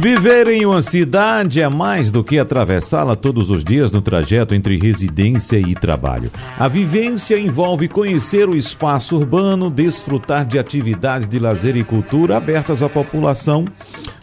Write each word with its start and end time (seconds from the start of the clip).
Viver 0.00 0.46
em 0.46 0.64
uma 0.64 0.80
cidade 0.80 1.60
é 1.60 1.68
mais 1.68 2.12
do 2.12 2.22
que 2.22 2.38
atravessá-la 2.38 3.16
todos 3.16 3.50
os 3.50 3.64
dias 3.64 3.90
no 3.90 4.00
trajeto 4.00 4.54
entre 4.54 4.78
residência 4.78 5.58
e 5.58 5.74
trabalho. 5.74 6.30
A 6.56 6.68
vivência 6.68 7.36
envolve 7.36 7.88
conhecer 7.88 8.48
o 8.48 8.54
espaço 8.54 9.16
urbano, 9.16 9.68
desfrutar 9.68 10.46
de 10.46 10.56
atividades 10.56 11.26
de 11.26 11.40
lazer 11.40 11.76
e 11.76 11.82
cultura 11.82 12.36
abertas 12.36 12.80
à 12.80 12.88
população, 12.88 13.64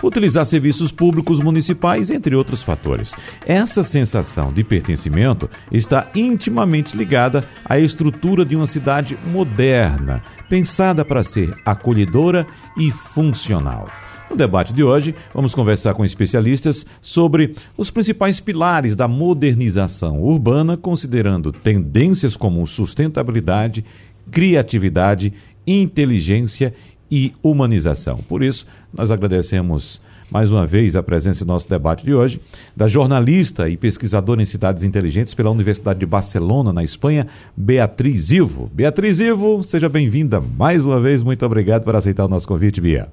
utilizar 0.02 0.46
serviços 0.46 0.94
públicos 0.94 1.42
municipais, 1.42 2.10
entre 2.10 2.38
outros 2.38 2.64
fatores. 2.64 3.14
Essa 3.46 3.84
sensação 3.84 4.54
de 4.54 4.64
pertencimento 4.64 5.50
está 5.70 6.08
intimamente 6.16 6.96
ligada 6.96 7.44
à 7.66 7.78
estrutura 7.78 8.46
de 8.46 8.56
uma 8.56 8.66
cidade 8.66 9.18
moderna, 9.26 10.24
pensada 10.48 11.04
para 11.04 11.22
ser 11.22 11.54
acolhedora 11.66 12.48
e 12.78 12.92
funcional. 12.92 13.90
No 14.30 14.36
debate 14.36 14.74
de 14.74 14.84
hoje, 14.84 15.14
vamos 15.34 15.54
conversar 15.54 15.94
com 15.94 16.04
especialistas 16.04 16.86
sobre 17.02 17.56
os 17.78 17.92
principais 17.92 18.40
pilares 18.40 18.96
da 18.96 19.08
modernização 19.08 20.22
urbana, 20.22 20.76
considerando 20.76 21.52
tendências 21.52 22.36
como 22.36 22.66
sustentabilidade, 22.66 23.86
criatividade, 24.32 25.32
inteligência 25.66 26.74
e 27.10 27.34
humanização. 27.42 28.18
Por 28.18 28.42
isso, 28.42 28.66
nós 28.94 29.12
agradecemos 29.12 30.02
mais 30.32 30.52
uma 30.52 30.66
vez 30.66 30.96
a 30.96 31.04
presença 31.04 31.46
no 31.46 31.54
nosso 31.54 31.70
debate 31.70 32.04
de 32.04 32.14
hoje 32.14 32.42
da 32.76 32.88
jornalista 32.88 33.70
e 33.70 33.78
pesquisadora 33.78 34.42
em 34.42 34.46
cidades 34.46 34.84
inteligentes 34.84 35.36
pela 35.36 35.52
Universidade 35.52 36.00
de 36.00 36.06
Barcelona, 36.06 36.74
na 36.74 36.84
Espanha, 36.84 37.28
Beatriz 37.56 38.32
Ivo. 38.32 38.72
Beatriz 38.74 39.20
Ivo, 39.20 39.64
seja 39.64 39.88
bem-vinda 39.88 40.42
mais 40.42 40.84
uma 40.84 41.00
vez. 41.00 41.22
Muito 41.22 41.46
obrigado 41.46 41.84
por 41.84 41.96
aceitar 41.96 42.26
o 42.26 42.30
nosso 42.30 42.48
convite, 42.48 42.82
Bia. 42.82 43.08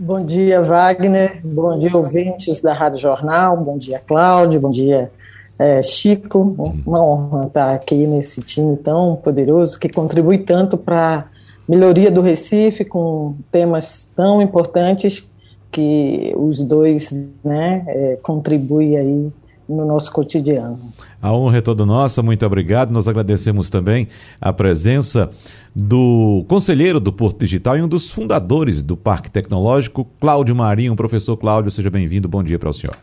Bom 0.00 0.24
dia, 0.24 0.62
Wagner. 0.62 1.40
Bom 1.44 1.76
dia, 1.76 1.96
ouvintes 1.96 2.60
da 2.60 2.72
Rádio 2.72 3.00
Jornal. 3.00 3.56
Bom 3.56 3.76
dia, 3.76 3.98
Cláudio. 3.98 4.60
Bom 4.60 4.70
dia, 4.70 5.10
é, 5.58 5.82
Chico. 5.82 6.54
Uma 6.86 7.04
honra 7.04 7.48
estar 7.48 7.74
aqui 7.74 8.06
nesse 8.06 8.40
time 8.40 8.76
tão 8.76 9.16
poderoso 9.16 9.76
que 9.76 9.88
contribui 9.88 10.38
tanto 10.38 10.78
para 10.78 11.16
a 11.16 11.24
melhoria 11.68 12.12
do 12.12 12.20
Recife 12.20 12.84
com 12.84 13.34
temas 13.50 14.08
tão 14.14 14.40
importantes 14.40 15.28
que 15.72 16.32
os 16.36 16.62
dois 16.62 17.10
né, 17.42 17.82
é, 17.88 18.18
contribuem 18.22 18.96
aí 18.96 19.32
no 19.68 19.84
nosso 19.84 20.10
cotidiano. 20.10 20.92
A 21.20 21.32
honra 21.32 21.58
é 21.58 21.60
toda 21.60 21.84
nossa, 21.84 22.22
muito 22.22 22.44
obrigado. 22.46 22.90
Nós 22.90 23.06
agradecemos 23.06 23.68
também 23.68 24.08
a 24.40 24.52
presença 24.52 25.30
do 25.74 26.44
conselheiro 26.48 26.98
do 26.98 27.12
Porto 27.12 27.40
Digital 27.40 27.76
e 27.76 27.82
um 27.82 27.88
dos 27.88 28.10
fundadores 28.10 28.80
do 28.80 28.96
Parque 28.96 29.30
Tecnológico, 29.30 30.06
Cláudio 30.20 30.56
Marinho. 30.56 30.96
Professor 30.96 31.36
Cláudio, 31.36 31.70
seja 31.70 31.90
bem-vindo. 31.90 32.28
Bom 32.28 32.42
dia 32.42 32.58
para 32.58 32.70
o 32.70 32.74
senhor. 32.74 32.96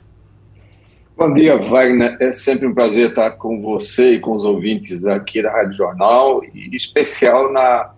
Bom 1.18 1.34
dia, 1.34 1.56
Wagner. 1.56 2.18
É 2.20 2.34
sempre 2.34 2.68
um 2.68 2.74
prazer 2.74 3.10
estar 3.10 3.32
com 3.32 3.62
você 3.62 4.16
e 4.16 4.20
com 4.20 4.36
os 4.36 4.44
ouvintes 4.44 5.06
aqui 5.06 5.42
da 5.42 5.50
Rádio 5.50 5.74
Jornal, 5.74 6.44
e 6.54 6.68
em 6.68 6.76
especial 6.76 7.54
na 7.54 7.95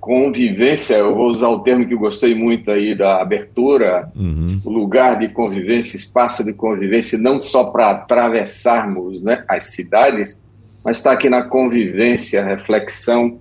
convivência, 0.00 0.96
eu 0.96 1.14
vou 1.14 1.28
usar 1.28 1.48
o 1.48 1.60
termo 1.60 1.86
que 1.86 1.92
eu 1.92 1.98
gostei 1.98 2.34
muito 2.34 2.70
aí 2.70 2.94
da 2.94 3.20
abertura, 3.20 4.10
uhum. 4.16 4.46
lugar 4.64 5.18
de 5.18 5.28
convivência, 5.28 5.96
espaço 5.96 6.42
de 6.44 6.52
convivência, 6.52 7.18
não 7.18 7.38
só 7.38 7.64
para 7.64 7.90
atravessarmos 7.90 9.22
né, 9.22 9.44
as 9.48 9.66
cidades, 9.66 10.40
mas 10.84 10.96
está 10.96 11.12
aqui 11.12 11.28
na 11.28 11.42
convivência, 11.42 12.44
reflexão 12.44 13.38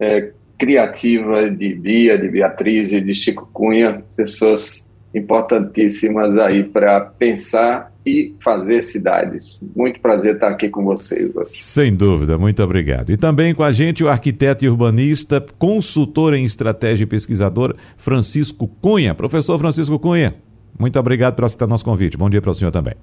é, 0.00 0.30
criativa 0.56 1.50
de 1.50 1.74
Bia, 1.74 2.16
de 2.16 2.28
Beatriz 2.28 2.92
e 2.92 3.00
de 3.00 3.14
Chico 3.14 3.48
Cunha, 3.52 4.02
pessoas 4.16 4.87
importantíssimas 5.14 6.36
aí 6.38 6.64
para 6.64 7.00
pensar 7.00 7.92
e 8.04 8.34
fazer 8.42 8.82
cidades. 8.82 9.58
Muito 9.76 10.00
prazer 10.00 10.34
estar 10.34 10.48
aqui 10.48 10.68
com 10.68 10.84
vocês. 10.84 11.30
Sem 11.46 11.94
dúvida, 11.94 12.38
muito 12.38 12.62
obrigado. 12.62 13.10
E 13.10 13.16
também 13.16 13.54
com 13.54 13.62
a 13.62 13.72
gente 13.72 14.02
o 14.02 14.08
arquiteto 14.08 14.64
e 14.64 14.68
urbanista, 14.68 15.44
consultor 15.58 16.34
em 16.34 16.44
estratégia 16.44 17.04
e 17.04 17.06
pesquisador, 17.06 17.74
Francisco 17.96 18.68
Cunha. 18.80 19.14
Professor 19.14 19.58
Francisco 19.58 19.98
Cunha, 19.98 20.34
muito 20.78 20.98
obrigado 20.98 21.34
por 21.34 21.44
aceitar 21.44 21.66
nosso 21.66 21.84
convite. 21.84 22.16
Bom 22.16 22.30
dia 22.30 22.40
para 22.40 22.50
o 22.50 22.54
senhor 22.54 22.70
também. 22.70 22.94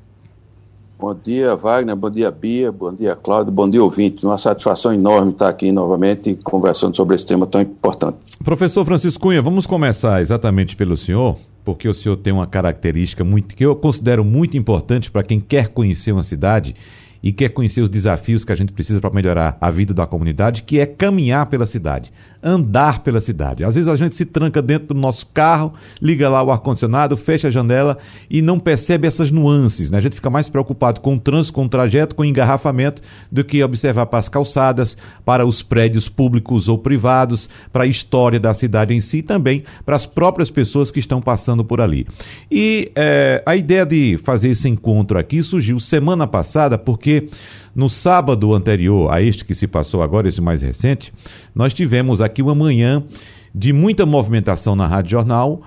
Bom 0.98 1.14
dia, 1.14 1.56
Wagner. 1.56 1.96
Bom 1.96 2.10
dia, 2.10 2.32
Bia. 2.32 2.72
Bom 2.72 2.94
dia, 2.94 3.16
Cláudio. 3.16 3.52
Bom 3.52 3.70
dia, 3.70 3.84
ouvinte. 3.84 4.26
Uma 4.26 4.38
satisfação 4.38 4.94
enorme 4.94 5.32
estar 5.32 5.50
aqui 5.50 5.72
novamente 5.72 6.40
conversando 6.42 6.96
sobre 6.96 7.16
esse 7.16 7.26
tema 7.26 7.46
tão 7.46 7.60
importante. 7.60 8.18
Professor 8.44 8.86
Francisco 8.86 9.22
Cunha, 9.22 9.42
vamos 9.42 9.68
começar 9.68 10.22
exatamente 10.22 10.76
pelo 10.76 10.96
senhor 10.96 11.38
porque 11.66 11.90
o 11.90 11.94
senhor 11.94 12.16
tem 12.18 12.32
uma 12.32 12.46
característica 12.46 13.24
muito 13.24 13.56
que 13.56 13.66
eu 13.66 13.76
considero 13.76 14.24
muito 14.24 14.56
importante 14.56 15.10
para 15.10 15.24
quem 15.24 15.40
quer 15.40 15.70
conhecer 15.70 16.12
uma 16.12 16.24
cidade 16.24 16.76
e 17.26 17.32
quer 17.32 17.50
conhecer 17.50 17.82
os 17.82 17.90
desafios 17.90 18.46
que 18.46 18.52
a 18.52 18.56
gente 18.56 18.72
precisa 18.72 19.02
para 19.02 19.10
melhorar 19.10 19.58
a 19.60 19.72
vida 19.72 19.96
da 19.96 20.06
comunidade, 20.06 20.62
que 20.62 20.80
é 20.80 20.86
caminhar 20.86 21.48
pela 21.48 21.66
cidade, 21.66 22.14
andar 22.42 23.00
pela 23.00 23.20
cidade. 23.20 23.64
Às 23.64 23.74
vezes 23.74 23.88
a 23.88 23.96
gente 23.96 24.14
se 24.14 24.26
tranca 24.26 24.62
dentro 24.62 24.90
do 24.90 24.94
nosso 24.94 25.26
carro, 25.34 25.74
liga 26.00 26.30
lá 26.30 26.44
o 26.44 26.52
ar-condicionado, 26.52 27.18
fecha 27.18 27.48
a 27.48 27.52
janela 27.52 27.98
e 28.30 28.44
não 28.44 28.60
percebe 28.60 29.08
essas 29.08 29.32
nuances. 29.32 29.90
Né? 29.90 29.98
A 29.98 30.02
gente 30.02 30.14
fica 30.14 30.30
mais 30.30 30.50
preocupado 30.50 31.02
com 31.02 31.16
o 31.16 31.20
trânsito, 31.20 31.56
com 31.56 31.66
o 31.66 31.70
trajeto, 31.70 32.16
com 32.16 32.22
o 32.22 32.26
engarrafamento, 32.26 33.02
do 33.32 33.44
que 33.44 33.64
observar 33.64 34.06
para 34.06 34.20
as 34.20 34.30
calçadas, 34.30 34.96
para 35.26 35.48
os 35.48 35.64
prédios 35.64 36.08
públicos 36.08 36.70
ou 36.70 36.78
privados, 36.78 37.50
para 37.74 37.86
a 37.86 37.88
história 37.88 38.40
da 38.40 38.54
cidade 38.54 38.94
em 38.94 39.02
si 39.02 39.18
e 39.18 39.24
também 39.24 39.64
para 39.84 39.96
as 39.96 40.06
próprias 40.06 40.52
pessoas 40.52 40.92
que 40.92 41.00
estão 41.00 41.20
passando 41.20 41.66
por 41.66 41.82
ali. 41.82 42.06
E 42.52 42.92
é, 42.96 43.42
a 43.48 43.56
ideia 43.56 43.84
de 43.84 44.20
fazer 44.24 44.50
esse 44.50 44.70
encontro 44.70 45.18
aqui 45.18 45.42
surgiu 45.42 45.80
semana 45.80 46.28
passada 46.28 46.78
porque 46.78 47.15
no 47.76 47.90
sábado 47.90 48.54
anterior 48.54 49.12
a 49.12 49.22
este 49.22 49.44
que 49.44 49.56
se 49.56 49.68
passou 49.68 50.02
agora, 50.02 50.28
esse 50.28 50.42
mais 50.42 50.62
recente, 50.62 51.14
nós 51.54 51.74
tivemos 51.74 52.22
aqui 52.22 52.42
uma 52.42 52.56
manhã 52.56 53.04
de 53.54 53.72
muita 53.72 54.06
movimentação 54.06 54.76
na 54.76 54.88
Rádio 54.88 55.12
Jornal 55.12 55.62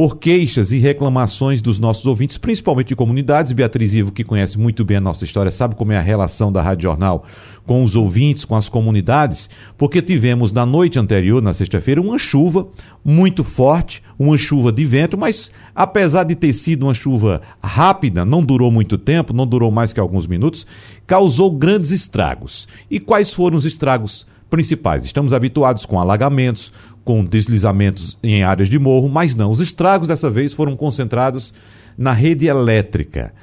por 0.00 0.16
queixas 0.16 0.72
e 0.72 0.78
reclamações 0.78 1.60
dos 1.60 1.78
nossos 1.78 2.06
ouvintes, 2.06 2.38
principalmente 2.38 2.88
de 2.88 2.96
comunidades. 2.96 3.52
Beatriz 3.52 3.92
Ivo, 3.92 4.10
que 4.10 4.24
conhece 4.24 4.58
muito 4.58 4.82
bem 4.82 4.96
a 4.96 5.00
nossa 5.00 5.24
história, 5.24 5.50
sabe 5.50 5.74
como 5.74 5.92
é 5.92 5.98
a 5.98 6.00
relação 6.00 6.50
da 6.50 6.62
Rádio 6.62 6.84
Jornal 6.84 7.26
com 7.66 7.84
os 7.84 7.94
ouvintes, 7.94 8.46
com 8.46 8.56
as 8.56 8.66
comunidades, 8.66 9.50
porque 9.76 10.00
tivemos 10.00 10.52
na 10.52 10.64
noite 10.64 10.98
anterior, 10.98 11.42
na 11.42 11.52
sexta-feira, 11.52 12.00
uma 12.00 12.16
chuva 12.16 12.66
muito 13.04 13.44
forte, 13.44 14.02
uma 14.18 14.38
chuva 14.38 14.72
de 14.72 14.86
vento, 14.86 15.18
mas 15.18 15.50
apesar 15.74 16.24
de 16.24 16.34
ter 16.34 16.54
sido 16.54 16.84
uma 16.84 16.94
chuva 16.94 17.42
rápida, 17.62 18.24
não 18.24 18.42
durou 18.42 18.72
muito 18.72 18.96
tempo, 18.96 19.34
não 19.34 19.46
durou 19.46 19.70
mais 19.70 19.92
que 19.92 20.00
alguns 20.00 20.26
minutos, 20.26 20.66
causou 21.06 21.50
grandes 21.50 21.90
estragos. 21.90 22.66
E 22.90 22.98
quais 22.98 23.34
foram 23.34 23.58
os 23.58 23.66
estragos 23.66 24.26
principais? 24.48 25.04
Estamos 25.04 25.34
habituados 25.34 25.84
com 25.84 26.00
alagamentos, 26.00 26.72
com 27.10 27.24
deslizamentos 27.24 28.16
em 28.22 28.44
áreas 28.44 28.68
de 28.68 28.78
morro, 28.78 29.08
mas 29.08 29.34
não. 29.34 29.50
Os 29.50 29.60
estragos 29.60 30.06
dessa 30.06 30.30
vez 30.30 30.54
foram 30.54 30.76
concentrados 30.76 31.52
na 31.98 32.12
rede 32.12 32.46
elétrica. 32.46 33.34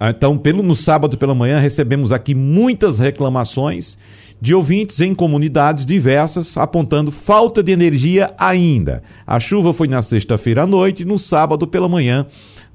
Então, 0.00 0.38
pelo, 0.38 0.62
no 0.62 0.76
sábado 0.76 1.18
pela 1.18 1.34
manhã, 1.34 1.58
recebemos 1.58 2.12
aqui 2.12 2.32
muitas 2.32 3.00
reclamações 3.00 3.98
de 4.40 4.54
ouvintes 4.54 5.00
em 5.00 5.16
comunidades 5.16 5.84
diversas 5.84 6.56
apontando 6.56 7.10
falta 7.10 7.60
de 7.60 7.72
energia 7.72 8.32
ainda. 8.38 9.02
A 9.26 9.40
chuva 9.40 9.72
foi 9.72 9.88
na 9.88 10.00
sexta-feira 10.00 10.62
à 10.62 10.66
noite, 10.66 11.04
no 11.04 11.18
sábado 11.18 11.66
pela 11.66 11.88
manhã 11.88 12.24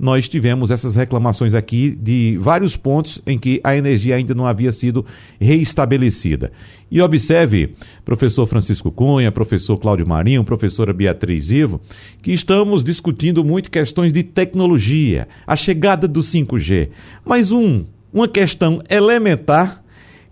nós 0.01 0.27
tivemos 0.27 0.71
essas 0.71 0.95
reclamações 0.95 1.53
aqui 1.53 1.91
de 1.91 2.35
vários 2.41 2.75
pontos 2.75 3.21
em 3.27 3.37
que 3.37 3.61
a 3.63 3.75
energia 3.77 4.15
ainda 4.15 4.33
não 4.33 4.47
havia 4.47 4.71
sido 4.71 5.05
reestabelecida. 5.39 6.51
E 6.89 6.99
observe, 6.99 7.75
professor 8.03 8.47
Francisco 8.47 8.91
Cunha, 8.91 9.31
professor 9.31 9.77
Cláudio 9.77 10.07
Marinho, 10.07 10.43
professora 10.43 10.91
Beatriz 10.91 11.51
Ivo, 11.51 11.79
que 12.19 12.31
estamos 12.31 12.83
discutindo 12.83 13.43
muito 13.43 13.69
questões 13.69 14.11
de 14.11 14.23
tecnologia, 14.23 15.27
a 15.45 15.55
chegada 15.55 16.07
do 16.07 16.21
5G. 16.21 16.89
Mas 17.23 17.51
um, 17.51 17.85
uma 18.11 18.27
questão 18.27 18.81
elementar 18.89 19.83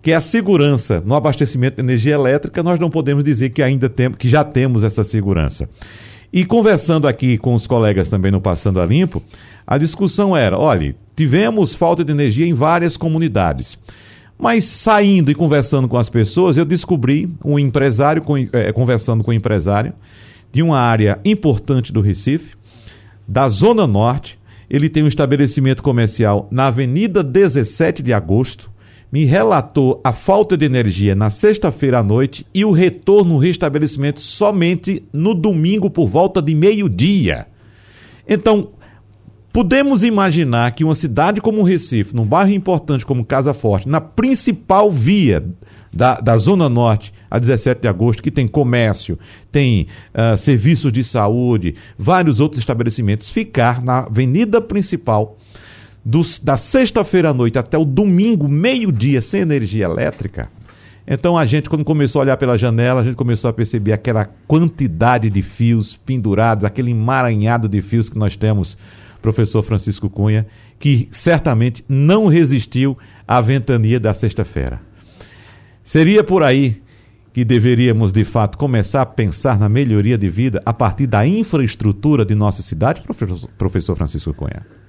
que 0.02 0.10
é 0.10 0.16
a 0.16 0.20
segurança 0.20 1.00
no 1.04 1.14
abastecimento 1.14 1.76
de 1.76 1.82
energia 1.82 2.14
elétrica, 2.14 2.62
nós 2.62 2.80
não 2.80 2.90
podemos 2.90 3.22
dizer 3.22 3.50
que 3.50 3.62
ainda 3.62 3.88
temos, 3.88 4.18
que 4.18 4.28
já 4.28 4.42
temos 4.42 4.82
essa 4.82 5.04
segurança. 5.04 5.68
E 6.32 6.44
conversando 6.44 7.08
aqui 7.08 7.36
com 7.36 7.54
os 7.54 7.66
colegas 7.66 8.08
também 8.08 8.30
no 8.30 8.40
Passando 8.40 8.80
a 8.80 8.86
Limpo, 8.86 9.22
a 9.66 9.76
discussão 9.76 10.36
era: 10.36 10.58
olha, 10.58 10.94
tivemos 11.16 11.74
falta 11.74 12.04
de 12.04 12.12
energia 12.12 12.46
em 12.46 12.52
várias 12.52 12.96
comunidades. 12.96 13.76
Mas 14.38 14.64
saindo 14.64 15.30
e 15.30 15.34
conversando 15.34 15.86
com 15.86 15.98
as 15.98 16.08
pessoas, 16.08 16.56
eu 16.56 16.64
descobri 16.64 17.28
um 17.44 17.58
empresário, 17.58 18.22
é, 18.52 18.72
conversando 18.72 19.22
com 19.22 19.32
um 19.32 19.34
empresário, 19.34 19.92
de 20.50 20.62
uma 20.62 20.78
área 20.78 21.20
importante 21.24 21.92
do 21.92 22.00
Recife, 22.00 22.56
da 23.28 23.48
Zona 23.48 23.86
Norte. 23.86 24.38
Ele 24.68 24.88
tem 24.88 25.02
um 25.02 25.08
estabelecimento 25.08 25.82
comercial 25.82 26.48
na 26.50 26.68
Avenida 26.68 27.22
17 27.22 28.02
de 28.02 28.12
Agosto. 28.12 28.69
Me 29.12 29.24
relatou 29.24 30.00
a 30.04 30.12
falta 30.12 30.56
de 30.56 30.64
energia 30.64 31.14
na 31.14 31.30
sexta-feira 31.30 31.98
à 31.98 32.02
noite 32.02 32.46
e 32.54 32.64
o 32.64 32.70
retorno 32.70 33.34
no 33.34 33.38
restabelecimento 33.38 34.20
somente 34.20 35.02
no 35.12 35.34
domingo 35.34 35.90
por 35.90 36.06
volta 36.06 36.40
de 36.40 36.54
meio-dia. 36.54 37.46
Então, 38.28 38.70
podemos 39.52 40.04
imaginar 40.04 40.72
que 40.72 40.84
uma 40.84 40.94
cidade 40.94 41.40
como 41.40 41.64
Recife, 41.64 42.14
num 42.14 42.24
bairro 42.24 42.52
importante 42.52 43.04
como 43.04 43.24
Casa 43.24 43.52
Forte, 43.52 43.88
na 43.88 44.00
principal 44.00 44.90
via 44.90 45.44
da, 45.92 46.20
da 46.20 46.36
Zona 46.36 46.68
Norte, 46.68 47.12
a 47.28 47.38
17 47.38 47.80
de 47.80 47.88
agosto, 47.88 48.22
que 48.22 48.30
tem 48.30 48.46
comércio, 48.46 49.18
tem 49.50 49.88
uh, 50.14 50.36
serviços 50.38 50.92
de 50.92 51.02
saúde, 51.02 51.74
vários 51.98 52.38
outros 52.38 52.60
estabelecimentos, 52.60 53.28
ficar 53.28 53.82
na 53.82 54.00
avenida 54.00 54.60
principal 54.60 55.36
dos, 56.04 56.38
da 56.38 56.56
sexta-feira 56.56 57.30
à 57.30 57.34
noite 57.34 57.58
até 57.58 57.76
o 57.76 57.84
domingo, 57.84 58.48
meio-dia, 58.48 59.20
sem 59.20 59.40
energia 59.40 59.84
elétrica. 59.84 60.50
Então 61.06 61.36
a 61.36 61.44
gente, 61.44 61.68
quando 61.68 61.84
começou 61.84 62.20
a 62.20 62.24
olhar 62.24 62.36
pela 62.36 62.56
janela, 62.56 63.00
a 63.00 63.04
gente 63.04 63.16
começou 63.16 63.50
a 63.50 63.52
perceber 63.52 63.92
aquela 63.92 64.26
quantidade 64.46 65.28
de 65.28 65.42
fios 65.42 65.96
pendurados, 65.96 66.64
aquele 66.64 66.92
emaranhado 66.92 67.68
de 67.68 67.80
fios 67.80 68.08
que 68.08 68.18
nós 68.18 68.36
temos, 68.36 68.78
professor 69.20 69.62
Francisco 69.62 70.08
Cunha, 70.08 70.46
que 70.78 71.08
certamente 71.10 71.84
não 71.88 72.26
resistiu 72.26 72.96
à 73.26 73.40
ventania 73.40 73.98
da 73.98 74.14
sexta-feira. 74.14 74.80
Seria 75.82 76.22
por 76.22 76.42
aí 76.42 76.80
que 77.32 77.44
deveríamos, 77.44 78.12
de 78.12 78.24
fato, 78.24 78.56
começar 78.56 79.02
a 79.02 79.06
pensar 79.06 79.58
na 79.58 79.68
melhoria 79.68 80.18
de 80.18 80.28
vida 80.28 80.62
a 80.64 80.72
partir 80.72 81.06
da 81.06 81.26
infraestrutura 81.26 82.24
de 82.24 82.34
nossa 82.34 82.62
cidade, 82.62 83.02
professor 83.56 83.96
Francisco 83.96 84.34
Cunha? 84.34 84.79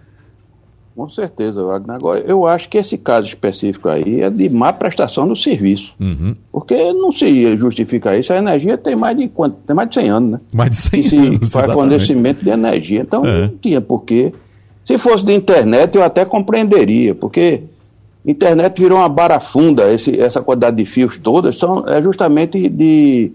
Com 0.96 1.10
certeza, 1.10 1.64
Wagner. 1.64 1.96
Agora, 1.96 2.20
eu 2.20 2.46
acho 2.46 2.68
que 2.68 2.78
esse 2.78 2.98
caso 2.98 3.28
específico 3.28 3.88
aí 3.88 4.22
é 4.22 4.30
de 4.30 4.50
má 4.50 4.74
prestação 4.74 5.28
do 5.28 5.36
serviço. 5.36 5.94
Uhum. 6.00 6.36
Porque 6.52 6.92
não 6.94 7.12
se 7.12 7.58
justifica 7.58 8.18
isso. 8.18 8.34
A 8.34 8.38
energia 8.38 8.78
tem 8.78 8.96
mais 8.96 9.18
de 9.18 9.28
quanto? 9.30 9.56
Tem 9.66 9.76
mais 9.76 9.90
de 9.90 9.96
100 9.96 10.10
anos, 10.10 10.32
né? 10.32 10.40
Mais 10.52 10.70
de 10.72 10.78
100 10.78 11.04
se 11.04 11.18
anos. 11.18 11.52
Faz 11.52 11.72
fornecimento 11.72 12.44
de 12.44 12.50
energia. 12.50 13.02
Então, 13.02 13.26
é. 13.26 13.48
não 13.48 13.58
tinha 13.58 13.80
porquê. 13.80 14.34
Se 14.84 14.98
fosse 14.98 15.26
de 15.26 15.34
internet, 15.34 15.96
eu 15.96 16.04
até 16.04 16.26
compreenderia, 16.26 17.16
porque 17.16 17.64
Internet 18.26 18.80
virou 18.80 19.00
uma 19.00 19.10
barafunda, 19.10 19.92
esse, 19.92 20.20
essa 20.20 20.42
quantidade 20.42 20.78
de 20.78 20.86
fios 20.86 21.18
todas 21.18 21.58
são, 21.58 21.88
é 21.88 22.02
justamente 22.02 22.70
de, 22.70 23.32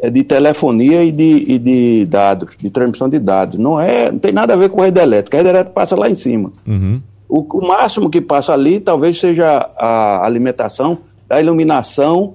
é 0.00 0.10
de 0.10 0.22
telefonia 0.22 1.02
e 1.04 1.12
de, 1.12 1.44
e 1.48 1.58
de 1.58 2.06
dados, 2.06 2.54
de 2.58 2.70
transmissão 2.70 3.08
de 3.08 3.18
dados. 3.18 3.58
Não, 3.58 3.80
é, 3.80 4.10
não 4.10 4.18
tem 4.18 4.32
nada 4.32 4.54
a 4.54 4.56
ver 4.56 4.68
com 4.68 4.82
rede 4.82 5.00
elétrica, 5.00 5.36
a 5.36 5.38
rede 5.38 5.50
elétrica 5.50 5.74
passa 5.74 5.96
lá 5.96 6.08
em 6.08 6.16
cima. 6.16 6.50
Uhum. 6.66 7.00
O, 7.28 7.40
o, 7.58 7.66
máximo 7.66 8.10
que 8.10 8.20
passa 8.20 8.52
ali 8.52 8.80
talvez 8.80 9.18
seja 9.18 9.68
a 9.76 10.24
alimentação 10.24 10.98
da 11.28 11.40
iluminação 11.40 12.34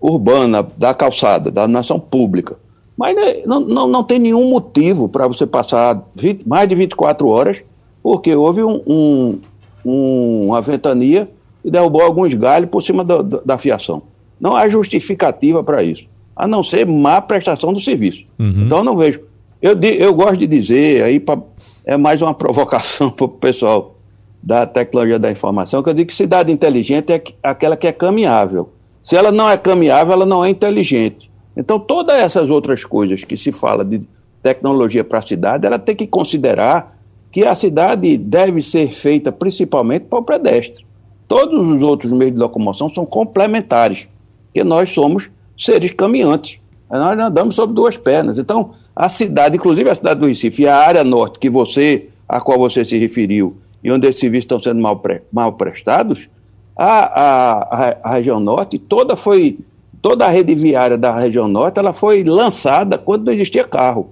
urbana, 0.00 0.66
da 0.76 0.92
calçada, 0.92 1.50
da 1.50 1.62
iluminação 1.62 1.98
pública. 1.98 2.56
Mas 2.96 3.16
né, 3.16 3.42
não, 3.46 3.60
não, 3.60 3.88
não 3.88 4.04
tem 4.04 4.18
nenhum 4.18 4.48
motivo 4.48 5.08
para 5.08 5.26
você 5.26 5.46
passar 5.46 6.02
20, 6.14 6.46
mais 6.46 6.68
de 6.68 6.74
24 6.74 7.26
horas, 7.28 7.62
porque 8.02 8.34
houve 8.34 8.62
um, 8.62 8.82
um 8.86 9.38
um, 9.86 10.46
uma 10.48 10.60
ventania 10.60 11.30
e 11.64 11.70
derrubou 11.70 12.02
alguns 12.02 12.34
galhos 12.34 12.68
por 12.68 12.82
cima 12.82 13.04
da, 13.04 13.22
da 13.22 13.56
fiação. 13.56 14.02
Não 14.40 14.56
há 14.56 14.68
justificativa 14.68 15.62
para 15.62 15.82
isso, 15.82 16.04
a 16.36 16.46
não 16.46 16.62
ser 16.62 16.86
má 16.86 17.20
prestação 17.20 17.72
do 17.72 17.80
serviço. 17.80 18.24
Uhum. 18.38 18.64
Então, 18.66 18.78
eu 18.78 18.84
não 18.84 18.96
vejo. 18.96 19.20
Eu, 19.60 19.74
eu 19.80 20.12
gosto 20.12 20.36
de 20.36 20.46
dizer, 20.46 21.02
aí 21.02 21.18
pra, 21.18 21.38
é 21.84 21.96
mais 21.96 22.20
uma 22.20 22.34
provocação 22.36 23.08
para 23.08 23.24
o 23.24 23.28
pessoal 23.28 23.96
da 24.42 24.66
tecnologia 24.66 25.18
da 25.18 25.30
informação, 25.30 25.82
que 25.82 25.88
eu 25.88 25.94
digo 25.94 26.08
que 26.08 26.14
cidade 26.14 26.52
inteligente 26.52 27.12
é 27.12 27.22
aquela 27.42 27.76
que 27.76 27.86
é 27.86 27.92
caminhável. 27.92 28.70
Se 29.02 29.16
ela 29.16 29.32
não 29.32 29.50
é 29.50 29.56
caminhável, 29.56 30.12
ela 30.12 30.26
não 30.26 30.44
é 30.44 30.48
inteligente. 30.50 31.30
Então, 31.56 31.80
todas 31.80 32.16
essas 32.16 32.50
outras 32.50 32.84
coisas 32.84 33.24
que 33.24 33.36
se 33.36 33.50
fala 33.50 33.84
de 33.84 34.02
tecnologia 34.42 35.02
para 35.02 35.18
a 35.18 35.22
cidade, 35.22 35.66
ela 35.66 35.78
tem 35.78 35.96
que 35.96 36.06
considerar 36.06 36.96
que 37.32 37.44
a 37.44 37.54
cidade 37.54 38.16
deve 38.16 38.62
ser 38.62 38.92
feita 38.92 39.32
principalmente 39.32 40.04
para 40.04 40.18
o 40.18 40.22
pedestre. 40.22 40.84
Todos 41.26 41.66
os 41.66 41.82
outros 41.82 42.12
meios 42.12 42.32
de 42.32 42.38
locomoção 42.38 42.88
são 42.88 43.04
complementares, 43.04 44.06
porque 44.46 44.62
nós 44.62 44.92
somos 44.92 45.30
seres 45.56 45.92
caminhantes. 45.92 46.60
Nós 46.90 47.18
andamos 47.18 47.54
sobre 47.54 47.74
duas 47.74 47.96
pernas. 47.96 48.38
Então, 48.38 48.74
a 48.94 49.08
cidade, 49.08 49.56
inclusive 49.56 49.90
a 49.90 49.94
cidade 49.94 50.20
do 50.20 50.26
Recife 50.26 50.62
e 50.62 50.68
a 50.68 50.76
área 50.76 51.04
norte 51.04 51.38
que 51.38 51.50
você, 51.50 52.08
a 52.28 52.40
qual 52.40 52.58
você 52.58 52.84
se 52.84 52.96
referiu, 52.96 53.52
e 53.82 53.90
onde 53.90 54.06
esses 54.06 54.20
serviços 54.20 54.44
estão 54.44 54.60
sendo 54.60 54.80
mal, 54.80 54.96
pre, 54.96 55.22
mal 55.32 55.52
prestados, 55.52 56.28
a, 56.76 57.22
a, 57.22 57.96
a, 58.02 58.14
região 58.14 58.38
norte 58.38 58.78
toda 58.78 59.16
foi 59.16 59.58
toda 60.02 60.26
a 60.26 60.28
rede 60.28 60.54
viária 60.54 60.98
da 60.98 61.18
região 61.18 61.48
norte 61.48 61.78
ela 61.78 61.94
foi 61.94 62.22
lançada 62.22 62.98
quando 62.98 63.26
não 63.26 63.32
existia 63.32 63.64
carro. 63.64 64.10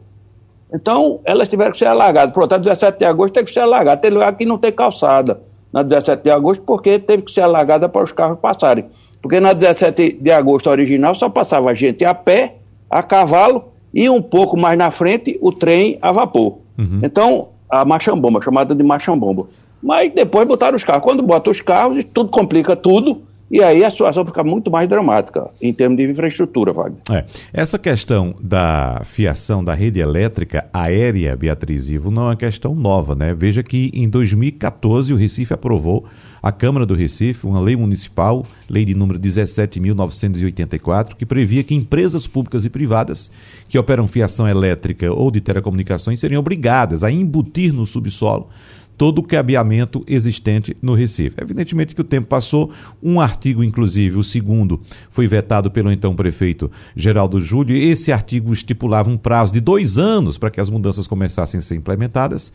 Então, 0.72 1.20
elas 1.24 1.48
tiveram 1.48 1.70
que 1.70 1.78
ser 1.78 1.86
alagadas. 1.86 2.34
Pronto, 2.34 2.52
a 2.52 2.58
17 2.58 2.98
de 2.98 3.04
agosto 3.04 3.34
tem 3.34 3.44
que 3.44 3.52
ser 3.52 3.60
alagada. 3.60 4.00
Tem 4.00 4.10
lugar 4.10 4.36
que 4.36 4.44
não 4.44 4.58
tem 4.58 4.72
calçada 4.72 5.40
na 5.72 5.82
17 5.82 6.22
de 6.22 6.30
agosto, 6.30 6.62
porque 6.64 6.98
teve 6.98 7.22
que 7.22 7.30
ser 7.30 7.42
alagada 7.42 7.88
para 7.88 8.02
os 8.02 8.12
carros 8.12 8.38
passarem. 8.40 8.86
Porque 9.24 9.40
na 9.40 9.54
17 9.54 10.18
de 10.20 10.30
agosto 10.30 10.68
original 10.68 11.14
só 11.14 11.30
passava 11.30 11.74
gente 11.74 12.04
a 12.04 12.12
pé, 12.12 12.56
a 12.90 13.02
cavalo 13.02 13.64
e 13.94 14.06
um 14.10 14.20
pouco 14.20 14.54
mais 14.54 14.76
na 14.76 14.90
frente 14.90 15.38
o 15.40 15.50
trem 15.50 15.96
a 16.02 16.12
vapor. 16.12 16.58
Uhum. 16.76 17.00
Então, 17.02 17.48
a 17.70 17.86
machambomba, 17.86 18.42
chamada 18.42 18.74
de 18.74 18.84
machambomba. 18.84 19.46
Mas 19.82 20.12
depois 20.12 20.46
botaram 20.46 20.76
os 20.76 20.84
carros. 20.84 21.02
Quando 21.02 21.22
botam 21.22 21.50
os 21.50 21.62
carros, 21.62 22.04
tudo 22.12 22.28
complica 22.28 22.76
tudo 22.76 23.22
e 23.50 23.62
aí 23.62 23.82
a 23.82 23.90
situação 23.90 24.26
fica 24.26 24.44
muito 24.44 24.70
mais 24.70 24.86
dramática 24.88 25.50
em 25.62 25.72
termos 25.72 25.96
de 25.96 26.10
infraestrutura, 26.10 26.72
Wagner. 26.72 27.00
É. 27.10 27.24
Essa 27.50 27.78
questão 27.78 28.34
da 28.38 29.00
fiação 29.04 29.64
da 29.64 29.72
rede 29.72 30.00
elétrica 30.00 30.66
aérea, 30.70 31.34
Beatriz 31.34 31.88
Ivo, 31.88 32.10
não 32.10 32.24
é 32.24 32.26
uma 32.26 32.36
questão 32.36 32.74
nova, 32.74 33.14
né? 33.14 33.34
Veja 33.34 33.62
que 33.62 33.90
em 33.94 34.06
2014 34.06 35.14
o 35.14 35.16
Recife 35.16 35.54
aprovou, 35.54 36.04
a 36.44 36.52
Câmara 36.52 36.84
do 36.84 36.94
Recife, 36.94 37.46
uma 37.46 37.58
lei 37.58 37.74
municipal, 37.74 38.44
lei 38.68 38.84
de 38.84 38.94
número 38.94 39.18
17.984, 39.18 41.14
que 41.16 41.24
previa 41.24 41.64
que 41.64 41.74
empresas 41.74 42.26
públicas 42.26 42.66
e 42.66 42.68
privadas 42.68 43.30
que 43.66 43.78
operam 43.78 44.06
fiação 44.06 44.46
elétrica 44.46 45.10
ou 45.10 45.30
de 45.30 45.40
telecomunicações 45.40 46.20
seriam 46.20 46.40
obrigadas 46.40 47.02
a 47.02 47.10
embutir 47.10 47.72
no 47.72 47.86
subsolo 47.86 48.50
todo 48.98 49.20
o 49.20 49.22
cabeamento 49.22 50.04
existente 50.06 50.76
no 50.82 50.92
Recife. 50.92 51.40
Evidentemente 51.40 51.94
que 51.94 52.00
o 52.02 52.04
tempo 52.04 52.28
passou, 52.28 52.70
um 53.02 53.22
artigo, 53.22 53.64
inclusive, 53.64 54.18
o 54.18 54.22
segundo, 54.22 54.82
foi 55.10 55.26
vetado 55.26 55.70
pelo 55.70 55.90
então 55.90 56.14
prefeito 56.14 56.70
Geraldo 56.94 57.40
Júlio. 57.40 57.74
Esse 57.74 58.12
artigo 58.12 58.52
estipulava 58.52 59.08
um 59.08 59.16
prazo 59.16 59.50
de 59.50 59.60
dois 59.60 59.96
anos 59.96 60.36
para 60.36 60.50
que 60.50 60.60
as 60.60 60.68
mudanças 60.68 61.06
começassem 61.06 61.58
a 61.58 61.62
ser 61.62 61.74
implementadas. 61.74 62.52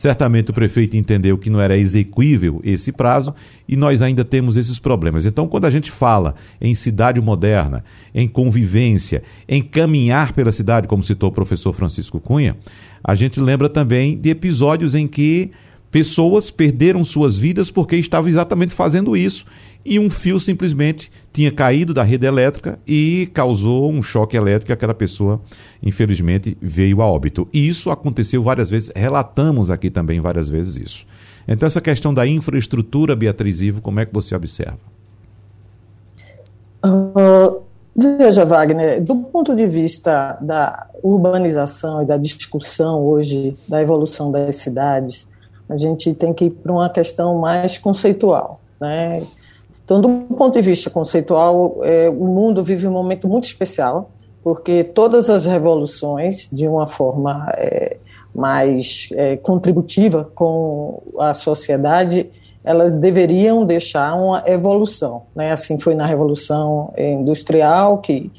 Certamente 0.00 0.50
o 0.50 0.54
prefeito 0.54 0.96
entendeu 0.96 1.36
que 1.36 1.50
não 1.50 1.60
era 1.60 1.76
execuível 1.76 2.58
esse 2.64 2.90
prazo 2.90 3.34
e 3.68 3.76
nós 3.76 4.00
ainda 4.00 4.24
temos 4.24 4.56
esses 4.56 4.78
problemas. 4.78 5.26
Então, 5.26 5.46
quando 5.46 5.66
a 5.66 5.70
gente 5.70 5.90
fala 5.90 6.36
em 6.58 6.74
cidade 6.74 7.20
moderna, 7.20 7.84
em 8.14 8.26
convivência, 8.26 9.22
em 9.46 9.60
caminhar 9.60 10.32
pela 10.32 10.52
cidade, 10.52 10.88
como 10.88 11.04
citou 11.04 11.28
o 11.28 11.32
professor 11.32 11.74
Francisco 11.74 12.18
Cunha, 12.18 12.56
a 13.04 13.14
gente 13.14 13.38
lembra 13.38 13.68
também 13.68 14.16
de 14.16 14.30
episódios 14.30 14.94
em 14.94 15.06
que 15.06 15.50
Pessoas 15.90 16.50
perderam 16.50 17.02
suas 17.02 17.36
vidas 17.36 17.70
porque 17.70 17.96
estavam 17.96 18.30
exatamente 18.30 18.72
fazendo 18.72 19.16
isso 19.16 19.44
e 19.84 19.98
um 19.98 20.08
fio 20.08 20.38
simplesmente 20.38 21.10
tinha 21.32 21.50
caído 21.50 21.92
da 21.92 22.02
rede 22.02 22.26
elétrica 22.26 22.78
e 22.86 23.28
causou 23.32 23.90
um 23.90 24.02
choque 24.02 24.36
elétrico 24.36 24.70
e 24.70 24.74
aquela 24.74 24.94
pessoa, 24.94 25.40
infelizmente, 25.82 26.56
veio 26.60 27.02
a 27.02 27.06
óbito. 27.06 27.48
E 27.52 27.68
isso 27.68 27.90
aconteceu 27.90 28.42
várias 28.42 28.70
vezes, 28.70 28.92
relatamos 28.94 29.70
aqui 29.70 29.90
também 29.90 30.20
várias 30.20 30.48
vezes 30.48 30.76
isso. 30.76 31.06
Então, 31.48 31.66
essa 31.66 31.80
questão 31.80 32.12
da 32.14 32.26
infraestrutura, 32.26 33.16
Beatriz 33.16 33.60
Ivo, 33.60 33.80
como 33.80 33.98
é 33.98 34.06
que 34.06 34.12
você 34.12 34.34
observa? 34.34 34.78
Uh, 36.84 37.62
veja, 37.96 38.44
Wagner, 38.44 39.02
do 39.02 39.16
ponto 39.16 39.56
de 39.56 39.66
vista 39.66 40.38
da 40.40 40.86
urbanização 41.02 42.02
e 42.02 42.06
da 42.06 42.16
discussão 42.16 43.02
hoje 43.02 43.56
da 43.66 43.82
evolução 43.82 44.30
das 44.30 44.56
cidades, 44.56 45.26
a 45.70 45.76
gente 45.76 46.12
tem 46.14 46.34
que 46.34 46.46
ir 46.46 46.50
para 46.50 46.72
uma 46.72 46.90
questão 46.90 47.38
mais 47.38 47.78
conceitual. 47.78 48.60
Né? 48.80 49.22
Então, 49.84 50.00
do 50.00 50.08
ponto 50.34 50.54
de 50.54 50.62
vista 50.62 50.90
conceitual, 50.90 51.78
é, 51.82 52.08
o 52.10 52.24
mundo 52.24 52.62
vive 52.62 52.86
um 52.86 52.92
momento 52.92 53.28
muito 53.28 53.44
especial, 53.44 54.10
porque 54.42 54.82
todas 54.82 55.30
as 55.30 55.46
revoluções, 55.46 56.48
de 56.52 56.66
uma 56.66 56.86
forma 56.86 57.48
é, 57.56 57.96
mais 58.34 59.08
é, 59.12 59.36
contributiva 59.36 60.30
com 60.34 61.02
a 61.18 61.34
sociedade, 61.34 62.30
elas 62.64 62.94
deveriam 62.94 63.64
deixar 63.64 64.14
uma 64.14 64.42
evolução. 64.46 65.22
Né? 65.34 65.52
Assim 65.52 65.78
foi 65.78 65.94
na 65.94 66.06
Revolução 66.06 66.92
Industrial, 66.96 67.98
que 67.98 68.30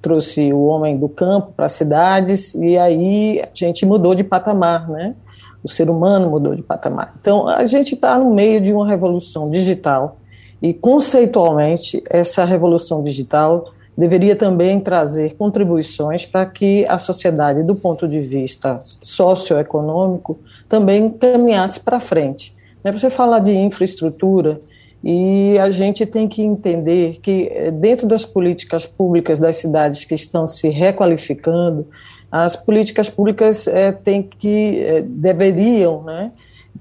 trouxe 0.00 0.52
o 0.52 0.62
homem 0.64 0.96
do 0.96 1.08
campo 1.08 1.52
para 1.56 1.66
as 1.66 1.72
cidades 1.72 2.54
e 2.54 2.78
aí 2.78 3.40
a 3.40 3.48
gente 3.52 3.84
mudou 3.84 4.14
de 4.14 4.22
patamar, 4.22 4.88
né? 4.88 5.14
O 5.62 5.68
ser 5.68 5.90
humano 5.90 6.30
mudou 6.30 6.54
de 6.54 6.62
patamar. 6.62 7.14
Então 7.20 7.48
a 7.48 7.66
gente 7.66 7.94
está 7.94 8.18
no 8.18 8.32
meio 8.34 8.60
de 8.60 8.72
uma 8.72 8.86
revolução 8.86 9.50
digital 9.50 10.18
e 10.60 10.72
conceitualmente 10.72 12.02
essa 12.08 12.44
revolução 12.44 13.02
digital 13.02 13.72
deveria 13.96 14.36
também 14.36 14.78
trazer 14.78 15.34
contribuições 15.36 16.24
para 16.24 16.46
que 16.46 16.86
a 16.88 16.98
sociedade, 16.98 17.64
do 17.64 17.74
ponto 17.74 18.06
de 18.06 18.20
vista 18.20 18.80
socioeconômico, 19.02 20.38
também 20.68 21.10
caminhasse 21.10 21.80
para 21.80 21.98
frente. 21.98 22.54
Né, 22.84 22.92
você 22.92 23.10
fala 23.10 23.40
de 23.40 23.52
infraestrutura, 23.52 24.60
e 25.02 25.56
a 25.58 25.70
gente 25.70 26.04
tem 26.04 26.28
que 26.28 26.42
entender 26.42 27.18
que, 27.22 27.48
eh, 27.52 27.70
dentro 27.70 28.06
das 28.06 28.26
políticas 28.26 28.84
públicas 28.84 29.38
das 29.38 29.56
cidades 29.56 30.04
que 30.04 30.14
estão 30.14 30.48
se 30.48 30.68
requalificando, 30.68 31.86
as 32.30 32.56
políticas 32.56 33.08
públicas 33.08 33.66
é, 33.66 33.92
têm 33.92 34.22
que, 34.22 34.82
é, 34.82 35.00
deveriam, 35.02 36.02
né, 36.02 36.32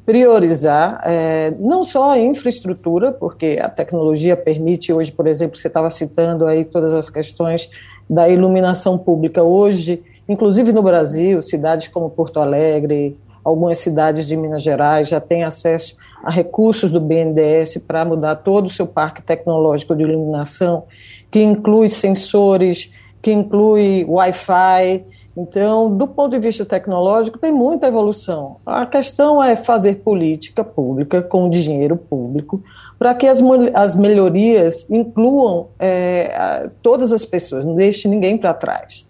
priorizar 0.05 1.01
é, 1.05 1.51
não 1.59 1.83
só 1.83 2.11
a 2.11 2.19
infraestrutura, 2.19 3.11
porque 3.11 3.59
a 3.61 3.67
tecnologia 3.67 4.37
permite 4.37 4.93
hoje, 4.93 5.11
por 5.11 5.27
exemplo, 5.27 5.57
você 5.57 5.67
estava 5.67 5.89
citando 5.89 6.45
aí 6.45 6.63
todas 6.63 6.93
as 6.93 7.09
questões 7.09 7.69
da 8.09 8.29
iluminação 8.29 8.97
pública. 8.97 9.43
Hoje, 9.43 10.01
inclusive 10.27 10.71
no 10.71 10.81
Brasil, 10.81 11.41
cidades 11.41 11.89
como 11.89 12.09
Porto 12.09 12.39
Alegre, 12.39 13.17
algumas 13.43 13.79
cidades 13.79 14.27
de 14.27 14.35
Minas 14.35 14.63
Gerais 14.63 15.09
já 15.09 15.19
têm 15.19 15.43
acesso 15.43 15.95
a 16.23 16.31
recursos 16.31 16.91
do 16.91 16.99
BNDES 16.99 17.77
para 17.87 18.03
mudar 18.03 18.35
todo 18.35 18.65
o 18.65 18.69
seu 18.69 18.87
parque 18.87 19.21
tecnológico 19.21 19.95
de 19.95 20.03
iluminação, 20.03 20.83
que 21.29 21.41
inclui 21.41 21.89
sensores, 21.89 22.91
que 23.21 23.31
inclui 23.31 24.05
Wi-Fi. 24.05 25.05
Então, 25.37 25.95
do 25.95 26.07
ponto 26.07 26.31
de 26.31 26.39
vista 26.39 26.65
tecnológico, 26.65 27.37
tem 27.37 27.51
muita 27.51 27.85
evolução. 27.85 28.57
A 28.65 28.87
questão 28.87 29.43
é 29.43 29.55
fazer 29.55 29.97
política 29.97 30.63
pública 30.63 31.21
com 31.21 31.47
dinheiro 31.47 31.95
público 31.95 32.63
para 32.97 33.13
que 33.13 33.27
as, 33.27 33.39
as 33.75 33.93
melhorias 33.93 34.89
incluam 34.89 35.67
é, 35.77 36.71
todas 36.81 37.13
as 37.13 37.23
pessoas, 37.23 37.63
não 37.63 37.75
deixe 37.75 38.07
ninguém 38.07 38.35
para 38.35 38.51
trás. 38.51 39.05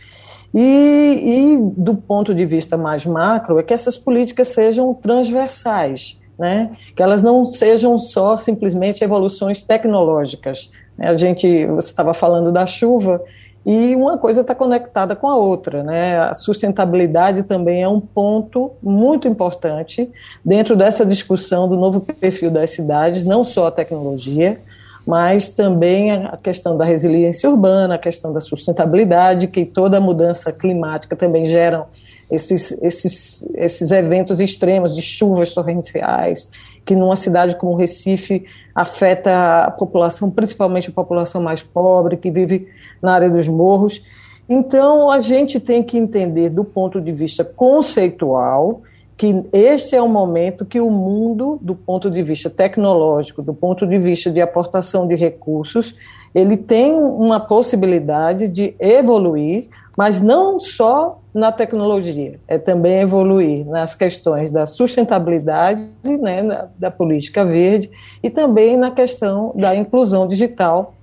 E, 0.53 1.21
e, 1.23 1.57
do 1.61 1.95
ponto 1.95 2.35
de 2.35 2.45
vista 2.45 2.75
mais 2.75 3.05
macro, 3.05 3.57
é 3.57 3.63
que 3.63 3.73
essas 3.73 3.95
políticas 3.95 4.49
sejam 4.49 4.93
transversais, 4.93 6.19
né? 6.37 6.71
que 6.93 7.01
elas 7.01 7.23
não 7.23 7.45
sejam 7.45 7.97
só 7.97 8.35
simplesmente 8.35 9.01
evoluções 9.01 9.63
tecnológicas. 9.63 10.69
Né? 10.97 11.07
A 11.07 11.15
gente, 11.15 11.65
você 11.67 11.89
estava 11.89 12.13
falando 12.13 12.51
da 12.51 12.65
chuva, 12.65 13.23
e 13.67 13.93
uma 13.97 14.17
coisa 14.17 14.39
está 14.39 14.55
conectada 14.55 15.13
com 15.13 15.27
a 15.27 15.35
outra. 15.35 15.83
Né? 15.83 16.17
A 16.17 16.33
sustentabilidade 16.33 17.43
também 17.43 17.83
é 17.83 17.89
um 17.89 17.99
ponto 17.99 18.71
muito 18.81 19.27
importante 19.27 20.09
dentro 20.43 20.73
dessa 20.73 21.05
discussão 21.05 21.67
do 21.67 21.75
novo 21.75 21.99
perfil 21.99 22.49
das 22.49 22.71
cidades, 22.71 23.25
não 23.25 23.43
só 23.43 23.67
a 23.67 23.71
tecnologia, 23.71 24.61
mas 25.05 25.49
também 25.49 26.13
a 26.13 26.37
questão 26.41 26.77
da 26.77 26.85
resiliência 26.85 27.49
urbana, 27.49 27.95
a 27.95 27.97
questão 27.97 28.31
da 28.31 28.39
sustentabilidade, 28.39 29.47
que 29.47 29.65
toda 29.65 29.99
mudança 29.99 30.49
climática 30.53 31.13
também 31.13 31.43
geram 31.43 31.87
esses, 32.31 32.71
esses, 32.81 33.45
esses 33.53 33.91
eventos 33.91 34.39
extremos 34.39 34.95
de 34.95 35.01
chuvas 35.01 35.53
torrenciais, 35.53 36.49
que 36.87 36.95
numa 36.95 37.17
cidade 37.17 37.53
como 37.55 37.75
Recife 37.75 38.45
afeta 38.73 39.65
a 39.65 39.71
população, 39.71 40.31
principalmente 40.31 40.89
a 40.89 40.93
população 40.93 41.41
mais 41.41 41.61
pobre, 41.61 42.15
que 42.15 42.31
vive 42.31 42.69
na 43.01 43.13
área 43.13 43.29
dos 43.29 43.45
morros. 43.45 44.01
Então, 44.47 45.11
a 45.11 45.19
gente 45.19 45.59
tem 45.59 45.83
que 45.83 45.97
entender, 45.97 46.49
do 46.49 46.63
ponto 46.63 47.01
de 47.01 47.11
vista 47.11 47.43
conceitual, 47.43 48.83
que 49.17 49.43
este 49.51 49.97
é 49.97 50.01
o 50.01 50.07
momento 50.07 50.63
que 50.63 50.79
o 50.79 50.89
mundo, 50.89 51.59
do 51.61 51.75
ponto 51.75 52.09
de 52.09 52.23
vista 52.23 52.49
tecnológico, 52.49 53.41
do 53.41 53.53
ponto 53.53 53.85
de 53.85 53.99
vista 53.99 54.31
de 54.31 54.39
aportação 54.39 55.05
de 55.05 55.15
recursos, 55.15 55.93
ele 56.33 56.55
tem 56.55 56.93
uma 56.93 57.39
possibilidade 57.39 58.47
de 58.47 58.73
evoluir, 58.79 59.67
mas 59.97 60.21
não 60.21 60.59
só 60.59 61.19
na 61.33 61.51
tecnologia, 61.51 62.39
é 62.47 62.59
também 62.59 63.01
evoluir 63.01 63.65
nas 63.65 63.95
questões 63.95 64.51
da 64.51 64.67
sustentabilidade, 64.67 65.89
né, 66.03 66.43
da, 66.43 66.67
da 66.77 66.91
política 66.91 67.43
verde 67.43 67.89
e 68.21 68.29
também 68.29 68.77
na 68.77 68.91
questão 68.91 69.51
da 69.55 69.75
inclusão 69.75 70.27
digital, 70.27 70.93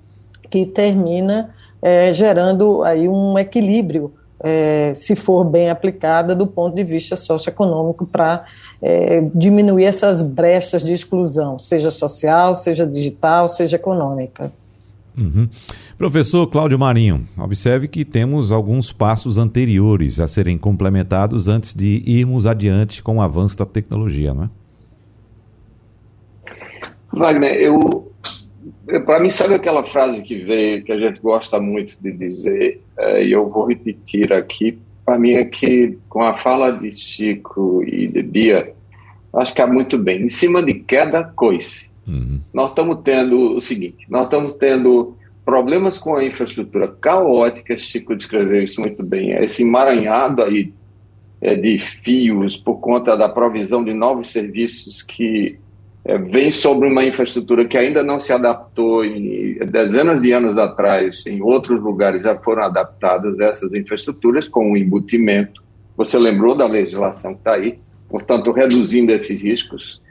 que 0.48 0.64
termina 0.64 1.52
é, 1.82 2.12
gerando 2.12 2.84
aí 2.84 3.08
um 3.08 3.36
equilíbrio 3.36 4.14
é, 4.40 4.92
se 4.94 5.16
for 5.16 5.42
bem 5.42 5.70
aplicada 5.70 6.34
do 6.34 6.46
ponto 6.46 6.76
de 6.76 6.84
vista 6.84 7.16
socioeconômico 7.16 8.06
para 8.06 8.44
é, 8.80 9.22
diminuir 9.34 9.86
essas 9.86 10.22
brechas 10.22 10.84
de 10.84 10.92
exclusão, 10.92 11.58
seja 11.58 11.90
social, 11.90 12.54
seja 12.54 12.86
digital, 12.86 13.48
seja 13.48 13.76
econômica. 13.76 14.52
Uhum. 15.16 15.48
Professor 15.96 16.46
Cláudio 16.48 16.78
Marinho, 16.78 17.28
observe 17.38 17.86
que 17.86 18.04
temos 18.04 18.50
alguns 18.50 18.92
passos 18.92 19.38
anteriores 19.38 20.18
a 20.18 20.26
serem 20.26 20.58
complementados 20.58 21.46
antes 21.46 21.72
de 21.72 22.02
irmos 22.04 22.46
adiante 22.46 23.02
com 23.02 23.18
o 23.18 23.22
avanço 23.22 23.56
da 23.56 23.64
tecnologia, 23.64 24.34
não 24.34 24.44
é? 24.44 24.50
Wagner, 27.12 27.54
eu 27.54 28.12
para 29.06 29.20
mim, 29.20 29.30
sabe 29.30 29.54
aquela 29.54 29.84
frase 29.84 30.22
que 30.22 30.36
veio, 30.36 30.84
que 30.84 30.92
a 30.92 30.98
gente 30.98 31.20
gosta 31.20 31.58
muito 31.58 31.96
de 32.02 32.12
dizer, 32.12 32.80
é, 32.98 33.24
e 33.24 33.32
eu 33.32 33.48
vou 33.48 33.66
repetir 33.66 34.32
aqui, 34.32 34.78
para 35.04 35.18
mim 35.18 35.32
é 35.32 35.44
que, 35.44 35.98
com 36.08 36.22
a 36.22 36.34
fala 36.34 36.70
de 36.70 36.92
Chico 36.92 37.82
e 37.82 38.06
de 38.06 38.22
Bia, 38.22 38.74
acho 39.34 39.54
que 39.54 39.60
é 39.60 39.66
muito 39.66 39.98
bem. 39.98 40.22
Em 40.22 40.28
cima 40.28 40.62
de 40.62 40.74
queda, 40.74 41.24
coice. 41.34 41.90
Uhum. 42.06 42.40
Nós 42.52 42.70
estamos 42.70 42.98
tendo 43.02 43.54
o 43.56 43.60
seguinte, 43.60 44.06
nós 44.08 44.24
estamos 44.24 44.52
tendo 44.52 45.16
problemas 45.44 45.98
com 45.98 46.16
a 46.16 46.24
infraestrutura 46.24 46.88
caótica, 46.88 47.78
Chico 47.78 48.16
descreveu 48.16 48.62
isso 48.62 48.80
muito 48.80 49.02
bem, 49.02 49.32
esse 49.32 49.62
emaranhado 49.62 50.42
aí 50.42 50.72
é, 51.40 51.54
de 51.54 51.78
fios 51.78 52.56
por 52.56 52.76
conta 52.76 53.16
da 53.16 53.28
provisão 53.28 53.84
de 53.84 53.92
novos 53.92 54.28
serviços 54.28 55.02
que 55.02 55.58
é, 56.04 56.18
vem 56.18 56.50
sobre 56.50 56.88
uma 56.88 57.04
infraestrutura 57.04 57.64
que 57.64 57.78
ainda 57.78 58.02
não 58.02 58.20
se 58.20 58.32
adaptou 58.32 59.04
em 59.04 59.58
dezenas 59.66 60.22
de 60.22 60.32
anos 60.32 60.58
atrás, 60.58 61.26
em 61.26 61.42
outros 61.42 61.80
lugares 61.80 62.22
já 62.22 62.36
foram 62.36 62.64
adaptadas 62.64 63.38
essas 63.40 63.74
infraestruturas 63.74 64.48
com 64.48 64.72
o 64.72 64.76
embutimento. 64.76 65.62
Você 65.96 66.18
lembrou 66.18 66.54
da 66.54 66.66
legislação 66.66 67.32
que 67.32 67.40
está 67.40 67.54
aí, 67.54 67.78
portanto, 68.08 68.52
reduzindo 68.52 69.12
esses 69.12 69.40
riscos. 69.40 70.02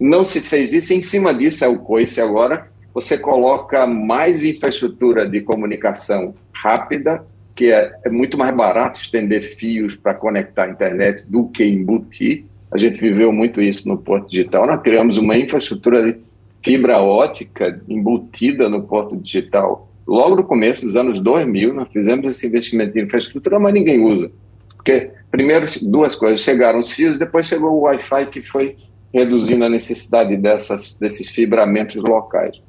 Não 0.00 0.24
se 0.24 0.40
fez 0.40 0.72
isso, 0.72 0.94
em 0.94 1.02
cima 1.02 1.34
disso 1.34 1.62
é 1.62 1.68
o 1.68 1.78
COICE 1.78 2.22
agora, 2.22 2.68
você 2.94 3.18
coloca 3.18 3.86
mais 3.86 4.42
infraestrutura 4.42 5.28
de 5.28 5.42
comunicação 5.42 6.34
rápida, 6.52 7.22
que 7.54 7.70
é, 7.70 7.92
é 8.04 8.08
muito 8.08 8.38
mais 8.38 8.56
barato 8.56 8.98
estender 8.98 9.42
fios 9.56 9.94
para 9.94 10.14
conectar 10.14 10.64
a 10.64 10.70
internet 10.70 11.30
do 11.30 11.48
que 11.48 11.64
embutir, 11.64 12.46
a 12.72 12.78
gente 12.78 13.00
viveu 13.00 13.32
muito 13.32 13.60
isso 13.60 13.88
no 13.88 13.98
Porto 13.98 14.30
Digital. 14.30 14.66
Nós 14.66 14.80
criamos 14.80 15.18
uma 15.18 15.36
infraestrutura 15.36 16.02
de 16.02 16.20
fibra 16.62 17.00
ótica 17.00 17.80
embutida 17.88 18.68
no 18.68 18.84
Porto 18.84 19.16
Digital. 19.16 19.88
Logo 20.06 20.36
no 20.36 20.44
começo 20.44 20.86
dos 20.86 20.94
anos 20.94 21.20
2000, 21.20 21.74
nós 21.74 21.88
fizemos 21.92 22.26
esse 22.28 22.46
investimento 22.46 22.96
em 22.96 23.02
infraestrutura, 23.02 23.58
mas 23.58 23.74
ninguém 23.74 24.00
usa. 24.00 24.30
Porque, 24.76 25.10
primeiro, 25.30 25.66
duas 25.82 26.14
coisas: 26.14 26.40
chegaram 26.40 26.78
os 26.78 26.92
fios, 26.92 27.18
depois 27.18 27.46
chegou 27.46 27.72
o 27.72 27.80
Wi-Fi, 27.82 28.26
que 28.26 28.42
foi 28.42 28.76
reduzindo 29.12 29.64
a 29.64 29.68
necessidade 29.68 30.36
dessas, 30.36 30.94
desses 30.94 31.28
fibramentos 31.28 31.96
locais. 31.96 32.60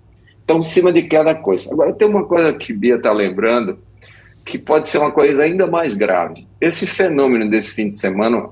Então, 0.43 0.59
em 0.59 0.63
cima 0.63 0.91
de 0.91 1.03
cada 1.03 1.35
coisa. 1.35 1.71
Agora, 1.71 1.93
tem 1.93 2.07
uma 2.07 2.25
coisa 2.25 2.51
que 2.53 2.73
Bia 2.73 2.95
está 2.95 3.11
lembrando, 3.11 3.79
que 4.43 4.57
pode 4.57 4.89
ser 4.89 4.97
uma 4.97 5.11
coisa 5.11 5.43
ainda 5.43 5.67
mais 5.67 5.93
grave. 5.93 6.47
Esse 6.59 6.87
fenômeno 6.87 7.49
desse 7.49 7.73
fim 7.73 7.89
de 7.89 7.97
semana, 7.97 8.49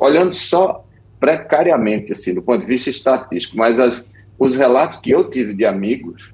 olhando 0.00 0.34
só 0.34 0.84
precariamente, 1.18 2.12
assim, 2.12 2.34
do 2.34 2.42
ponto 2.42 2.60
de 2.60 2.66
vista 2.66 2.90
estatístico, 2.90 3.56
mas 3.56 3.80
as, 3.80 4.08
os 4.38 4.56
relatos 4.56 4.98
que 4.98 5.10
eu 5.10 5.28
tive 5.28 5.54
de 5.54 5.64
amigos, 5.64 6.30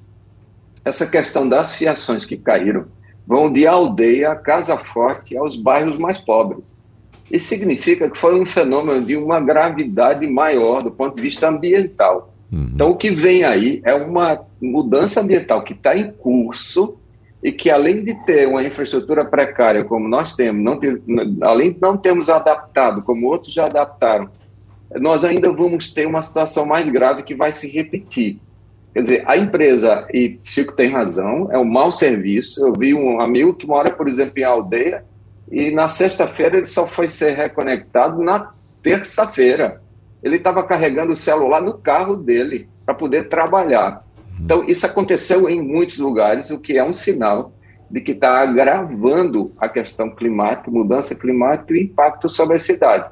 essa 0.84 1.06
questão 1.06 1.48
das 1.48 1.74
fiações 1.74 2.24
que 2.24 2.36
caíram 2.36 2.86
vão 3.26 3.52
de 3.52 3.66
aldeia 3.66 4.30
a 4.30 4.36
casa 4.36 4.76
forte 4.78 5.36
aos 5.36 5.56
bairros 5.56 5.98
mais 5.98 6.18
pobres. 6.18 6.75
Isso 7.30 7.48
significa 7.48 8.08
que 8.08 8.18
foi 8.18 8.40
um 8.40 8.46
fenômeno 8.46 9.04
de 9.04 9.16
uma 9.16 9.40
gravidade 9.40 10.26
maior 10.26 10.82
do 10.82 10.90
ponto 10.90 11.16
de 11.16 11.22
vista 11.22 11.48
ambiental. 11.48 12.32
Uhum. 12.52 12.70
Então, 12.74 12.90
o 12.90 12.96
que 12.96 13.10
vem 13.10 13.44
aí 13.44 13.80
é 13.84 13.94
uma 13.94 14.40
mudança 14.60 15.20
ambiental 15.20 15.62
que 15.62 15.72
está 15.72 15.96
em 15.96 16.10
curso 16.10 16.96
e 17.42 17.52
que, 17.52 17.70
além 17.70 18.04
de 18.04 18.14
ter 18.24 18.48
uma 18.48 18.62
infraestrutura 18.62 19.24
precária 19.24 19.84
como 19.84 20.08
nós 20.08 20.34
temos, 20.34 20.62
não 20.62 20.78
ter, 20.78 21.00
além 21.42 21.72
de 21.72 21.80
não 21.80 21.96
termos 21.96 22.28
adaptado 22.28 23.02
como 23.02 23.26
outros 23.26 23.52
já 23.52 23.66
adaptaram, 23.66 24.28
nós 24.94 25.24
ainda 25.24 25.52
vamos 25.52 25.90
ter 25.90 26.06
uma 26.06 26.22
situação 26.22 26.64
mais 26.64 26.88
grave 26.88 27.22
que 27.24 27.34
vai 27.34 27.50
se 27.50 27.68
repetir. 27.68 28.38
Quer 28.94 29.02
dizer, 29.02 29.24
a 29.26 29.36
empresa, 29.36 30.06
e 30.12 30.38
Chico 30.42 30.72
tem 30.72 30.90
razão, 30.90 31.48
é 31.50 31.58
um 31.58 31.64
mau 31.64 31.92
serviço. 31.92 32.66
Eu 32.66 32.72
vi 32.72 32.94
um 32.94 33.20
amigo 33.20 33.52
que 33.52 33.66
mora, 33.66 33.90
por 33.90 34.08
exemplo, 34.08 34.38
em 34.38 34.44
aldeia, 34.44 35.04
e 35.50 35.70
na 35.70 35.88
sexta-feira 35.88 36.56
ele 36.56 36.66
só 36.66 36.86
foi 36.86 37.08
ser 37.08 37.36
reconectado 37.36 38.20
na 38.22 38.52
terça-feira. 38.82 39.80
Ele 40.22 40.36
estava 40.36 40.62
carregando 40.64 41.12
o 41.12 41.16
celular 41.16 41.60
no 41.62 41.78
carro 41.78 42.16
dele 42.16 42.68
para 42.84 42.94
poder 42.94 43.28
trabalhar. 43.28 44.04
Então, 44.40 44.64
isso 44.68 44.84
aconteceu 44.84 45.48
em 45.48 45.62
muitos 45.62 45.98
lugares, 45.98 46.50
o 46.50 46.58
que 46.58 46.76
é 46.76 46.84
um 46.84 46.92
sinal 46.92 47.52
de 47.90 48.00
que 48.00 48.12
está 48.12 48.40
agravando 48.40 49.52
a 49.58 49.68
questão 49.68 50.10
climática, 50.10 50.70
mudança 50.70 51.14
climática 51.14 51.74
e 51.74 51.84
impacto 51.84 52.28
sobre 52.28 52.56
a 52.56 52.60
cidade. 52.60 53.10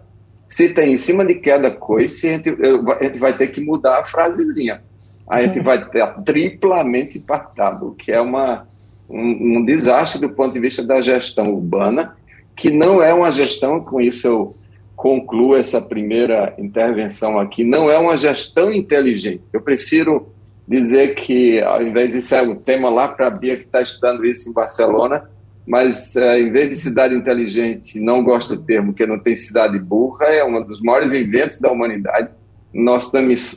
Se 0.49 0.69
tem 0.69 0.93
em 0.93 0.97
cima 0.97 1.25
de 1.25 1.37
queda 1.37 1.71
coice, 1.71 2.29
a 2.29 2.33
gente, 2.33 2.51
a 2.51 3.05
gente 3.05 3.19
vai 3.19 3.37
ter 3.37 3.49
que 3.49 3.61
mudar 3.61 4.01
a 4.01 4.05
frasezinha. 4.05 4.83
A 5.29 5.43
gente 5.43 5.61
vai 5.61 5.89
ter 5.89 6.07
triplamente 6.25 7.19
impactado, 7.19 7.89
o 7.89 7.95
que 7.95 8.13
é 8.13 8.21
uma, 8.21 8.67
um, 9.09 9.59
um 9.59 9.65
desastre 9.65 10.21
do 10.21 10.29
ponto 10.29 10.53
de 10.53 10.61
vista 10.61 10.85
da 10.85 11.01
gestão 11.01 11.47
urbana, 11.47 12.17
que 12.57 12.71
não 12.71 13.03
é 13.03 13.13
uma 13.13 13.31
gestão, 13.31 13.81
com 13.81 14.01
isso 14.01 14.27
eu 14.27 14.57
concluo 14.95 15.57
essa 15.57 15.81
primeira 15.81 16.55
intervenção 16.59 17.39
aqui, 17.39 17.65
não 17.65 17.91
é 17.91 17.99
uma 17.99 18.17
gestão 18.17 18.73
inteligente. 18.73 19.45
Eu 19.53 19.61
prefiro 19.61 20.33
dizer 20.67 21.15
que, 21.15 21.61
ao 21.61 21.83
invés 21.83 22.13
de 22.13 22.23
ser 22.23 22.43
um 22.49 22.55
tema 22.55 22.89
lá 22.89 23.09
para 23.09 23.27
a 23.27 23.31
Bia 23.31 23.57
que 23.57 23.65
está 23.65 23.83
estudando 23.83 24.25
isso 24.25 24.49
em 24.49 24.53
Barcelona, 24.53 25.29
mas 25.67 26.15
é, 26.17 26.41
em 26.41 26.51
vez 26.51 26.71
de 26.71 26.77
cidade 26.77 27.15
inteligente, 27.15 27.99
não 27.99 28.23
gosto 28.23 28.57
do 28.57 28.63
termo, 28.63 28.93
que 28.93 29.07
não 29.07 29.19
tem 29.19 29.35
cidade 29.35 29.79
burra, 29.79 30.27
é 30.27 30.45
um 30.45 30.63
dos 30.63 30.81
maiores 30.81 31.13
inventos 31.13 31.59
da 31.59 31.71
humanidade. 31.71 32.31
Nós, 32.73 33.11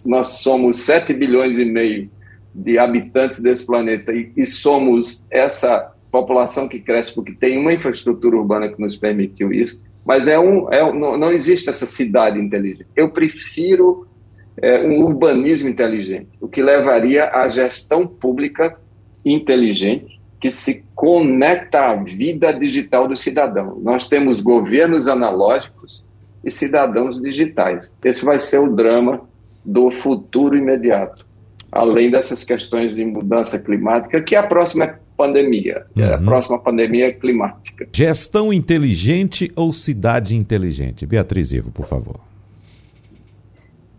nós 0.05 0.29
somos 0.29 0.81
7 0.81 1.13
bilhões 1.13 1.57
e 1.59 1.65
meio 1.65 2.09
de 2.53 2.79
habitantes 2.79 3.39
desse 3.39 3.65
planeta 3.65 4.11
e, 4.13 4.31
e 4.35 4.45
somos 4.45 5.25
essa 5.29 5.93
população 6.11 6.67
que 6.67 6.79
cresce 6.79 7.13
porque 7.13 7.33
tem 7.33 7.57
uma 7.57 7.73
infraestrutura 7.73 8.35
urbana 8.35 8.69
que 8.69 8.81
nos 8.81 8.95
permitiu 8.95 9.51
isso. 9.51 9.81
Mas 10.05 10.27
é 10.27 10.39
um, 10.39 10.71
é, 10.71 10.81
não, 10.93 11.17
não 11.17 11.31
existe 11.31 11.69
essa 11.69 11.85
cidade 11.85 12.39
inteligente. 12.39 12.87
Eu 12.95 13.11
prefiro 13.11 14.07
é, 14.61 14.81
um 14.81 15.03
urbanismo 15.03 15.69
inteligente, 15.69 16.29
o 16.39 16.47
que 16.47 16.61
levaria 16.61 17.29
à 17.29 17.47
gestão 17.49 18.07
pública 18.07 18.77
inteligente 19.25 20.17
que 20.39 20.49
se 20.49 20.85
conecta 20.95 21.89
à 21.89 21.95
vida 21.95 22.53
digital 22.53 23.07
do 23.07 23.17
cidadão. 23.17 23.79
Nós 23.81 24.07
temos 24.07 24.39
governos 24.39 25.07
analógicos 25.07 26.05
e 26.43 26.51
cidadãos 26.51 27.21
digitais. 27.21 27.93
Esse 28.03 28.23
vai 28.23 28.39
ser 28.39 28.59
o 28.59 28.73
drama 28.73 29.21
do 29.65 29.91
futuro 29.91 30.55
imediato, 30.55 31.25
além 31.71 32.09
dessas 32.09 32.43
questões 32.43 32.95
de 32.95 33.03
mudança 33.03 33.59
climática, 33.59 34.21
que 34.21 34.35
é 34.35 34.39
a 34.39 34.47
próxima 34.47 34.99
pandemia, 35.17 35.85
uhum. 35.95 36.03
é 36.03 36.13
a 36.13 36.17
uhum. 36.17 36.25
próxima 36.25 36.59
pandemia 36.59 37.11
climática. 37.11 37.87
Gestão 37.91 38.53
inteligente 38.53 39.51
ou 39.55 39.73
cidade 39.73 40.35
inteligente? 40.35 41.05
Beatriz 41.05 41.51
Ivo, 41.51 41.71
por 41.71 41.85
favor. 41.85 42.19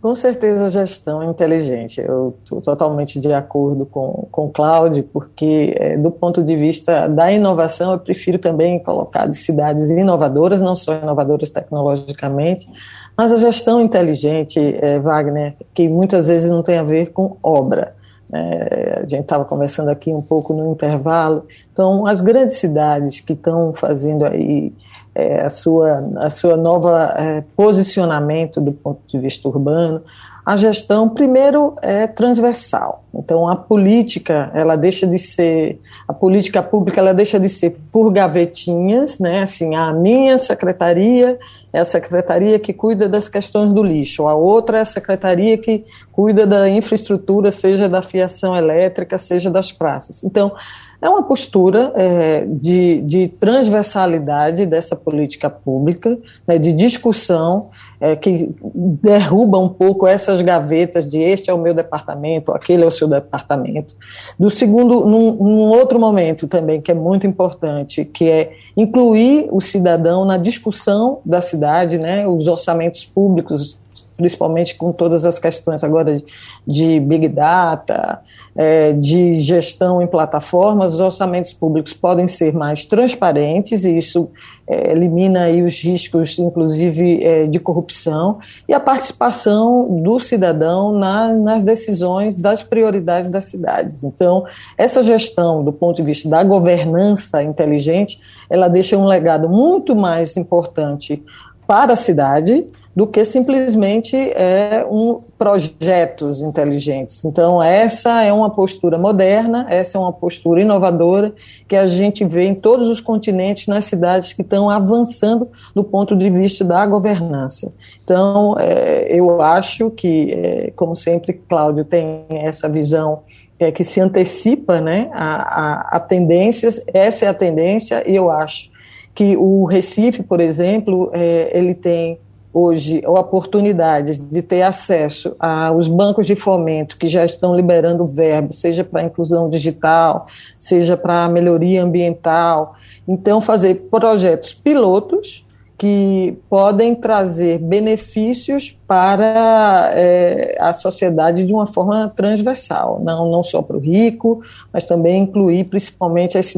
Com 0.01 0.15
certeza, 0.15 0.71
gestão 0.71 1.29
inteligente. 1.29 2.01
Eu 2.01 2.37
estou 2.45 2.61
totalmente 2.61 3.19
de 3.19 3.33
acordo 3.33 3.85
com, 3.85 4.29
com 4.31 4.47
o 4.47 4.49
Cláudio, 4.49 5.03
porque, 5.03 5.75
é, 5.77 5.97
do 5.97 6.13
ponto 6.13 6.41
de 6.41 6.55
vista 6.55 7.09
da 7.09 7.33
inovação, 7.33 7.93
eu 7.93 7.99
prefiro 7.99 8.39
também 8.39 8.79
colocar 8.79 9.27
de 9.27 9.37
cidades 9.37 9.91
inovadoras, 9.91 10.63
não 10.63 10.77
só 10.77 10.95
inovadoras 10.95 11.51
tecnologicamente, 11.51 12.69
mas 13.17 13.33
a 13.33 13.39
gestão 13.39 13.83
inteligente, 13.83 14.61
é, 14.81 15.01
Wagner, 15.01 15.57
que 15.75 15.89
muitas 15.89 16.29
vezes 16.29 16.49
não 16.49 16.63
tem 16.63 16.79
a 16.79 16.85
ver 16.85 17.11
com 17.11 17.37
obra. 17.43 17.98
É, 18.32 18.99
a 18.99 19.08
gente 19.08 19.20
estava 19.20 19.44
conversando 19.44 19.88
aqui 19.88 20.12
um 20.12 20.20
pouco 20.20 20.52
no 20.52 20.73
intervalo. 20.73 21.47
Então, 21.73 22.06
as 22.06 22.20
grandes 22.20 22.56
cidades 22.56 23.20
que 23.20 23.32
estão 23.32 23.73
fazendo 23.73 24.25
aí 24.25 24.73
é, 25.14 25.40
a 25.40 25.49
sua, 25.49 26.04
a 26.16 26.30
sua 26.30 26.56
nova 26.56 27.14
é, 27.16 27.42
posicionamento 27.56 28.61
do 28.61 28.73
ponto 28.73 29.00
de 29.08 29.18
vista 29.18 29.49
urbano. 29.49 30.02
A 30.49 30.56
gestão, 30.56 31.11
primeiro, 31.11 31.76
é 31.82 32.06
transversal. 32.06 33.04
Então, 33.15 33.47
a 33.47 33.54
política, 33.54 34.50
ela 34.54 34.76
deixa 34.76 35.06
de 35.06 35.19
ser, 35.19 35.78
a 36.08 36.15
política 36.15 36.63
pública, 36.63 37.00
ela 37.00 37.13
deixa 37.13 37.39
de 37.39 37.50
ser 37.50 37.76
por 37.93 38.11
gavetinhas, 38.11 39.19
né? 39.19 39.43
Assim, 39.43 39.75
a 39.75 39.93
minha 39.93 40.39
secretaria 40.39 41.39
é 41.71 41.80
a 41.80 41.84
secretaria 41.84 42.58
que 42.58 42.73
cuida 42.73 43.06
das 43.11 43.28
questões 43.28 43.75
do 43.75 43.82
lixo, 43.82 44.26
a 44.26 44.34
outra 44.34 44.78
é 44.78 44.80
a 44.80 44.87
secretaria 44.87 45.58
que 45.58 45.84
cuida 46.11 46.47
da 46.47 46.67
infraestrutura, 46.67 47.52
seja 47.52 47.87
da 47.87 48.00
fiação 48.00 48.56
elétrica, 48.56 49.19
seja 49.19 49.50
das 49.50 49.71
praças. 49.71 50.25
Então, 50.25 50.52
é 51.00 51.08
uma 51.08 51.23
postura 51.23 51.93
é, 51.95 52.45
de, 52.47 53.02
de, 53.02 53.28
transversalidade 53.28 54.67
dessa 54.67 54.97
política 54.97 55.49
pública, 55.49 56.19
né, 56.47 56.58
de 56.58 56.73
discussão, 56.73 57.69
é, 58.00 58.15
que 58.15 58.54
derruba 59.02 59.58
um 59.58 59.69
pouco 59.69 60.06
essas 60.06 60.41
gavetas 60.41 61.08
de 61.08 61.19
este 61.19 61.50
é 61.50 61.54
o 61.54 61.58
meu 61.58 61.75
departamento, 61.75 62.52
aquele 62.52 62.84
é 62.84 62.87
o 62.87 62.91
seu 62.91 63.08
departamento. 63.08 63.95
Do 64.39 64.50
segundo, 64.50 65.04
num, 65.04 65.32
num 65.34 65.69
outro 65.69 65.99
momento 65.99 66.47
também, 66.47 66.80
que 66.80 66.91
é 66.91 66.95
muito 66.95 67.26
importante, 67.26 68.04
que 68.04 68.30
é 68.30 68.52
incluir 68.76 69.49
o 69.50 69.61
cidadão 69.61 70.25
na 70.25 70.37
discussão 70.37 71.21
da 71.25 71.43
cidade, 71.43 71.99
né, 71.99 72.26
os 72.26 72.47
orçamentos 72.47 73.04
públicos 73.04 73.78
principalmente 74.19 74.75
com 74.75 74.93
todas 74.93 75.25
as 75.25 75.39
questões 75.39 75.85
agora 75.85 76.21
de 76.67 76.99
Big 76.99 77.28
Data, 77.28 78.21
é, 78.54 78.93
de 78.93 79.37
gestão 79.37 80.02
em 80.02 80.09
plataformas, 80.09 80.93
os 80.93 81.00
orçamentos 81.00 81.52
públicos 81.52 81.93
podem 81.93 82.26
ser 82.26 82.52
mais 82.52 82.85
transparentes 82.85 83.85
e 83.85 83.97
isso 83.97 84.28
é, 84.67 84.91
elimina 84.91 85.45
aí 85.45 85.63
os 85.63 85.81
riscos, 85.81 86.37
inclusive, 86.37 87.25
é, 87.25 87.47
de 87.47 87.61
corrupção 87.61 88.41
e 88.67 88.75
a 88.75 88.81
participação 88.81 90.02
do 90.02 90.19
cidadão 90.19 90.93
na, 90.93 91.33
nas 91.33 91.63
decisões 91.63 92.35
das 92.35 92.61
prioridades 92.61 93.31
das 93.31 93.45
cidades. 93.45 94.02
Então, 94.02 94.45
essa 94.76 95.00
gestão, 95.00 95.63
do 95.63 95.73
ponto 95.73 95.99
de 95.99 96.02
vista 96.02 96.28
da 96.28 96.43
governança 96.43 97.41
inteligente, 97.41 98.19
ela 98.50 98.67
deixa 98.67 98.97
um 98.97 99.07
legado 99.07 99.49
muito 99.49 99.95
mais 99.95 100.37
importante 100.37 101.23
para 101.69 101.93
a 101.93 101.97
cidade, 101.97 102.67
do 102.99 103.06
que 103.06 103.25
simplesmente 103.25 104.17
é, 104.17 104.84
um 104.91 105.21
projetos 105.39 106.41
inteligentes. 106.41 107.25
Então, 107.25 107.63
essa 107.63 108.25
é 108.25 108.32
uma 108.32 108.50
postura 108.50 108.99
moderna, 108.99 109.69
essa 109.71 109.97
é 109.97 110.00
uma 110.00 110.13
postura 110.13 110.63
inovadora 110.63 111.32
que 111.69 111.76
a 111.76 111.87
gente 111.87 112.25
vê 112.25 112.47
em 112.47 112.56
todos 112.56 112.89
os 112.89 113.00
continentes, 113.00 113.69
nas 113.69 113.84
cidades 113.84 114.32
que 114.32 114.43
estão 114.43 114.69
avançando 114.69 115.47
do 115.76 115.84
ponto 115.84 116.17
de 116.17 116.28
vista 116.28 116.65
da 116.65 116.84
governança. 116.87 117.73
Então, 118.02 118.56
é, 118.58 119.06
eu 119.17 119.41
acho 119.41 119.91
que, 119.91 120.32
é, 120.32 120.73
como 120.75 120.97
sempre, 120.97 121.34
Cláudio 121.34 121.84
tem 121.84 122.26
essa 122.30 122.69
visão 122.69 123.21
é, 123.61 123.71
que 123.71 123.84
se 123.84 124.00
antecipa 124.00 124.80
né, 124.80 125.08
a, 125.13 125.37
a, 125.37 125.97
a 125.99 126.00
tendências, 126.00 126.82
essa 126.93 127.26
é 127.26 127.28
a 127.28 127.34
tendência, 127.34 128.02
e 128.11 128.17
eu 128.17 128.28
acho 128.28 128.76
que 129.15 129.37
o 129.37 129.65
Recife, 129.67 130.25
por 130.25 130.41
exemplo, 130.41 131.13
é, 131.15 131.56
ele 131.56 131.76
tem 131.76 132.19
hoje 132.52 133.02
a 133.04 133.11
oportunidade 133.11 134.19
de 134.19 134.43
ter 134.43 134.63
acesso 134.63 135.37
aos 135.39 135.89
bancos 135.89 136.26
de 136.26 136.34
fomento 136.34 136.97
que 136.97 137.06
já 137.06 137.25
estão 137.25 137.54
liberando 137.54 138.06
verba, 138.06 138.52
seja 138.52 138.82
para 138.82 139.02
inclusão 139.02 139.49
digital, 139.49 140.26
seja 140.58 140.97
para 140.97 141.28
melhoria 141.28 141.82
ambiental. 141.82 142.75
Então, 143.06 143.41
fazer 143.41 143.89
projetos 143.91 144.54
pilotos 144.54 145.47
que 145.78 146.37
podem 146.50 146.93
trazer 146.93 147.58
benefícios 147.58 148.76
para 148.84 149.93
é, 149.95 150.56
a 150.58 150.73
sociedade 150.73 151.47
de 151.47 151.52
uma 151.52 151.69
forma 151.69 152.13
transversal, 152.17 153.00
não, 153.00 153.30
não 153.30 153.45
só 153.45 153.63
para 153.63 153.76
o 153.76 153.80
rico, 153.80 154.43
mas 154.73 154.84
também 154.84 155.23
incluir 155.23 155.65
principalmente 155.67 156.37
as, 156.37 156.52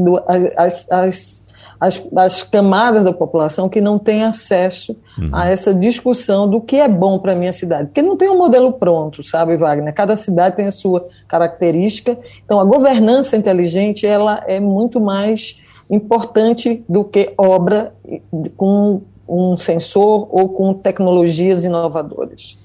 as, 0.57 0.91
as 0.91 1.45
as, 1.81 2.03
as 2.15 2.43
camadas 2.43 3.05
da 3.05 3.13
população 3.13 3.69
que 3.69 3.81
não 3.81 3.99
têm 3.99 4.23
acesso 4.23 4.95
uhum. 5.19 5.31
a 5.33 5.49
essa 5.49 5.73
discussão 5.73 6.49
do 6.49 6.61
que 6.61 6.77
é 6.77 6.87
bom 6.87 7.19
para 7.19 7.33
a 7.33 7.35
minha 7.35 7.53
cidade. 7.53 7.87
Porque 7.87 8.03
não 8.03 8.17
tem 8.17 8.29
um 8.29 8.37
modelo 8.37 8.75
pronto, 8.75 9.23
sabe, 9.23 9.57
Wagner? 9.57 9.95
Cada 9.95 10.15
cidade 10.15 10.57
tem 10.57 10.67
a 10.67 10.71
sua 10.71 11.09
característica. 11.27 12.19
Então, 12.45 12.61
a 12.61 12.65
governança 12.65 13.35
inteligente 13.37 14.07
ela 14.07 14.45
é 14.47 14.61
muito 14.61 15.01
mais 15.01 15.59
importante 15.89 16.85
do 16.87 17.03
que 17.03 17.33
obra 17.39 17.95
com 18.57 19.01
um 19.27 19.57
sensor 19.57 20.29
ou 20.31 20.51
com 20.51 20.75
tecnologias 20.75 21.65
inovadoras. 21.65 22.59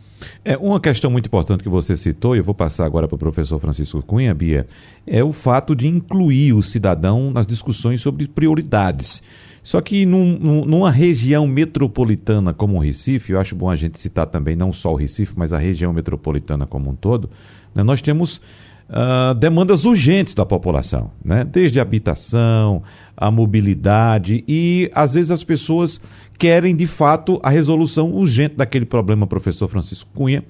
É, 0.44 0.58
uma 0.58 0.80
questão 0.80 1.10
muito 1.10 1.28
importante 1.28 1.64
que 1.64 1.70
você 1.70 1.96
citou, 1.96 2.36
e 2.36 2.40
eu 2.40 2.44
vou 2.44 2.56
passar 2.56 2.86
agora 2.86 3.08
para 3.08 3.16
o 3.16 3.20
professor 3.20 3.60
Francisco 3.60 4.02
Cunha, 4.02 4.34
Bia, 4.34 4.68
é 5.06 5.24
o 5.24 5.32
fato 5.32 5.76
de 5.76 5.88
incluir 5.88 6.54
o 6.54 6.64
cidadão 6.64 7.32
nas 7.32 7.48
discussões 7.48 8.02
sobre 8.02 8.28
prioridades. 8.28 9.22
Só 9.64 9.82
que 9.82 10.06
num, 10.06 10.64
numa 10.64 10.92
região 10.92 11.48
metropolitana 11.48 12.54
como 12.54 12.78
o 12.78 12.80
Recife, 12.80 13.32
eu 13.34 13.40
acho 13.40 13.56
bom 13.56 13.70
a 13.70 13.76
gente 13.76 14.00
citar 14.00 14.28
também 14.28 14.56
não 14.56 14.72
só 14.72 14.94
o 14.94 14.96
Recife, 14.96 15.34
mas 15.36 15.54
a 15.54 15.58
região 15.58 15.92
metropolitana 15.92 16.68
como 16.68 16.92
um 16.92 16.96
todo, 16.96 17.30
né, 17.74 17.82
nós 17.82 18.00
temos 18.00 18.40
uh, 18.90 19.34
demandas 19.36 19.86
urgentes 19.86 20.34
da 20.34 20.46
população, 20.46 21.12
né? 21.24 21.44
desde 21.44 21.80
a 21.80 21.82
habitação, 21.82 22.84
a 23.16 23.32
mobilidade 23.32 24.44
e 24.48 24.90
às 24.94 25.14
vezes 25.14 25.32
as 25.32 25.44
pessoas 25.44 26.00
querem 26.38 26.76
de 26.76 26.88
fato 26.88 27.40
a 27.44 27.50
resolução 27.50 28.12
urgente 28.12 28.56
daquele 28.56 28.86
problema, 28.86 29.26
professor 29.26 29.68
Francisco 29.68 30.10
Cunha, 30.14 30.44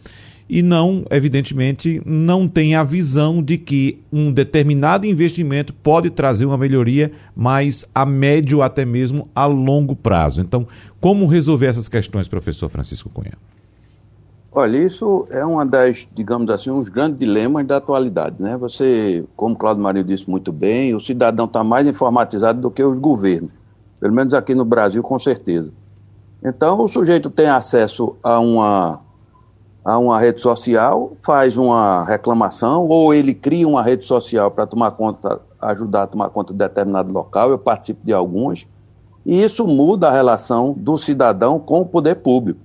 e 0.47 0.61
não, 0.61 1.03
evidentemente, 1.09 1.99
não 2.05 2.47
tem 2.47 2.75
a 2.75 2.83
visão 2.83 3.41
de 3.41 3.57
que 3.57 3.99
um 4.11 4.31
determinado 4.31 5.07
investimento 5.07 5.73
pode 5.73 6.11
trazer 6.11 6.45
uma 6.45 6.57
melhoria, 6.57 7.11
mas 7.35 7.83
a 7.95 8.05
médio 8.05 8.61
até 8.61 8.85
mesmo 8.85 9.27
a 9.33 9.47
longo 9.47 9.95
prazo. 9.95 10.41
Então, 10.41 10.67
como 11.01 11.25
resolver 11.25 11.65
essas 11.65 11.89
questões, 11.89 12.27
professor 12.27 12.69
Francisco 12.69 13.09
Cunha? 13.09 13.33
Olha, 14.57 14.77
isso 14.77 15.27
é 15.31 15.43
uma 15.43 15.65
das, 15.65 16.07
digamos 16.15 16.49
assim, 16.49 16.71
uns 16.71 16.87
grandes 16.87 17.19
dilemas 17.19 17.67
da 17.67 17.75
atualidade, 17.75 18.37
né? 18.39 18.55
Você, 18.55 19.25
como 19.35 19.53
Claudio 19.53 19.83
Marinho 19.83 20.05
disse 20.05 20.29
muito 20.29 20.49
bem, 20.49 20.95
o 20.95 21.01
cidadão 21.01 21.43
está 21.43 21.61
mais 21.61 21.85
informatizado 21.85 22.61
do 22.61 22.71
que 22.71 22.81
os 22.81 22.97
governos, 22.97 23.51
pelo 23.99 24.13
menos 24.13 24.33
aqui 24.33 24.55
no 24.55 24.63
Brasil, 24.63 25.03
com 25.03 25.19
certeza. 25.19 25.71
Então, 26.41 26.79
o 26.79 26.87
sujeito 26.87 27.29
tem 27.29 27.49
acesso 27.49 28.15
a 28.23 28.39
uma, 28.39 29.01
a 29.83 29.97
uma 29.97 30.17
rede 30.21 30.39
social, 30.39 31.11
faz 31.21 31.57
uma 31.57 32.05
reclamação, 32.05 32.87
ou 32.87 33.13
ele 33.13 33.33
cria 33.33 33.67
uma 33.67 33.83
rede 33.83 34.05
social 34.05 34.49
para 34.49 34.65
tomar 34.65 34.91
conta, 34.91 35.41
ajudar 35.59 36.03
a 36.03 36.07
tomar 36.07 36.29
conta 36.29 36.53
de 36.53 36.59
determinado 36.59 37.11
local, 37.11 37.49
eu 37.49 37.57
participo 37.57 38.05
de 38.05 38.13
algumas, 38.13 38.65
e 39.25 39.43
isso 39.43 39.67
muda 39.67 40.07
a 40.07 40.13
relação 40.13 40.73
do 40.77 40.97
cidadão 40.97 41.59
com 41.59 41.81
o 41.81 41.85
poder 41.85 42.15
público, 42.15 42.61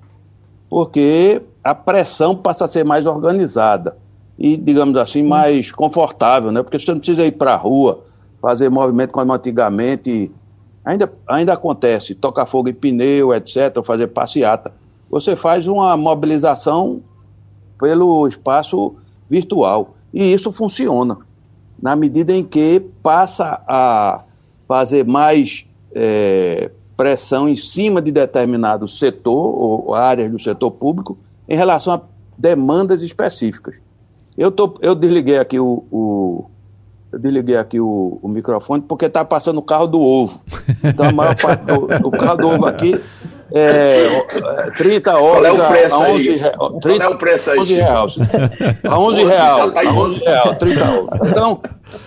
porque 0.69 1.43
a 1.63 1.75
pressão 1.75 2.35
passa 2.35 2.65
a 2.65 2.69
ser 2.69 2.85
mais 2.85 3.07
organizada 3.07 3.97
e, 4.39 4.57
digamos 4.57 4.97
assim, 4.97 5.23
mais 5.23 5.71
confortável, 5.71 6.51
né? 6.51 6.63
Porque 6.63 6.79
você 6.79 6.91
não 6.91 6.99
precisa 6.99 7.25
ir 7.27 7.33
para 7.33 7.53
a 7.53 7.57
rua, 7.57 8.05
fazer 8.41 8.71
movimento 8.71 9.13
como 9.13 9.33
antigamente. 9.33 10.33
Ainda, 10.83 11.13
ainda 11.29 11.53
acontece, 11.53 12.15
tocar 12.15 12.47
fogo 12.47 12.71
em 12.71 12.73
pneu, 12.73 13.35
etc., 13.35 13.83
fazer 13.85 14.07
passeata. 14.07 14.73
Você 15.11 15.37
faz 15.37 15.67
uma 15.67 15.95
mobilização 15.97 17.03
pelo 17.79 18.27
espaço 18.27 18.95
virtual. 19.29 19.95
E 20.13 20.33
isso 20.33 20.51
funciona, 20.51 21.19
na 21.81 21.95
medida 21.95 22.33
em 22.33 22.43
que 22.43 22.81
passa 23.03 23.63
a 23.69 24.23
fazer 24.67 25.05
mais 25.05 25.65
é, 25.95 26.71
pressão 26.97 27.49
em 27.49 27.57
cima 27.57 28.01
de 28.01 28.11
determinado 28.11 28.89
setor 28.89 29.55
ou 29.55 29.95
áreas 29.95 30.31
do 30.31 30.41
setor 30.41 30.71
público 30.71 31.19
em 31.51 31.57
relação 31.57 31.93
a 31.93 32.01
demandas 32.39 33.03
específicas. 33.03 33.75
Eu, 34.39 34.53
tô, 34.53 34.79
eu 34.81 34.95
desliguei 34.95 35.39
aqui 35.39 35.59
o, 35.59 35.85
o 35.91 36.51
eu 37.13 37.19
desliguei 37.19 37.57
aqui 37.57 37.81
o, 37.81 38.21
o 38.23 38.29
microfone 38.29 38.83
porque 38.83 39.07
está 39.07 39.25
passando 39.25 39.59
o 39.59 39.63
carro 39.63 39.89
do 39.89 40.01
ovo. 40.01 40.41
Então 40.85 41.09
a 41.09 41.13
maior 41.13 41.35
parte 41.35 41.65
do, 41.65 41.89
do 41.89 42.11
carro 42.13 42.37
do 42.37 42.49
ovo 42.51 42.67
aqui 42.67 42.99
é 43.53 44.07
30 44.79 45.19
horas 45.19 45.53
Qual 45.53 45.63
é 45.63 45.67
o 45.67 45.69
preço 45.69 45.95
a 45.97 46.09
11 46.09 46.31
reais. 46.37 46.57
Qual 46.57 47.03
é 47.03 47.09
o 47.09 47.19
preço 47.19 47.51
aí? 47.51 47.59
11 47.59 47.75
reais. 47.75 48.17
A 48.85 48.99
11 49.01 49.25
reais. 49.25 49.77
A 49.77 49.93
11 49.93 50.21
reais, 50.21 50.59
30 50.59 50.85
horas. 50.85 51.29
Então, 51.29 51.63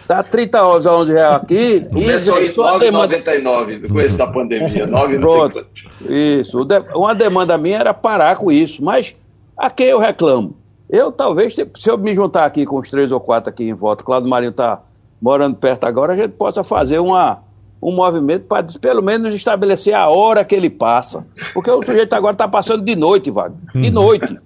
tá 0.08 0.24
30 0.24 0.64
horas 0.64 0.88
a 0.88 0.96
11 0.96 1.14
reais 1.14 1.36
aqui. 1.36 1.88
Começou 1.92 2.42
em 2.42 2.54
9,99 2.54 3.82
no 3.82 3.88
começo 3.90 4.18
da 4.18 4.28
pandemia. 4.28 4.88
9, 4.88 5.20
Pronto. 5.20 5.68
Isso. 6.10 6.66
Uma 6.96 7.14
demanda 7.14 7.58
minha 7.58 7.80
era 7.80 7.94
parar 7.94 8.38
com 8.38 8.50
isso, 8.50 8.82
mas 8.82 9.14
a 9.64 9.70
quem 9.70 9.88
eu 9.88 10.00
reclamo? 10.00 10.58
Eu 10.90 11.10
talvez, 11.12 11.56
se 11.56 11.90
eu 11.90 11.98
me 11.98 12.14
juntar 12.14 12.44
aqui 12.44 12.66
com 12.66 12.80
os 12.80 12.90
três 12.90 13.12
ou 13.12 13.20
quatro 13.20 13.50
aqui 13.50 13.64
em 13.64 13.74
volta, 13.74 14.04
Claudio 14.04 14.30
Marinho 14.30 14.50
está 14.50 14.82
morando 15.22 15.56
perto 15.56 15.86
agora, 15.86 16.12
a 16.12 16.16
gente 16.18 16.32
possa 16.32 16.66
fazer 16.66 17.00
uma, 17.00 17.40
um 17.82 17.96
movimento 17.96 18.46
para 18.46 18.68
pelo 18.82 19.02
menos 19.02 19.34
estabelecer 19.34 19.94
a 19.94 20.10
hora 20.10 20.44
que 20.44 20.54
ele 20.54 20.70
passa. 20.70 21.26
Porque 21.54 21.72
o 21.72 21.82
sujeito 21.82 22.14
agora 22.14 22.34
está 22.34 22.46
passando 22.46 22.84
de 22.84 22.94
noite, 22.94 23.32
Wagner. 23.32 23.58
De 23.74 23.88
uhum. 23.88 23.94
noite. 23.94 24.40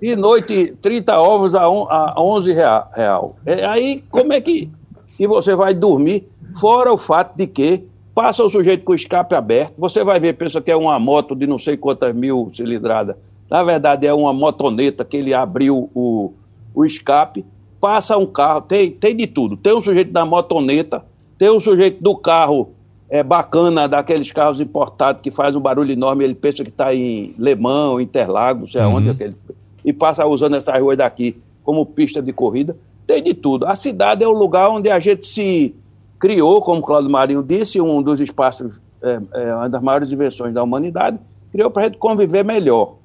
De 0.00 0.14
noite, 0.14 0.76
30 0.80 1.18
ovos 1.18 1.54
a, 1.56 1.68
on, 1.68 1.88
a 1.90 2.14
11 2.16 2.52
real. 2.52 2.90
real. 2.94 3.36
É, 3.44 3.66
aí, 3.66 4.04
como 4.08 4.32
é 4.32 4.40
que, 4.40 4.70
que 5.16 5.26
você 5.26 5.56
vai 5.56 5.74
dormir? 5.74 6.28
Fora 6.60 6.92
o 6.92 6.96
fato 6.96 7.36
de 7.36 7.48
que 7.48 7.84
passa 8.14 8.44
o 8.44 8.48
sujeito 8.48 8.84
com 8.84 8.92
o 8.92 8.96
escape 8.96 9.34
aberto, 9.34 9.74
você 9.76 10.04
vai 10.04 10.20
ver, 10.20 10.34
pensa 10.34 10.60
que 10.60 10.70
é 10.70 10.76
uma 10.76 10.98
moto 10.98 11.34
de 11.34 11.46
não 11.46 11.58
sei 11.58 11.76
quantas 11.76 12.14
mil 12.14 12.50
cilindradas 12.54 13.16
na 13.50 13.64
verdade, 13.64 14.06
é 14.06 14.14
uma 14.14 14.32
motoneta 14.32 15.04
que 15.04 15.16
ele 15.16 15.34
abriu 15.34 15.90
o, 15.94 16.32
o 16.74 16.84
escape, 16.84 17.44
passa 17.80 18.16
um 18.16 18.26
carro, 18.26 18.60
tem, 18.60 18.90
tem 18.90 19.16
de 19.16 19.26
tudo. 19.26 19.56
Tem 19.56 19.74
um 19.74 19.82
sujeito 19.82 20.12
da 20.12 20.24
motoneta, 20.24 21.04
tem 21.36 21.50
um 21.50 21.60
sujeito 21.60 22.02
do 22.02 22.16
carro 22.16 22.70
é, 23.08 23.22
bacana, 23.24 23.88
daqueles 23.88 24.30
carros 24.30 24.60
importados 24.60 25.20
que 25.20 25.32
faz 25.32 25.56
um 25.56 25.60
barulho 25.60 25.90
enorme, 25.90 26.22
ele 26.22 26.34
pensa 26.34 26.62
que 26.62 26.70
está 26.70 26.94
em 26.94 27.34
Le 27.36 27.56
Mans, 27.56 28.00
Interlagos, 28.00 28.72
sei 28.72 28.80
aonde, 28.82 29.08
uhum. 29.08 29.14
aquele, 29.14 29.36
e 29.84 29.92
passa 29.92 30.24
usando 30.24 30.54
essas 30.54 30.78
ruas 30.80 30.96
daqui 30.96 31.36
como 31.64 31.84
pista 31.84 32.22
de 32.22 32.32
corrida. 32.32 32.76
Tem 33.06 33.20
de 33.20 33.34
tudo. 33.34 33.66
A 33.66 33.74
cidade 33.74 34.22
é 34.22 34.28
o 34.28 34.32
lugar 34.32 34.70
onde 34.70 34.88
a 34.88 35.00
gente 35.00 35.26
se 35.26 35.74
criou, 36.20 36.60
como 36.60 36.82
Cláudio 36.82 37.10
Marinho 37.10 37.42
disse, 37.42 37.80
um 37.80 38.00
dos 38.00 38.20
espaços, 38.20 38.80
é, 39.02 39.20
é, 39.34 39.54
uma 39.56 39.68
das 39.68 39.82
maiores 39.82 40.12
invenções 40.12 40.54
da 40.54 40.62
humanidade, 40.62 41.18
criou 41.50 41.70
para 41.70 41.82
a 41.82 41.86
gente 41.86 41.98
conviver 41.98 42.44
melhor. 42.44 42.99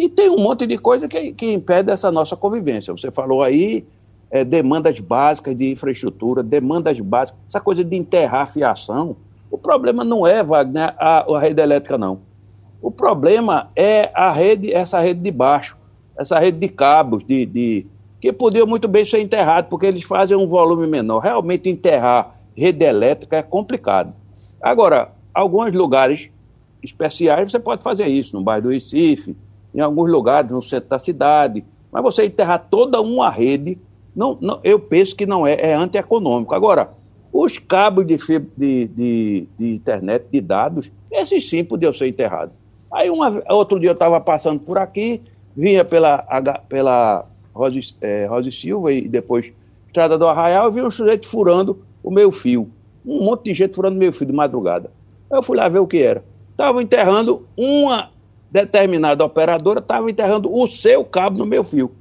E 0.00 0.08
tem 0.08 0.30
um 0.30 0.38
monte 0.38 0.66
de 0.66 0.78
coisa 0.78 1.06
que, 1.06 1.34
que 1.34 1.52
impede 1.52 1.90
essa 1.90 2.10
nossa 2.10 2.34
convivência. 2.34 2.90
Você 2.90 3.10
falou 3.10 3.42
aí 3.42 3.84
é, 4.30 4.42
demandas 4.42 4.98
básicas 4.98 5.54
de 5.54 5.72
infraestrutura, 5.72 6.42
demandas 6.42 6.98
básicas, 6.98 7.38
essa 7.46 7.60
coisa 7.60 7.84
de 7.84 7.94
enterrar 7.94 8.40
a 8.40 8.46
fiação. 8.46 9.14
O 9.50 9.58
problema 9.58 10.02
não 10.02 10.26
é, 10.26 10.42
Wagner, 10.42 10.94
a, 10.96 11.30
a 11.30 11.38
rede 11.38 11.60
elétrica, 11.60 11.98
não. 11.98 12.20
O 12.80 12.90
problema 12.90 13.68
é 13.76 14.10
a 14.14 14.32
rede, 14.32 14.72
essa 14.72 14.98
rede 15.00 15.20
de 15.20 15.30
baixo, 15.30 15.76
essa 16.18 16.38
rede 16.38 16.56
de 16.58 16.68
cabos, 16.68 17.22
de, 17.22 17.44
de 17.44 17.86
que 18.22 18.32
podiam 18.32 18.66
muito 18.66 18.88
bem 18.88 19.04
ser 19.04 19.20
enterrados, 19.20 19.68
porque 19.68 19.84
eles 19.84 20.04
fazem 20.04 20.34
um 20.34 20.46
volume 20.46 20.86
menor. 20.86 21.18
Realmente 21.18 21.68
enterrar 21.68 22.36
rede 22.56 22.86
elétrica 22.86 23.36
é 23.36 23.42
complicado. 23.42 24.14
Agora, 24.62 25.12
alguns 25.34 25.74
lugares 25.74 26.30
especiais 26.82 27.52
você 27.52 27.58
pode 27.58 27.82
fazer 27.82 28.06
isso, 28.06 28.34
no 28.34 28.42
bairro 28.42 28.62
do 28.62 28.70
Recife, 28.70 29.36
em 29.74 29.80
alguns 29.80 30.10
lugares, 30.10 30.50
no 30.50 30.62
centro 30.62 30.90
da 30.90 30.98
cidade. 30.98 31.64
Mas 31.90 32.02
você 32.02 32.24
enterrar 32.24 32.66
toda 32.70 33.00
uma 33.00 33.30
rede, 33.30 33.78
não, 34.14 34.36
não, 34.40 34.60
eu 34.62 34.78
penso 34.78 35.14
que 35.14 35.26
não 35.26 35.46
é, 35.46 35.54
é 35.54 35.74
antieconômico. 35.74 36.54
Agora, 36.54 36.90
os 37.32 37.58
cabos 37.58 38.06
de, 38.06 38.16
de, 38.56 38.88
de, 38.88 39.48
de, 39.58 39.74
internet, 39.74 40.26
de 40.30 40.40
dados, 40.40 40.90
esses 41.10 41.48
sim 41.48 41.64
podiam 41.64 41.94
ser 41.94 42.08
enterrados. 42.08 42.54
Aí 42.92 43.08
uma, 43.08 43.42
outro 43.48 43.78
dia 43.78 43.90
eu 43.90 43.94
estava 43.94 44.20
passando 44.20 44.60
por 44.60 44.78
aqui, 44.78 45.22
vinha 45.56 45.84
pela, 45.84 46.18
pela 46.68 47.26
Rose, 47.54 47.94
é, 48.00 48.26
Rose 48.26 48.50
Silva 48.50 48.92
e 48.92 49.08
depois 49.08 49.52
Estrada 49.90 50.16
do 50.16 50.28
Arraial, 50.28 50.66
eu 50.66 50.72
vi 50.72 50.82
um 50.82 50.90
sujeito 50.90 51.26
furando 51.26 51.80
o 52.00 52.12
meu 52.12 52.30
fio. 52.30 52.70
Um 53.04 53.24
monte 53.24 53.46
de 53.46 53.54
gente 53.54 53.74
furando 53.74 53.96
meu 53.96 54.12
fio 54.12 54.24
de 54.24 54.32
madrugada. 54.32 54.92
Eu 55.28 55.42
fui 55.42 55.56
lá 55.56 55.68
ver 55.68 55.80
o 55.80 55.86
que 55.86 56.00
era. 56.00 56.24
Estavam 56.52 56.80
enterrando 56.80 57.44
uma 57.56 58.10
determinada 58.50 59.24
operadora 59.24 59.80
estava 59.80 60.10
enterrando 60.10 60.52
o 60.52 60.66
seu 60.66 61.04
cabo 61.04 61.38
no 61.38 61.46
meu 61.46 61.62
fio. 61.62 61.92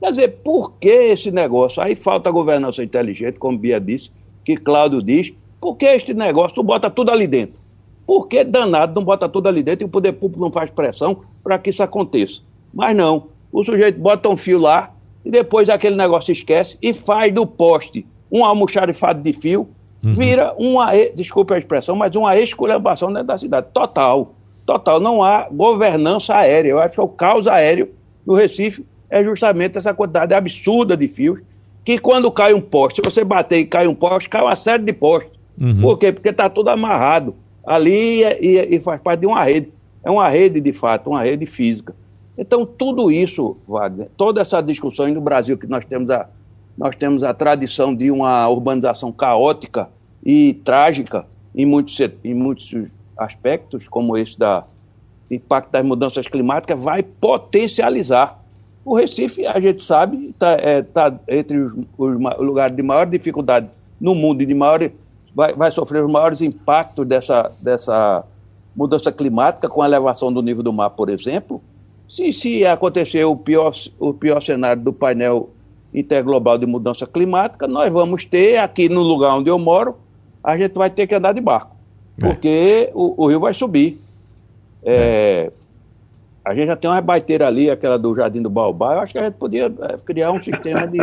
Quer 0.00 0.10
dizer, 0.10 0.28
por 0.42 0.72
que 0.80 0.88
esse 0.88 1.30
negócio? 1.30 1.80
Aí 1.80 1.94
falta 1.94 2.30
governança 2.30 2.82
inteligente, 2.82 3.38
como 3.38 3.56
Bia 3.56 3.80
disse, 3.80 4.10
que 4.44 4.56
Cláudio 4.56 5.00
diz. 5.00 5.32
Por 5.60 5.76
que 5.76 5.86
este 5.86 6.12
negócio? 6.12 6.56
Tu 6.56 6.62
bota 6.62 6.90
tudo 6.90 7.12
ali 7.12 7.28
dentro. 7.28 7.62
Por 8.04 8.26
que 8.26 8.42
danado 8.42 8.94
não 8.96 9.04
bota 9.04 9.28
tudo 9.28 9.48
ali 9.48 9.62
dentro 9.62 9.84
e 9.84 9.86
o 9.86 9.88
poder 9.88 10.12
público 10.12 10.42
não 10.42 10.50
faz 10.50 10.70
pressão 10.70 11.22
para 11.42 11.56
que 11.56 11.70
isso 11.70 11.84
aconteça? 11.84 12.42
Mas 12.74 12.96
não. 12.96 13.28
O 13.52 13.62
sujeito 13.62 14.00
bota 14.00 14.28
um 14.28 14.36
fio 14.36 14.58
lá 14.58 14.92
e 15.24 15.30
depois 15.30 15.68
aquele 15.68 15.94
negócio 15.94 16.32
esquece 16.32 16.76
e 16.82 16.92
faz 16.92 17.32
do 17.32 17.46
poste 17.46 18.04
um 18.30 18.44
almoxarifado 18.44 19.22
de 19.22 19.32
fio, 19.32 19.68
uhum. 20.02 20.14
vira 20.14 20.54
uma, 20.58 20.90
desculpe 21.14 21.52
a 21.54 21.58
expressão, 21.58 21.94
mas 21.94 22.16
uma 22.16 22.36
esculhambação 22.36 23.12
dentro 23.12 23.28
da 23.28 23.38
cidade. 23.38 23.68
Total 23.72 24.34
total. 24.64 25.00
Não 25.00 25.22
há 25.22 25.48
governança 25.50 26.34
aérea. 26.34 26.70
Eu 26.70 26.80
acho 26.80 26.94
que 26.94 27.00
o 27.00 27.08
caos 27.08 27.46
aéreo 27.46 27.90
no 28.26 28.34
Recife 28.34 28.84
é 29.10 29.22
justamente 29.22 29.76
essa 29.76 29.92
quantidade 29.92 30.34
absurda 30.34 30.96
de 30.96 31.08
fios 31.08 31.40
que 31.84 31.98
quando 31.98 32.30
cai 32.30 32.54
um 32.54 32.60
poste, 32.60 33.02
se 33.04 33.10
você 33.10 33.24
bater 33.24 33.58
e 33.58 33.66
cai 33.66 33.86
um 33.86 33.94
poste, 33.94 34.28
cai 34.28 34.42
uma 34.42 34.56
série 34.56 34.84
de 34.84 34.92
postes. 34.92 35.32
Uhum. 35.60 35.80
Por 35.80 35.98
quê? 35.98 36.12
Porque 36.12 36.28
está 36.28 36.48
tudo 36.48 36.68
amarrado 36.70 37.34
ali 37.66 38.22
e, 38.40 38.76
e, 38.76 38.80
faz 38.80 39.00
parte 39.00 39.20
de 39.20 39.26
uma 39.26 39.42
rede. 39.42 39.72
É 40.04 40.10
uma 40.10 40.28
rede, 40.28 40.60
de 40.60 40.72
fato, 40.72 41.10
uma 41.10 41.22
rede 41.22 41.46
física. 41.46 41.94
Então, 42.36 42.64
tudo 42.64 43.10
isso, 43.10 43.56
Wagner, 43.68 44.08
toda 44.16 44.40
essa 44.40 44.60
discussão 44.60 45.06
no 45.08 45.20
Brasil, 45.20 45.58
que 45.58 45.66
nós 45.66 45.84
temos 45.84 46.08
a, 46.10 46.28
nós 46.76 46.96
temos 46.96 47.22
a 47.22 47.34
tradição 47.34 47.94
de 47.94 48.10
uma 48.10 48.48
urbanização 48.48 49.12
caótica 49.12 49.88
e 50.24 50.54
trágica 50.64 51.26
em 51.54 51.66
muitos, 51.66 51.98
em 52.24 52.34
muitos 52.34 52.72
aspectos, 53.16 53.88
como 53.88 54.16
esse 54.16 54.38
da 54.38 54.64
impacto 55.30 55.70
das 55.70 55.84
mudanças 55.84 56.26
climáticas, 56.28 56.82
vai 56.82 57.02
potencializar 57.02 58.38
O 58.84 58.94
Recife, 58.94 59.46
a 59.46 59.58
gente 59.60 59.82
sabe, 59.82 60.30
está 60.30 60.50
é, 60.52 60.82
tá 60.82 61.14
entre 61.28 61.56
os, 61.58 61.72
os, 61.96 62.16
lugares 62.38 62.76
de 62.76 62.82
maior 62.82 63.06
dificuldade 63.06 63.68
no 64.00 64.14
mundo 64.14 64.42
e 64.42 64.46
de 64.46 64.54
maior, 64.54 64.80
vai, 65.34 65.54
vai 65.54 65.70
sofrer 65.70 66.04
os 66.04 66.10
maiores 66.10 66.40
impactos 66.40 67.06
dessa, 67.06 67.52
dessa 67.60 68.26
mudança 68.74 69.12
climática, 69.12 69.68
com 69.68 69.82
a 69.82 69.86
elevação 69.86 70.32
do 70.32 70.42
nível 70.42 70.62
do 70.62 70.72
mar, 70.72 70.90
por 70.90 71.08
exemplo. 71.08 71.62
Se, 72.08 72.32
se 72.32 72.66
acontecer 72.66 73.24
o 73.24 73.36
pior, 73.36 73.72
o 73.98 74.12
pior 74.12 74.42
cenário 74.42 74.82
do 74.82 74.92
painel 74.92 75.50
interglobal 75.94 76.58
de 76.58 76.66
mudança 76.66 77.06
climática, 77.06 77.68
nós 77.68 77.92
vamos 77.92 78.24
ter 78.24 78.58
aqui 78.58 78.88
no 78.88 79.02
lugar 79.02 79.36
onde 79.36 79.50
eu 79.50 79.58
moro, 79.58 79.96
a 80.42 80.56
gente 80.56 80.74
vai 80.74 80.90
ter 80.90 81.06
que 81.06 81.14
andar 81.14 81.32
de 81.32 81.40
barco, 81.40 81.76
é. 82.20 82.26
porque 82.26 82.90
o, 82.94 83.24
o, 83.24 83.28
rio 83.28 83.40
vai 83.40 83.54
subir. 83.54 84.00
É. 84.82 85.52
A 86.44 86.54
gente 86.54 86.66
já 86.66 86.76
tem 86.76 86.90
uma 86.90 87.00
baiteira 87.00 87.46
ali, 87.46 87.70
aquela 87.70 87.96
do 87.96 88.16
Jardim 88.16 88.42
do 88.42 88.50
Baobá, 88.50 88.94
eu 88.94 89.00
acho 89.00 89.12
que 89.12 89.18
a 89.18 89.24
gente 89.24 89.34
podia 89.34 89.66
é, 89.66 89.96
criar 90.04 90.32
um 90.32 90.42
sistema 90.42 90.88
de, 90.88 90.98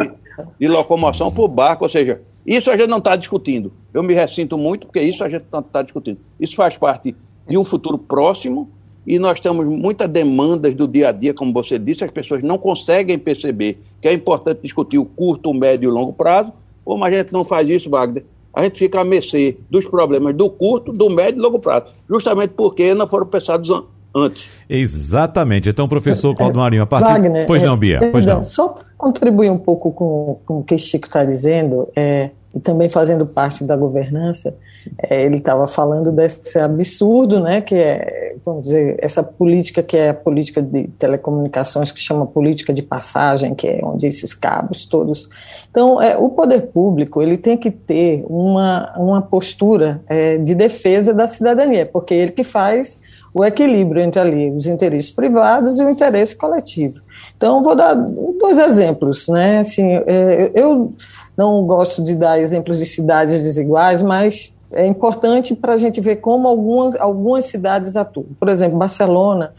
de 0.60 0.68
locomoção 0.68 1.32
por 1.32 1.48
barco, 1.48 1.86
ou 1.86 1.90
seja, 1.90 2.22
isso 2.46 2.70
a 2.70 2.76
gente 2.76 2.90
não 2.90 2.98
está 2.98 3.16
discutindo. 3.16 3.72
Eu 3.94 4.04
me 4.04 4.14
ressinto 4.14 4.58
muito, 4.58 4.88
porque 4.88 5.02
isso 5.02 5.24
a 5.24 5.30
gente 5.30 5.46
não 5.52 5.62
está 5.62 5.82
discutindo. 5.82 6.20
Isso 6.40 6.56
faz 6.56 6.76
parte 6.76 7.16
de 7.48 7.58
um 7.58 7.64
futuro 7.64 7.98
próximo 7.98 8.70
e 9.08 9.18
nós 9.18 9.40
temos 9.40 9.66
muitas 9.66 10.10
demandas 10.10 10.74
do 10.74 10.88
dia 10.88 11.10
a 11.10 11.12
dia, 11.12 11.34
como 11.34 11.54
você 11.54 11.80
disse, 11.80 12.04
as 12.04 12.12
pessoas 12.12 12.44
não 12.44 12.58
conseguem 12.58 13.18
perceber 13.18 13.82
que 14.02 14.08
é 14.08 14.14
importante 14.14 14.62
discutir 14.62 14.98
o 14.98 15.06
curto, 15.06 15.50
o 15.50 15.54
médio 15.54 15.88
e 15.88 15.92
o 15.92 15.94
longo 15.94 16.14
prazo, 16.14 16.54
como 16.86 17.04
a 17.04 17.12
gente 17.12 17.32
não 17.32 17.44
faz 17.44 17.68
isso, 17.68 17.90
Wagner, 17.90 18.24
a 18.60 18.64
gente 18.64 18.78
fica 18.78 19.00
a 19.00 19.06
mercê 19.06 19.58
dos 19.70 19.86
problemas 19.86 20.36
do 20.36 20.50
curto, 20.50 20.92
do 20.92 21.10
médio 21.10 21.40
e 21.40 21.42
longo 21.42 21.60
prazo, 21.60 21.88
justamente 22.10 22.52
porque 22.52 22.94
não 22.94 23.08
foram 23.08 23.26
pensados 23.26 23.70
antes. 24.14 24.50
Exatamente. 24.70 25.70
Então, 25.70 25.88
professor 25.88 26.36
Claudio 26.36 26.60
Marinho, 26.60 26.84
a 26.84 26.86
partir... 26.86 27.06
Wagner, 27.06 27.48
pois 27.48 27.64
não, 27.64 27.78
Bia, 27.78 28.00
pois 28.12 28.26
não. 28.26 28.44
Só 28.44 28.68
para 28.70 28.86
contribuir 28.98 29.50
um 29.50 29.58
pouco 29.58 29.92
com, 29.92 30.40
com 30.46 30.60
o 30.60 30.64
que 30.64 30.76
o 30.76 30.80
Chico 30.80 31.08
está 31.08 31.24
dizendo, 31.24 31.88
é, 31.96 32.32
e 32.54 32.60
também 32.60 32.90
fazendo 32.90 33.26
parte 33.26 33.64
da 33.64 33.76
governança, 33.76 34.56
é, 34.98 35.24
ele 35.24 35.38
estava 35.38 35.68
falando 35.68 36.12
desse 36.12 36.58
absurdo, 36.58 37.40
né, 37.40 37.62
que 37.62 37.76
é, 37.76 38.36
vamos 38.44 38.64
dizer, 38.64 38.98
essa 39.00 39.22
política 39.22 39.84
que 39.84 39.96
é 39.96 40.10
a 40.10 40.14
política 40.14 40.62
de 40.62 40.88
telecomunicações, 40.88 41.92
que 41.92 42.00
chama 42.00 42.26
política 42.26 42.74
de 42.74 42.82
passagem, 42.82 43.54
que 43.54 43.68
é 43.68 43.80
onde 43.84 44.08
esses 44.08 44.34
cabos 44.34 44.86
todos. 44.86 45.30
Então, 45.70 46.02
é, 46.02 46.18
o 46.18 46.30
poder 46.30 46.68
público 46.68 47.22
ele 47.22 47.38
tem 47.38 47.58
que 47.58 47.70
ter 47.70 48.26
uma, 48.28 48.94
uma 48.98 49.22
postura 49.22 50.02
é, 50.08 50.38
de 50.38 50.56
defesa 50.56 51.14
da 51.14 51.28
cidadania, 51.28 51.86
porque 51.86 52.14
ele 52.14 52.32
que 52.32 52.44
faz 52.44 53.00
o 53.34 53.46
equilíbrio 53.46 54.02
entre 54.02 54.20
ali 54.20 54.50
os 54.50 54.66
interesses 54.66 55.12
privados 55.12 55.80
e 55.80 55.84
o 55.84 55.90
interesse 55.90 56.36
coletivo. 56.36 57.00
Então, 57.38 57.62
vou 57.62 57.76
dar 57.76 57.94
dois 57.94 58.58
exemplos, 58.58 59.28
né? 59.28 59.60
Assim, 59.60 59.84
é, 60.08 60.52
eu 60.56 60.94
não 61.40 61.66
gosto 61.66 62.04
de 62.04 62.16
dar 62.16 62.38
exemplos 62.38 62.78
de 62.78 62.86
cidades 62.86 63.42
desiguais, 63.42 64.02
mas 64.02 64.54
é 64.74 64.86
importante 64.86 65.56
para 65.56 65.74
a 65.74 65.78
gente 65.78 66.02
ver 66.02 66.18
como 66.18 66.50
algumas, 66.50 67.00
algumas 67.00 67.46
cidades 67.46 67.96
atuam. 67.96 68.28
Por 68.38 68.50
exemplo, 68.50 68.78
Barcelona, 68.78 69.54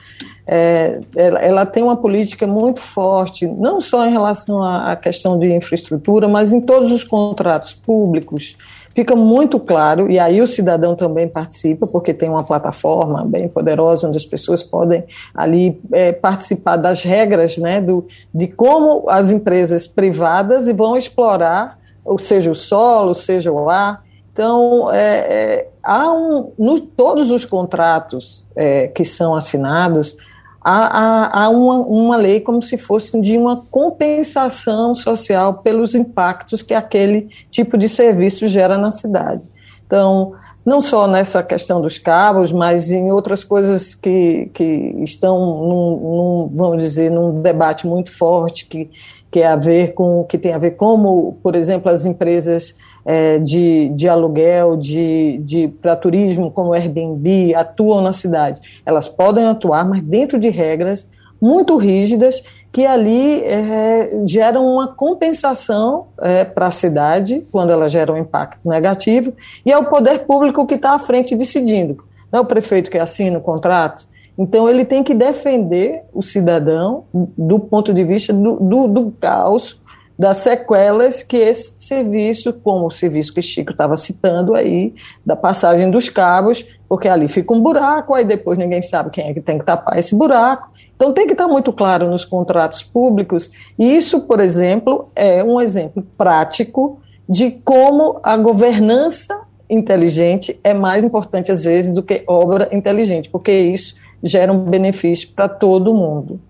é, 0.47 1.01
ela, 1.16 1.38
ela, 1.38 1.66
tem 1.66 1.83
uma 1.83 1.97
política 1.97 2.47
muito 2.47 2.81
forte, 2.81 3.47
não 3.47 3.81
só 3.81 4.07
em 4.07 4.12
relação 4.12 4.62
à, 4.62 4.93
à 4.93 4.97
questão 4.97 5.38
de 5.38 5.51
infraestrutura, 5.55 6.29
mas 6.29 6.53
em 6.53 6.61
todos 6.61 6.93
os 6.93 7.03
contratos 7.03 7.73
públicos. 7.73 8.59
Fica 8.94 9.14
muito 9.14 9.61
claro, 9.61 10.11
e 10.11 10.18
aí 10.18 10.40
o 10.40 10.46
cidadão 10.46 10.96
também 10.96 11.29
participa, 11.29 11.87
porque 11.87 12.12
tem 12.12 12.29
uma 12.29 12.42
plataforma 12.42 13.24
bem 13.24 13.48
poderosa 13.48 14.09
onde 14.09 14.16
as 14.16 14.24
pessoas 14.24 14.62
podem 14.62 15.05
ali 15.35 15.81
é, 15.92 16.12
participar 16.12 16.76
das 16.76 17.05
regras 17.05 17.57
né, 17.57 17.81
do, 17.81 18.07
de 18.35 18.48
como 18.48 19.09
as 19.09 19.31
empresas 19.31 19.87
privadas 19.87 20.66
vão 20.68 20.96
explorar, 20.96 21.79
ou 22.05 22.18
seja, 22.18 22.50
o 22.50 22.55
solo, 22.55 23.14
seja 23.14 23.53
o 23.53 23.70
ar, 23.70 24.03
então, 24.33 24.90
é, 24.92 25.18
é, 25.18 25.68
há 25.83 26.11
um, 26.12 26.53
no, 26.59 26.81
todos 26.81 27.31
os 27.31 27.44
contratos 27.44 28.44
é, 28.57 28.87
que 28.88 29.05
são 29.05 29.35
assinados, 29.35 30.16
há, 30.62 31.49
uma, 31.49 31.79
uma, 31.79 32.16
lei 32.16 32.40
como 32.40 32.62
se 32.62 32.77
fosse 32.77 33.18
de 33.20 33.37
uma 33.37 33.64
compensação 33.70 34.94
social 34.94 35.55
pelos 35.55 35.94
impactos 35.94 36.62
que 36.62 36.75
aquele 36.75 37.29
tipo 37.51 37.79
de 37.79 37.88
serviço 37.88 38.46
gera 38.46 38.77
na 38.77 38.92
cidade. 38.92 39.51
Então, 39.87 40.35
não 40.64 40.81
só 40.81 41.07
nessa 41.07 41.42
questão 41.42 41.81
dos 41.81 41.99
cabos, 41.99 42.53
mas 42.53 42.90
em 42.90 43.11
outras 43.11 43.42
coisas 43.42 43.94
que, 43.94 44.51
que 44.53 44.94
estão, 45.03 45.38
num, 45.38 45.96
num, 45.96 46.51
vamos 46.53 46.83
dizer, 46.83 47.11
num 47.11 47.40
debate 47.40 47.87
muito 47.87 48.12
forte 48.16 48.66
que, 48.66 48.90
que, 49.31 49.40
é 49.40 49.47
a 49.47 49.57
ver 49.57 49.95
com, 49.95 50.25
que 50.25 50.37
tem 50.37 50.53
a 50.53 50.59
ver 50.59 50.73
como, 50.73 51.38
por 51.43 51.55
exemplo, 51.55 51.90
as 51.90 52.05
empresas 52.05 52.75
é, 53.05 53.38
de, 53.38 53.88
de 53.90 54.09
aluguel, 54.09 54.77
de, 54.77 55.38
de 55.38 55.69
para 55.69 55.97
turismo, 55.97 56.51
como 56.51 56.71
o 56.71 56.73
Airbnb, 56.73 57.55
atuam 57.55 58.03
na 58.03 58.12
cidade. 58.12 58.61
Elas 58.85 59.09
podem 59.09 59.47
atuar, 59.47 59.88
mas 59.88 60.03
dentro 60.03 60.38
de 60.38 60.49
regras 60.49 61.11
muito 61.40 61.77
rígidas 61.77 62.43
que 62.73 62.87
ali 62.87 63.43
é, 63.43 64.12
geram 64.27 64.64
uma 64.64 64.88
compensação 64.88 66.07
é, 66.21 66.45
para 66.45 66.69
a 66.69 66.71
cidade, 66.71 67.45
quando 67.51 67.71
ela 67.71 67.88
gera 67.88 68.12
um 68.12 68.16
impacto 68.16 68.61
negativo, 68.69 69.33
e 69.66 69.73
é 69.73 69.77
o 69.77 69.87
poder 69.87 70.21
público 70.21 70.66
que 70.66 70.75
está 70.75 70.95
à 70.95 70.99
frente 70.99 71.35
decidindo. 71.35 72.05
Não 72.31 72.38
é 72.38 72.43
o 72.43 72.47
prefeito 72.47 72.90
que 72.90 72.99
assina 72.99 73.38
o 73.38 73.40
contrato. 73.40 74.07
Então, 74.40 74.70
ele 74.70 74.87
tem 74.87 75.05
que 75.05 75.12
defender 75.12 76.00
o 76.14 76.22
cidadão 76.22 77.05
do 77.12 77.61
ponto 77.61 77.92
de 77.92 78.03
vista 78.03 78.33
do, 78.33 78.57
do, 78.57 78.88
do 78.88 79.11
caos 79.20 79.79
das 80.18 80.38
sequelas 80.38 81.22
que 81.22 81.37
esse 81.37 81.74
serviço, 81.79 82.50
como 82.55 82.87
o 82.87 82.90
serviço 82.90 83.35
que 83.35 83.42
Chico 83.42 83.72
estava 83.72 83.98
citando 83.98 84.55
aí, 84.55 84.94
da 85.26 85.37
passagem 85.37 85.90
dos 85.90 86.09
cabos, 86.09 86.64
porque 86.88 87.07
ali 87.07 87.29
fica 87.29 87.53
um 87.53 87.61
buraco, 87.61 88.14
aí 88.14 88.24
depois 88.24 88.57
ninguém 88.57 88.81
sabe 88.81 89.11
quem 89.11 89.29
é 89.29 89.35
que 89.35 89.42
tem 89.42 89.59
que 89.59 89.64
tapar 89.64 89.98
esse 89.98 90.14
buraco. 90.14 90.70
Então 90.96 91.12
tem 91.12 91.26
que 91.26 91.33
estar 91.33 91.46
muito 91.46 91.70
claro 91.70 92.09
nos 92.09 92.24
contratos 92.24 92.83
públicos. 92.83 93.50
E 93.79 93.94
isso, 93.94 94.22
por 94.22 94.40
exemplo, 94.40 95.11
é 95.14 95.44
um 95.44 95.61
exemplo 95.61 96.03
prático 96.16 96.98
de 97.29 97.50
como 97.50 98.20
a 98.22 98.38
governança 98.38 99.38
inteligente 99.68 100.59
é 100.64 100.72
mais 100.72 101.05
importante 101.05 101.53
às 101.53 101.64
vezes 101.64 101.94
do 101.94 102.03
que 102.03 102.24
obra 102.26 102.70
inteligente, 102.72 103.29
porque 103.29 103.53
isso 103.53 103.99
gera 104.22 104.52
um 104.52 104.64
benefício 104.64 105.28
para 105.35 105.48
todo 105.48 105.94
mundo. 105.94 106.40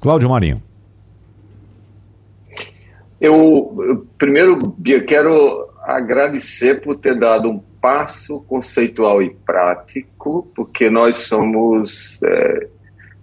Cláudio 0.00 0.28
Marinho. 0.28 0.62
Eu, 3.20 3.76
eu, 3.80 4.06
primeiro, 4.16 4.56
Bia, 4.78 5.02
quero 5.02 5.68
agradecer 5.82 6.80
por 6.80 6.96
ter 6.96 7.18
dado 7.18 7.50
um 7.50 7.58
passo 7.80 8.40
conceitual 8.48 9.22
e 9.22 9.30
prático, 9.30 10.48
porque 10.54 10.88
nós 10.88 11.16
somos. 11.16 12.20
É, 12.22 12.68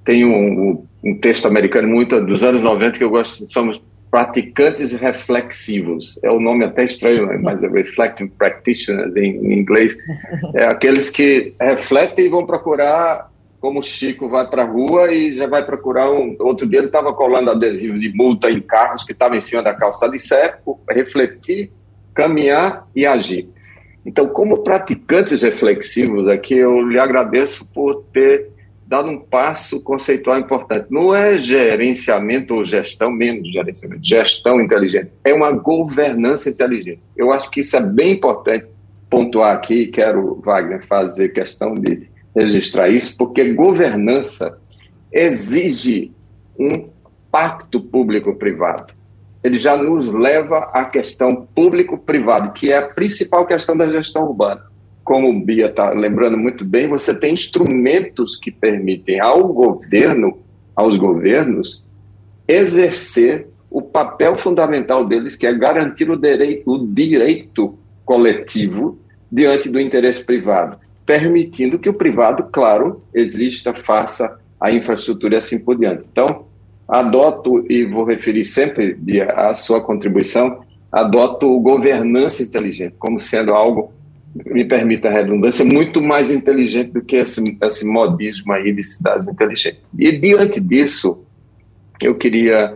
tem 0.04 0.26
um, 0.26 0.86
um, 1.04 1.18
texto 1.18 1.48
americano 1.48 1.88
muito 1.88 2.20
dos 2.22 2.44
anos 2.44 2.62
90 2.62 2.98
que 2.98 3.04
eu 3.04 3.10
gosto, 3.10 3.48
somos 3.48 3.82
praticantes 4.12 4.94
reflexivos. 4.94 6.20
É 6.24 6.30
o 6.30 6.36
um 6.36 6.40
nome 6.40 6.64
até 6.64 6.86
estranho, 6.86 7.42
mas 7.42 7.62
é 7.64 7.68
reflecting 7.68 8.28
practitioners 8.28 9.16
em, 9.16 9.38
em 9.38 9.60
inglês. 9.60 9.98
É 10.54 10.66
aqueles 10.66 11.10
que 11.10 11.54
refletem 11.60 12.26
e 12.26 12.30
vão 12.30 12.46
procurar 12.46 13.30
como 13.66 13.80
o 13.80 13.84
Chico 13.84 14.30
vai 14.30 14.48
para 14.48 14.62
a 14.62 14.66
rua 14.68 15.12
e 15.12 15.36
já 15.36 15.48
vai 15.48 15.66
procurar 15.66 16.12
um. 16.12 16.36
Outro 16.40 16.68
dia 16.68 16.78
ele 16.78 16.86
estava 16.86 17.12
colando 17.12 17.50
adesivo 17.50 17.98
de 17.98 18.14
multa 18.14 18.52
em 18.52 18.62
carros 18.62 19.04
que 19.04 19.12
estavam 19.12 19.36
em 19.36 19.42
cima 19.42 19.64
da 19.64 19.74
calçada. 19.74 20.16
Isso 20.16 20.36
é 20.36 20.60
refletir, 20.92 21.72
caminhar 22.14 22.88
e 22.96 23.08
agir. 23.08 23.50
Então, 24.06 24.28
como 24.28 24.60
praticantes 24.60 25.42
reflexivos 25.42 26.28
aqui, 26.28 26.54
eu 26.54 26.80
lhe 26.88 27.00
agradeço 27.00 27.68
por 27.74 28.04
ter 28.14 28.52
dado 28.86 29.10
um 29.10 29.18
passo 29.18 29.82
conceitual 29.82 30.38
importante. 30.38 30.86
Não 30.92 31.16
é 31.16 31.40
gerenciamento 31.40 32.54
ou 32.54 32.64
gestão, 32.64 33.10
menos 33.10 33.52
gerenciamento, 33.52 34.02
gestão 34.04 34.62
inteligente. 34.62 35.10
É 35.24 35.34
uma 35.34 35.50
governança 35.50 36.52
inteligente. 36.52 37.02
Eu 37.18 37.34
acho 37.34 37.50
que 37.50 37.62
isso 37.62 37.76
é 37.76 37.82
bem 37.82 38.12
importante 38.12 38.68
pontuar 39.10 39.54
aqui. 39.54 39.88
Quero, 39.88 40.40
Wagner, 40.46 40.86
fazer 40.86 41.30
questão 41.30 41.74
de 41.74 42.14
registrar 42.36 42.90
isso, 42.90 43.16
porque 43.18 43.54
governança 43.54 44.58
exige 45.12 46.12
um 46.60 46.90
pacto 47.32 47.80
público-privado. 47.80 48.94
Ele 49.44 49.58
já 49.58 49.78
nos 49.78 50.12
leva 50.12 50.70
à 50.74 50.86
questão 50.86 51.48
público-privado, 51.56 52.52
que 52.52 52.72
é 52.72 52.78
a 52.78 52.88
principal 52.88 53.46
questão 53.46 53.78
da 53.78 53.88
gestão 53.88 54.24
urbana. 54.24 54.64
Como 55.04 55.30
o 55.30 55.46
Bia 55.46 55.68
está 55.68 55.92
lembrando 55.92 56.38
muito 56.38 56.66
bem, 56.66 56.90
você 56.90 57.18
tem 57.18 57.34
instrumentos 57.34 58.36
que 58.36 58.52
permitem 58.52 59.20
ao 59.20 59.48
governo, 59.48 60.40
aos 60.76 60.98
governos, 60.98 61.86
exercer 62.48 63.48
o 63.70 63.82
papel 63.82 64.36
fundamental 64.36 65.06
deles, 65.06 65.36
que 65.36 65.46
é 65.46 65.54
garantir 65.54 66.10
o 66.10 66.18
direito, 66.18 66.72
o 66.72 66.88
direito 66.88 67.78
coletivo 68.04 68.98
diante 69.32 69.70
do 69.70 69.80
interesse 69.80 70.24
privado 70.24 70.78
permitindo 71.06 71.78
que 71.78 71.90
o 71.90 71.94
privado, 71.94 72.50
claro, 72.52 73.04
exista, 73.14 73.74
faça 73.74 74.40
a 74.60 74.72
infraestrutura 74.72 75.36
e 75.36 75.38
assim 75.38 75.60
por 75.60 75.78
diante. 75.78 76.08
Então, 76.12 76.46
adoto, 76.88 77.66
e 77.72 77.86
vou 77.86 78.04
referir 78.04 78.46
sempre 78.46 78.98
a 79.36 79.54
sua 79.54 79.82
contribuição, 79.82 80.64
adoto 80.92 81.60
governança 81.60 82.42
inteligente 82.42 82.96
como 82.98 83.20
sendo 83.20 83.52
algo, 83.52 83.94
me 84.46 84.66
permita 84.66 85.08
a 85.08 85.12
redundância, 85.12 85.64
muito 85.64 86.02
mais 86.02 86.30
inteligente 86.30 86.92
do 86.92 87.02
que 87.02 87.16
esse, 87.16 87.42
esse 87.62 87.86
modismo 87.86 88.52
aí 88.52 88.74
de 88.74 88.84
cidades 88.84 89.28
inteligentes. 89.28 89.82
E 89.98 90.12
diante 90.12 90.60
disso, 90.60 91.24
eu 92.02 92.16
queria 92.18 92.76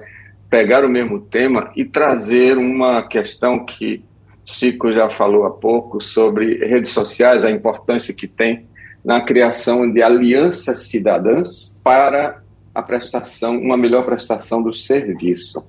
pegar 0.50 0.86
o 0.86 0.90
mesmo 0.90 1.20
tema 1.20 1.72
e 1.76 1.84
trazer 1.84 2.58
uma 2.58 3.04
questão 3.04 3.66
que 3.66 4.04
Chico 4.52 4.92
já 4.92 5.10
falou 5.10 5.46
há 5.46 5.52
pouco 5.52 6.02
sobre 6.02 6.66
redes 6.66 6.92
sociais, 6.92 7.46
a 7.46 7.52
importância 7.52 8.14
que 8.14 8.28
tem 8.28 8.66
na 9.06 9.22
criação 9.22 9.90
de 9.90 10.02
alianças 10.02 10.88
cidadãs 10.88 11.78
para 11.84 12.42
a 12.74 12.82
prestação, 12.82 13.58
uma 13.58 13.78
melhor 13.78 14.06
prestação 14.06 14.62
do 14.62 14.74
serviço. 14.74 15.64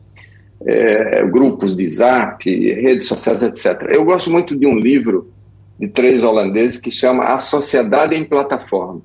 É, 0.67 1.25
grupos 1.27 1.75
de 1.75 1.87
zap, 1.87 2.45
redes 2.45 3.07
sociais, 3.07 3.43
etc. 3.43 3.83
Eu 3.93 4.05
gosto 4.05 4.31
muito 4.31 4.59
de 4.59 4.67
um 4.67 4.79
livro 4.79 5.33
de 5.79 5.89
três 5.89 6.23
holandeses 6.23 6.79
que 6.79 6.91
chama 6.91 7.25
A 7.25 7.39
Sociedade 7.39 8.15
em 8.15 8.25
Plataforma. 8.25 9.01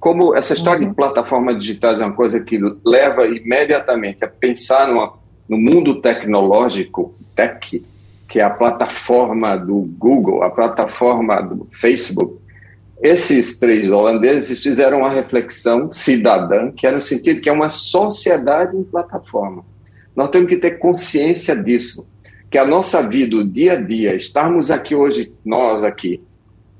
Como 0.00 0.36
essa 0.36 0.54
história 0.54 0.82
uhum. 0.82 0.90
de 0.90 0.96
plataformas 0.96 1.58
digitais 1.58 2.00
é 2.00 2.04
uma 2.04 2.12
coisa 2.12 2.40
que 2.40 2.58
leva 2.84 3.26
imediatamente 3.26 4.24
a 4.24 4.28
pensar 4.28 4.88
numa, 4.88 5.14
no 5.48 5.56
mundo 5.56 6.00
tecnológico, 6.00 7.14
tech, 7.34 7.84
que 8.28 8.40
é 8.40 8.42
a 8.42 8.50
plataforma 8.50 9.56
do 9.56 9.76
Google, 9.98 10.42
a 10.42 10.50
plataforma 10.50 11.40
do 11.40 11.68
Facebook, 11.80 12.38
esses 13.02 13.58
três 13.58 13.90
holandeses 13.90 14.62
fizeram 14.62 14.98
uma 14.98 15.10
reflexão 15.10 15.92
cidadã, 15.92 16.70
que 16.70 16.86
era 16.86 16.96
no 16.96 17.02
sentido 17.02 17.40
que 17.40 17.48
é 17.48 17.52
uma 17.52 17.68
sociedade 17.68 18.76
em 18.76 18.82
plataforma. 18.82 19.64
Nós 20.14 20.30
temos 20.30 20.48
que 20.48 20.56
ter 20.56 20.78
consciência 20.78 21.54
disso, 21.54 22.06
que 22.50 22.56
a 22.56 22.64
nossa 22.64 23.06
vida, 23.06 23.36
o 23.36 23.44
dia 23.44 23.74
a 23.74 23.76
dia, 23.76 24.14
estarmos 24.14 24.70
aqui 24.70 24.94
hoje, 24.94 25.32
nós 25.44 25.84
aqui, 25.84 26.22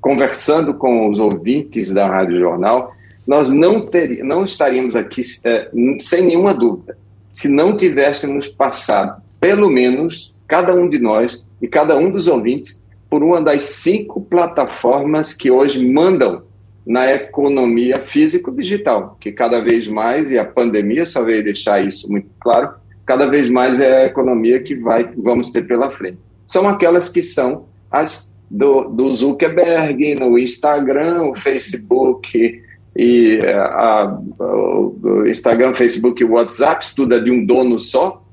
conversando 0.01 0.73
com 0.73 1.09
os 1.09 1.19
ouvintes 1.19 1.91
da 1.91 2.07
Rádio 2.07 2.39
Jornal, 2.39 2.93
nós 3.27 3.51
não, 3.51 3.81
ter, 3.81 4.23
não 4.23 4.43
estaríamos 4.43 4.95
aqui 4.95 5.21
é, 5.43 5.69
sem 5.99 6.23
nenhuma 6.23 6.53
dúvida, 6.53 6.97
se 7.31 7.47
não 7.47 7.77
tivéssemos 7.77 8.47
passado, 8.47 9.21
pelo 9.39 9.69
menos, 9.69 10.33
cada 10.47 10.73
um 10.73 10.87
de 10.87 10.97
nós 10.99 11.43
e 11.61 11.67
cada 11.67 11.97
um 11.97 12.09
dos 12.09 12.27
ouvintes, 12.27 12.81
por 13.09 13.23
uma 13.23 13.41
das 13.41 13.63
cinco 13.63 14.21
plataformas 14.21 15.33
que 15.33 15.49
hoje 15.49 15.85
mandam 15.85 16.43
na 16.85 17.11
economia 17.11 18.03
físico-digital, 18.05 19.17
que 19.19 19.31
cada 19.31 19.59
vez 19.59 19.87
mais, 19.87 20.31
e 20.31 20.37
a 20.37 20.45
pandemia 20.45 21.05
só 21.05 21.23
veio 21.23 21.43
deixar 21.43 21.85
isso 21.85 22.09
muito 22.09 22.29
claro, 22.39 22.75
cada 23.05 23.25
vez 23.25 23.49
mais 23.49 23.79
é 23.79 24.03
a 24.03 24.05
economia 24.05 24.61
que 24.61 24.75
vai, 24.75 25.09
vamos 25.17 25.51
ter 25.51 25.67
pela 25.67 25.91
frente. 25.91 26.17
São 26.47 26.67
aquelas 26.67 27.09
que 27.09 27.21
são 27.21 27.65
as 27.91 28.33
do, 28.49 28.85
do 28.85 29.13
Zuckerberg, 29.13 30.15
no 30.15 30.37
Instagram, 30.39 31.23
o 31.23 31.35
Facebook 31.35 32.61
e 32.95 33.39
a, 33.45 34.17
o 34.39 35.25
Instagram, 35.27 35.73
Facebook 35.73 36.21
e 36.21 36.25
WhatsApp, 36.25 36.85
tudo 36.95 37.15
é 37.15 37.19
de 37.19 37.29
um 37.29 37.45
dono 37.45 37.79
só, 37.79 38.23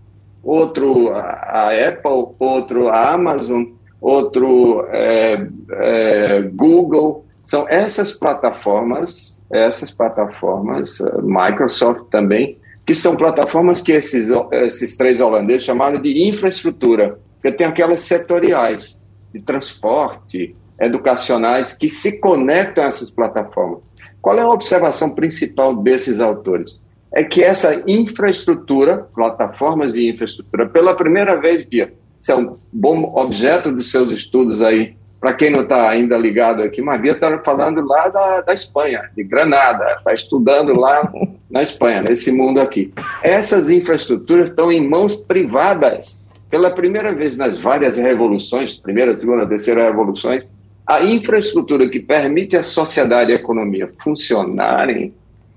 outro 0.45 1.11
a 1.15 1.71
Apple, 1.71 2.35
outro 2.39 2.89
a 2.89 3.13
Amazon, 3.13 3.65
outro 4.01 4.87
é, 4.91 5.47
é, 5.73 6.43
Google. 6.43 7.25
São 7.43 7.69
essas 7.69 8.13
plataformas, 8.13 9.41
essas 9.51 9.91
plataformas, 9.91 10.99
eh, 10.99 11.21
Microsoft 11.23 12.09
também, 12.11 12.59
que 12.87 12.95
são 12.95 13.17
plataformas 13.17 13.83
que 13.83 13.93
esses, 13.93 14.31
esses 14.51 14.97
três 14.97 15.21
holandeses 15.21 15.65
chamaram 15.65 16.01
de 16.01 16.27
infraestrutura, 16.27 17.19
porque 17.35 17.53
tem 17.55 17.67
aquelas 17.67 18.01
setoriais 18.01 18.99
de 19.33 19.43
transporte, 19.43 20.57
educacionais, 20.81 21.75
que 21.75 21.91
se 21.91 22.19
conectam 22.19 22.85
a 22.85 22.87
essas 22.87 23.11
plataformas. 23.11 23.81
Qual 24.23 24.39
é 24.39 24.43
a 24.43 24.49
observação 24.49 25.11
principal 25.11 25.77
desses 25.77 26.21
autores? 26.21 26.81
É 27.14 27.22
que 27.22 27.42
essa 27.42 27.85
infraestrutura, 27.87 29.07
plataformas 29.14 29.92
de 29.92 30.11
infraestrutura, 30.11 30.68
pela 30.68 30.94
primeira 30.94 31.40
vez, 31.40 31.64
Bia, 31.64 31.92
isso 32.20 32.33
é 32.33 32.37
um 32.37 32.57
bom 32.72 33.12
objeto 33.16 33.70
dos 33.70 33.90
seus 33.90 34.11
estudos 34.11 34.61
aí. 34.61 34.96
Para 35.20 35.33
quem 35.33 35.48
não 35.48 35.62
está 35.62 35.88
ainda 35.88 36.18
ligado 36.18 36.62
aqui, 36.62 36.83
Maria 36.83 37.12
está 37.12 37.38
falando 37.38 37.87
lá 37.87 38.09
da, 38.09 38.40
da 38.40 38.53
Espanha, 38.53 39.09
de 39.16 39.22
Granada, 39.22 39.94
está 39.96 40.12
estudando 40.12 40.74
lá 40.74 41.09
na 41.48 41.62
Espanha, 41.62 42.03
nesse 42.03 42.33
mundo 42.33 42.61
aqui. 42.61 42.92
Essas 43.22 43.70
infraestruturas 43.70 44.48
estão 44.48 44.72
em 44.72 44.87
mãos 44.87 45.16
privadas. 45.16 46.18
Pela 46.50 46.70
primeira 46.70 47.12
vez 47.14 47.37
nas 47.37 47.57
várias 47.57 47.96
revoluções, 47.96 48.77
primeira, 48.77 49.14
segunda, 49.14 49.46
terceira 49.46 49.85
revoluções, 49.85 50.44
a 50.87 51.03
infraestrutura 51.03 51.88
que 51.88 52.00
permite 52.00 52.57
a 52.57 52.62
sociedade 52.62 53.31
e 53.31 53.35
a 53.35 53.38
economia 53.38 53.88
funcionarem, 54.03 55.14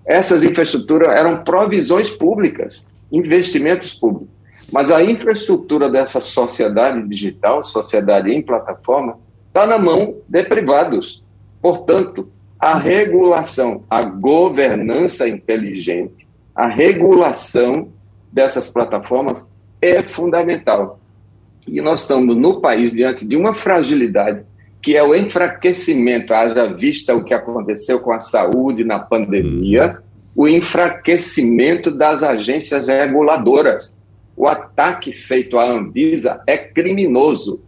essas 0.07 0.45
infraestruturas 0.45 1.09
eram 1.09 1.43
provisões 1.43 2.09
públicas, 2.09 2.87
investimentos 3.11 3.93
públicos. 3.93 4.29
Mas 4.71 4.89
a 4.89 5.03
infraestrutura 5.03 5.89
dessa 5.89 6.21
sociedade 6.21 7.05
digital, 7.07 7.61
sociedade 7.61 8.31
em 8.31 8.41
plataforma, 8.41 9.19
está 9.47 9.67
na 9.67 9.77
mão 9.77 10.15
de 10.27 10.43
privados. 10.43 11.23
Portanto, 11.61 12.29
a 12.57 12.77
regulação, 12.77 13.83
a 13.89 14.01
governança 14.01 15.27
inteligente, 15.27 16.25
a 16.55 16.67
regulação 16.67 17.89
dessas 18.31 18.69
plataformas 18.69 19.45
é 19.81 20.01
fundamental. 20.01 20.99
E 21.67 21.81
nós 21.81 22.01
estamos 22.01 22.35
no 22.35 22.61
país 22.61 22.93
diante 22.93 23.25
de 23.25 23.35
uma 23.35 23.53
fragilidade 23.53 24.45
que 24.81 24.95
é 24.95 25.03
o 25.03 25.15
enfraquecimento, 25.15 26.33
haja 26.33 26.67
vista 26.67 27.15
o 27.15 27.23
que 27.23 27.33
aconteceu 27.33 27.99
com 27.99 28.11
a 28.11 28.19
saúde 28.19 28.83
na 28.83 28.99
pandemia, 28.99 29.97
o 30.35 30.47
enfraquecimento 30.47 31.91
das 31.91 32.23
agências 32.23 32.87
reguladoras 32.87 33.91
o 34.37 34.47
ataque 34.47 35.11
feito 35.11 35.57
à 35.57 35.67
Anvisa 35.67 36.41
é 36.45 36.55
criminoso. 36.55 37.59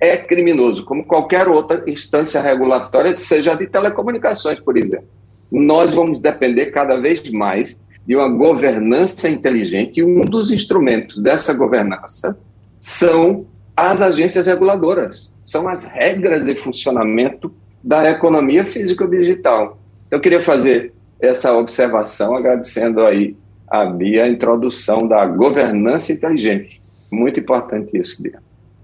É 0.00 0.16
criminoso, 0.16 0.84
como 0.84 1.06
qualquer 1.06 1.48
outra 1.48 1.88
instância 1.88 2.42
regulatória, 2.42 3.16
seja 3.18 3.54
de 3.54 3.68
telecomunicações, 3.68 4.58
por 4.58 4.76
exemplo. 4.76 5.06
Nós 5.50 5.94
vamos 5.94 6.20
depender 6.20 6.66
cada 6.66 6.96
vez 6.96 7.30
mais 7.30 7.78
de 8.04 8.16
uma 8.16 8.28
governança 8.28 9.28
inteligente, 9.28 10.00
e 10.00 10.04
um 10.04 10.20
dos 10.20 10.50
instrumentos 10.50 11.22
dessa 11.22 11.54
governança 11.54 12.36
são 12.80 13.46
as 13.76 14.00
agências 14.00 14.46
reguladoras, 14.46 15.30
são 15.44 15.68
as 15.68 15.86
regras 15.86 16.44
de 16.44 16.54
funcionamento 16.56 17.52
da 17.84 18.10
economia 18.10 18.64
físico-digital. 18.64 19.78
Eu 20.10 20.20
queria 20.20 20.40
fazer 20.40 20.92
essa 21.20 21.52
observação, 21.56 22.34
agradecendo 22.34 23.02
aí 23.02 23.36
a 23.68 23.84
Bia 23.84 24.24
a 24.24 24.28
introdução 24.28 25.06
da 25.06 25.26
governança 25.26 26.12
inteligente. 26.12 26.80
Muito 27.10 27.38
importante 27.38 27.96
isso, 27.98 28.22
Bia. 28.22 28.38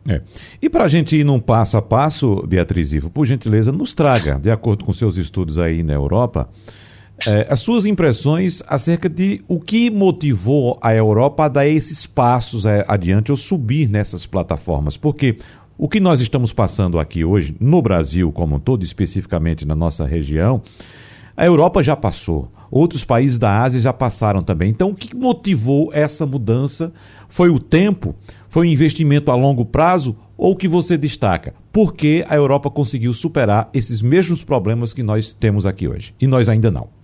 É. 0.08 0.20
E 0.60 0.68
para 0.68 0.84
a 0.84 0.88
gente 0.88 1.16
ir 1.16 1.24
num 1.24 1.38
passo 1.38 1.76
a 1.76 1.82
passo, 1.82 2.44
Beatriz 2.46 2.92
Ivo, 2.92 3.08
por 3.08 3.24
gentileza, 3.24 3.70
nos 3.70 3.94
traga, 3.94 4.38
de 4.40 4.50
acordo 4.50 4.84
com 4.84 4.92
seus 4.92 5.16
estudos 5.16 5.58
aí 5.58 5.82
na 5.82 5.92
Europa, 5.92 6.48
é, 7.26 7.46
as 7.48 7.60
suas 7.60 7.86
impressões 7.86 8.62
acerca 8.66 9.08
de 9.08 9.44
o 9.46 9.60
que 9.60 9.90
motivou 9.90 10.78
a 10.80 10.94
Europa 10.94 11.44
a 11.44 11.48
dar 11.48 11.66
esses 11.66 12.06
passos 12.06 12.66
é, 12.66 12.84
adiante 12.88 13.30
ou 13.30 13.36
subir 13.36 13.88
nessas 13.88 14.26
plataformas. 14.26 14.96
Porque 14.96 15.38
o 15.78 15.88
que 15.88 16.00
nós 16.00 16.20
estamos 16.20 16.52
passando 16.52 16.98
aqui 16.98 17.24
hoje, 17.24 17.56
no 17.60 17.80
Brasil 17.80 18.32
como 18.32 18.56
um 18.56 18.60
todo, 18.60 18.84
especificamente 18.84 19.66
na 19.66 19.74
nossa 19.74 20.04
região, 20.04 20.62
a 21.36 21.46
Europa 21.46 21.82
já 21.82 21.96
passou, 21.96 22.52
outros 22.70 23.04
países 23.04 23.38
da 23.38 23.62
Ásia 23.62 23.80
já 23.80 23.92
passaram 23.92 24.42
também. 24.42 24.68
Então, 24.68 24.90
o 24.90 24.94
que 24.94 25.14
motivou 25.16 25.90
essa 25.92 26.26
mudança? 26.26 26.92
Foi 27.28 27.48
o 27.48 27.58
tempo? 27.58 28.14
Foi 28.48 28.66
o 28.66 28.70
investimento 28.70 29.30
a 29.30 29.34
longo 29.34 29.64
prazo? 29.64 30.16
Ou 30.36 30.52
o 30.52 30.56
que 30.56 30.68
você 30.68 30.98
destaca? 30.98 31.54
Por 31.72 31.94
que 31.94 32.24
a 32.28 32.36
Europa 32.36 32.68
conseguiu 32.68 33.14
superar 33.14 33.70
esses 33.72 34.02
mesmos 34.02 34.44
problemas 34.44 34.92
que 34.92 35.02
nós 35.02 35.32
temos 35.32 35.64
aqui 35.64 35.88
hoje? 35.88 36.14
E 36.20 36.26
nós 36.26 36.48
ainda 36.48 36.70
não. 36.70 37.01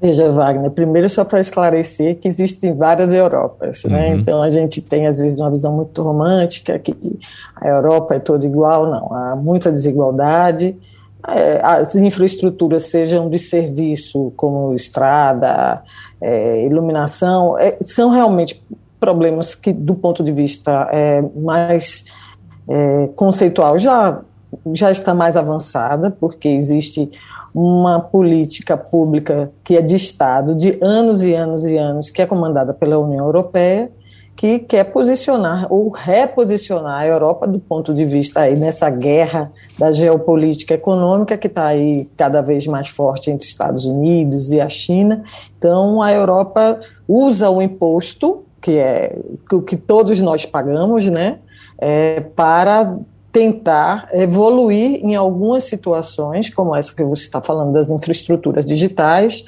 Veja, 0.00 0.30
Wagner, 0.30 0.70
primeiro 0.70 1.10
só 1.10 1.24
para 1.24 1.40
esclarecer 1.40 2.20
que 2.20 2.28
existem 2.28 2.72
várias 2.72 3.12
Europas, 3.12 3.84
né? 3.84 4.10
Uhum. 4.10 4.20
Então 4.20 4.40
a 4.40 4.48
gente 4.48 4.80
tem 4.80 5.08
às 5.08 5.18
vezes 5.18 5.40
uma 5.40 5.50
visão 5.50 5.72
muito 5.72 6.00
romântica 6.02 6.78
que 6.78 6.94
a 7.56 7.66
Europa 7.66 8.14
é 8.14 8.20
toda 8.20 8.46
igual, 8.46 8.88
não, 8.88 9.12
há 9.12 9.34
muita 9.34 9.72
desigualdade, 9.72 10.76
é, 11.26 11.60
as 11.64 11.96
infraestruturas 11.96 12.84
sejam 12.84 13.28
de 13.28 13.40
serviço, 13.40 14.32
como 14.36 14.72
estrada, 14.74 15.82
é, 16.20 16.64
iluminação, 16.64 17.58
é, 17.58 17.76
são 17.82 18.10
realmente 18.10 18.62
problemas 19.00 19.54
que, 19.54 19.72
do 19.72 19.96
ponto 19.96 20.22
de 20.22 20.30
vista 20.30 20.88
é, 20.92 21.22
mais 21.36 22.04
é, 22.68 23.08
conceitual, 23.16 23.78
já, 23.78 24.20
já 24.72 24.92
está 24.92 25.12
mais 25.12 25.36
avançada, 25.36 26.08
porque 26.10 26.48
existe 26.48 27.10
uma 27.60 27.98
política 27.98 28.76
pública 28.76 29.50
que 29.64 29.76
é 29.76 29.82
de 29.82 29.94
Estado 29.94 30.54
de 30.54 30.78
anos 30.80 31.22
e 31.22 31.34
anos 31.34 31.64
e 31.64 31.76
anos, 31.76 32.10
que 32.10 32.22
é 32.22 32.26
comandada 32.26 32.72
pela 32.72 32.98
União 32.98 33.24
Europeia, 33.24 33.90
que 34.36 34.60
quer 34.60 34.84
posicionar 34.84 35.66
ou 35.68 35.90
reposicionar 35.90 37.00
a 37.00 37.06
Europa 37.06 37.48
do 37.48 37.58
ponto 37.58 37.92
de 37.92 38.04
vista 38.04 38.42
aí 38.42 38.54
nessa 38.54 38.88
guerra 38.88 39.50
da 39.76 39.90
geopolítica 39.90 40.74
econômica 40.74 41.36
que 41.36 41.48
está 41.48 41.66
aí 41.66 42.08
cada 42.16 42.40
vez 42.40 42.64
mais 42.66 42.88
forte 42.88 43.30
entre 43.30 43.48
Estados 43.48 43.84
Unidos 43.84 44.52
e 44.52 44.60
a 44.60 44.68
China. 44.68 45.24
Então 45.58 46.00
a 46.00 46.12
Europa 46.12 46.78
usa 47.08 47.50
o 47.50 47.60
imposto 47.60 48.44
que 48.60 48.72
é 48.72 49.18
o 49.52 49.62
que 49.62 49.76
todos 49.76 50.20
nós 50.20 50.44
pagamos, 50.44 51.04
né, 51.06 51.38
é, 51.78 52.20
para 52.20 52.98
tentar 53.32 54.08
evoluir 54.12 55.04
em 55.04 55.14
algumas 55.14 55.64
situações, 55.64 56.52
como 56.52 56.74
essa 56.74 56.94
que 56.94 57.04
você 57.04 57.22
está 57.22 57.40
falando 57.40 57.72
das 57.72 57.90
infraestruturas 57.90 58.64
digitais, 58.64 59.44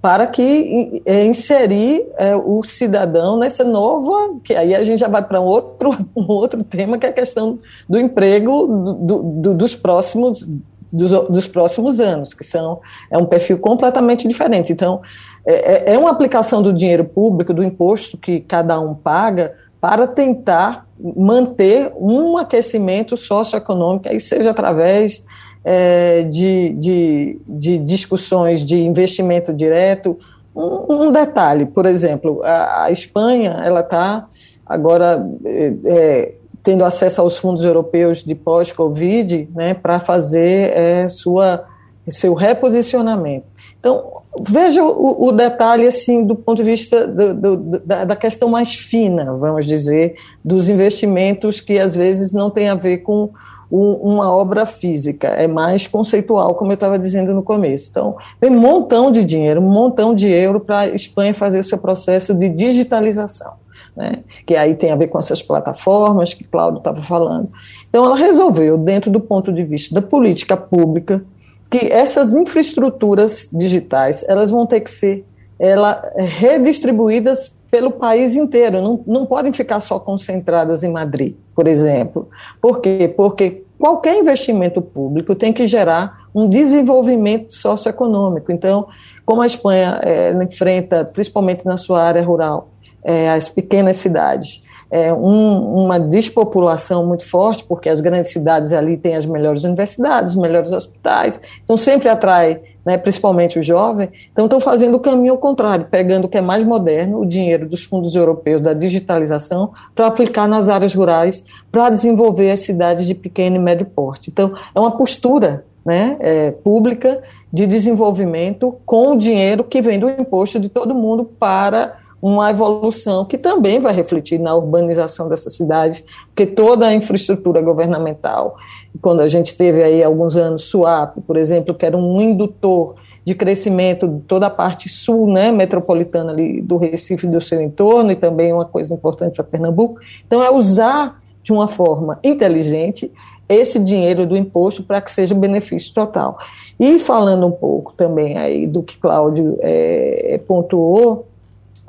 para 0.00 0.26
que 0.26 1.02
é, 1.06 1.24
inserir 1.24 2.04
é, 2.18 2.36
o 2.36 2.62
cidadão 2.62 3.38
nessa 3.38 3.64
nova, 3.64 4.38
que 4.44 4.54
aí 4.54 4.74
a 4.74 4.82
gente 4.84 5.00
já 5.00 5.08
vai 5.08 5.22
para 5.22 5.40
um 5.40 5.44
outro, 5.44 5.90
um 6.14 6.30
outro 6.30 6.62
tema, 6.62 6.98
que 6.98 7.06
é 7.06 7.08
a 7.08 7.12
questão 7.12 7.58
do 7.88 7.98
emprego 7.98 8.66
do, 8.66 9.22
do, 9.22 9.54
dos 9.54 9.74
próximos 9.74 10.46
dos, 10.92 11.10
dos, 11.28 11.48
próximos 11.48 12.00
anos, 12.00 12.34
que 12.34 12.44
são 12.44 12.80
é 13.10 13.18
um 13.18 13.24
perfil 13.24 13.58
completamente 13.58 14.28
diferente. 14.28 14.72
Então, 14.72 15.00
é, 15.44 15.90
é, 15.90 15.94
é 15.94 15.98
uma 15.98 16.10
aplicação 16.10 16.62
do 16.62 16.72
dinheiro 16.72 17.04
público, 17.04 17.52
do 17.52 17.64
imposto 17.64 18.16
que 18.16 18.40
cada 18.40 18.78
um 18.80 18.94
paga, 18.94 19.54
para 19.84 20.06
tentar 20.06 20.86
manter 20.98 21.92
um 22.00 22.38
aquecimento 22.38 23.18
socioeconômico, 23.18 24.08
aí 24.08 24.18
seja 24.18 24.50
através 24.50 25.22
é, 25.62 26.22
de, 26.22 26.70
de, 26.70 27.38
de, 27.46 27.78
discussões 27.80 28.64
de 28.64 28.76
investimento 28.80 29.52
direto. 29.52 30.18
Um, 30.56 31.08
um 31.08 31.12
detalhe, 31.12 31.66
por 31.66 31.84
exemplo, 31.84 32.42
a, 32.42 32.84
a 32.84 32.90
Espanha 32.90 33.60
ela 33.62 33.80
está 33.80 34.26
agora 34.64 35.22
é, 35.44 35.72
é, 35.84 36.34
tendo 36.62 36.82
acesso 36.82 37.20
aos 37.20 37.36
fundos 37.36 37.62
europeus 37.62 38.24
de 38.24 38.34
pós-Covid 38.34 39.50
né, 39.54 39.74
para 39.74 40.00
fazer 40.00 40.72
é, 40.74 41.08
sua, 41.10 41.62
seu 42.08 42.32
reposicionamento. 42.32 43.44
Então, 43.78 44.22
veja 44.40 44.82
o, 44.82 45.28
o, 45.28 45.32
detalhe 45.32 45.86
assim 45.86 46.24
do 46.24 46.34
ponto 46.34 46.56
de 46.56 46.64
vista 46.64 47.06
do, 47.06 47.34
do, 47.34 47.56
da, 47.80 48.04
da, 48.04 48.16
questão 48.16 48.48
mais 48.48 48.74
fina, 48.74 49.32
vamos 49.34 49.66
dizer, 49.66 50.16
dos 50.44 50.68
investimentos 50.68 51.60
que 51.60 51.78
às 51.78 51.94
vezes 51.94 52.32
não 52.32 52.50
tem 52.50 52.68
a 52.68 52.74
ver 52.74 52.98
com 52.98 53.30
uma 53.70 54.30
obra 54.30 54.66
física, 54.66 55.28
é 55.28 55.48
mais 55.48 55.86
conceitual, 55.86 56.54
como 56.54 56.70
eu 56.70 56.74
estava 56.74 56.98
dizendo 56.98 57.34
no 57.34 57.42
começo. 57.42 57.88
Então, 57.90 58.16
tem 58.40 58.50
um 58.50 58.60
montão 58.60 59.10
de 59.10 59.24
dinheiro, 59.24 59.60
um 59.60 59.68
montão 59.68 60.14
de 60.14 60.28
euro 60.28 60.60
para 60.60 60.80
a 60.80 60.88
Espanha 60.88 61.34
fazer 61.34 61.62
seu 61.64 61.78
processo 61.78 62.32
de 62.34 62.48
digitalização. 62.48 63.54
Né? 63.96 64.20
Que 64.46 64.54
aí 64.54 64.74
tem 64.74 64.92
a 64.92 64.96
ver 64.96 65.08
com 65.08 65.18
essas 65.18 65.42
plataformas 65.42 66.34
que 66.34 66.44
Cláudio 66.44 66.78
estava 66.78 67.00
falando. 67.00 67.48
Então, 67.88 68.04
ela 68.04 68.16
resolveu, 68.16 68.78
dentro 68.78 69.10
do 69.10 69.18
ponto 69.18 69.52
de 69.52 69.64
vista 69.64 69.92
da 69.92 70.02
política 70.02 70.56
pública, 70.56 71.24
que 71.70 71.90
essas 71.90 72.32
infraestruturas 72.32 73.48
digitais 73.52 74.24
elas 74.28 74.50
vão 74.50 74.66
ter 74.66 74.80
que 74.80 74.90
ser 74.90 75.24
ela, 75.58 76.12
redistribuídas 76.16 77.54
pelo 77.70 77.90
país 77.90 78.36
inteiro, 78.36 78.80
não, 78.80 79.02
não 79.06 79.26
podem 79.26 79.52
ficar 79.52 79.80
só 79.80 79.98
concentradas 79.98 80.84
em 80.84 80.90
Madrid, 80.90 81.34
por 81.54 81.66
exemplo. 81.66 82.28
Por 82.60 82.80
quê? 82.80 83.12
Porque 83.16 83.64
qualquer 83.78 84.16
investimento 84.16 84.80
público 84.80 85.34
tem 85.34 85.52
que 85.52 85.66
gerar 85.66 86.28
um 86.34 86.48
desenvolvimento 86.48 87.52
socioeconômico. 87.52 88.52
Então, 88.52 88.86
como 89.26 89.42
a 89.42 89.46
Espanha 89.46 90.00
é, 90.02 90.32
enfrenta, 90.42 91.04
principalmente 91.04 91.66
na 91.66 91.76
sua 91.76 92.02
área 92.02 92.22
rural, 92.22 92.68
é, 93.02 93.30
as 93.30 93.48
pequenas 93.48 93.96
cidades, 93.96 94.62
é, 94.90 95.12
um, 95.12 95.84
uma 95.84 95.98
despopulação 95.98 97.06
muito 97.06 97.28
forte, 97.28 97.64
porque 97.64 97.88
as 97.88 98.00
grandes 98.00 98.30
cidades 98.30 98.72
ali 98.72 98.96
têm 98.96 99.16
as 99.16 99.26
melhores 99.26 99.64
universidades, 99.64 100.34
os 100.34 100.40
melhores 100.40 100.72
hospitais, 100.72 101.40
então 101.62 101.76
sempre 101.76 102.08
atrai 102.08 102.60
né, 102.84 102.98
principalmente 102.98 103.58
o 103.58 103.62
jovem, 103.62 104.10
então 104.30 104.44
estão 104.44 104.60
fazendo 104.60 104.96
o 104.96 105.00
caminho 105.00 105.32
ao 105.32 105.38
contrário, 105.38 105.86
pegando 105.90 106.26
o 106.26 106.28
que 106.28 106.36
é 106.36 106.42
mais 106.42 106.64
moderno, 106.64 107.20
o 107.20 107.26
dinheiro 107.26 107.68
dos 107.68 107.82
fundos 107.82 108.14
europeus 108.14 108.60
da 108.60 108.74
digitalização, 108.74 109.72
para 109.94 110.06
aplicar 110.06 110.46
nas 110.46 110.68
áreas 110.68 110.94
rurais, 110.94 111.44
para 111.72 111.88
desenvolver 111.88 112.50
as 112.50 112.60
cidades 112.60 113.06
de 113.06 113.14
pequeno 113.14 113.56
e 113.56 113.58
médio 113.58 113.86
porte. 113.86 114.30
Então, 114.30 114.54
é 114.74 114.78
uma 114.78 114.90
postura 114.90 115.64
né, 115.84 116.16
é, 116.20 116.50
pública 116.50 117.22
de 117.52 117.66
desenvolvimento 117.66 118.76
com 118.84 119.12
o 119.12 119.16
dinheiro 119.16 119.64
que 119.64 119.80
vem 119.80 119.98
do 119.98 120.10
imposto 120.10 120.58
de 120.58 120.68
todo 120.68 120.94
mundo 120.94 121.24
para 121.24 121.98
uma 122.26 122.50
evolução 122.50 123.26
que 123.26 123.36
também 123.36 123.78
vai 123.78 123.92
refletir 123.92 124.40
na 124.40 124.54
urbanização 124.54 125.28
dessas 125.28 125.54
cidades, 125.56 126.02
porque 126.28 126.46
toda 126.46 126.86
a 126.86 126.94
infraestrutura 126.94 127.60
governamental, 127.60 128.56
quando 129.02 129.20
a 129.20 129.28
gente 129.28 129.54
teve 129.54 129.82
aí 129.82 130.02
alguns 130.02 130.34
anos 130.34 130.62
SUAP, 130.64 131.20
por 131.26 131.36
exemplo, 131.36 131.74
que 131.74 131.84
era 131.84 131.94
um 131.94 132.18
indutor 132.22 132.94
de 133.26 133.34
crescimento 133.34 134.08
de 134.08 134.20
toda 134.22 134.46
a 134.46 134.50
parte 134.50 134.88
sul, 134.88 135.30
né, 135.30 135.52
metropolitana 135.52 136.32
ali 136.32 136.62
do 136.62 136.78
Recife 136.78 137.26
e 137.26 137.30
do 137.30 137.42
seu 137.42 137.60
entorno, 137.60 138.10
e 138.10 138.16
também 138.16 138.54
uma 138.54 138.64
coisa 138.64 138.94
importante 138.94 139.34
para 139.34 139.44
Pernambuco. 139.44 140.00
Então, 140.26 140.42
é 140.42 140.50
usar 140.50 141.20
de 141.42 141.52
uma 141.52 141.68
forma 141.68 142.18
inteligente 142.24 143.12
esse 143.46 143.78
dinheiro 143.78 144.26
do 144.26 144.34
imposto 144.34 144.82
para 144.82 145.02
que 145.02 145.12
seja 145.12 145.34
benefício 145.34 145.92
total. 145.92 146.38
E 146.80 146.98
falando 146.98 147.46
um 147.46 147.52
pouco 147.52 147.92
também 147.92 148.38
aí 148.38 148.66
do 148.66 148.82
que 148.82 148.96
Cláudio 148.96 149.58
é, 149.60 150.40
pontuou, 150.48 151.26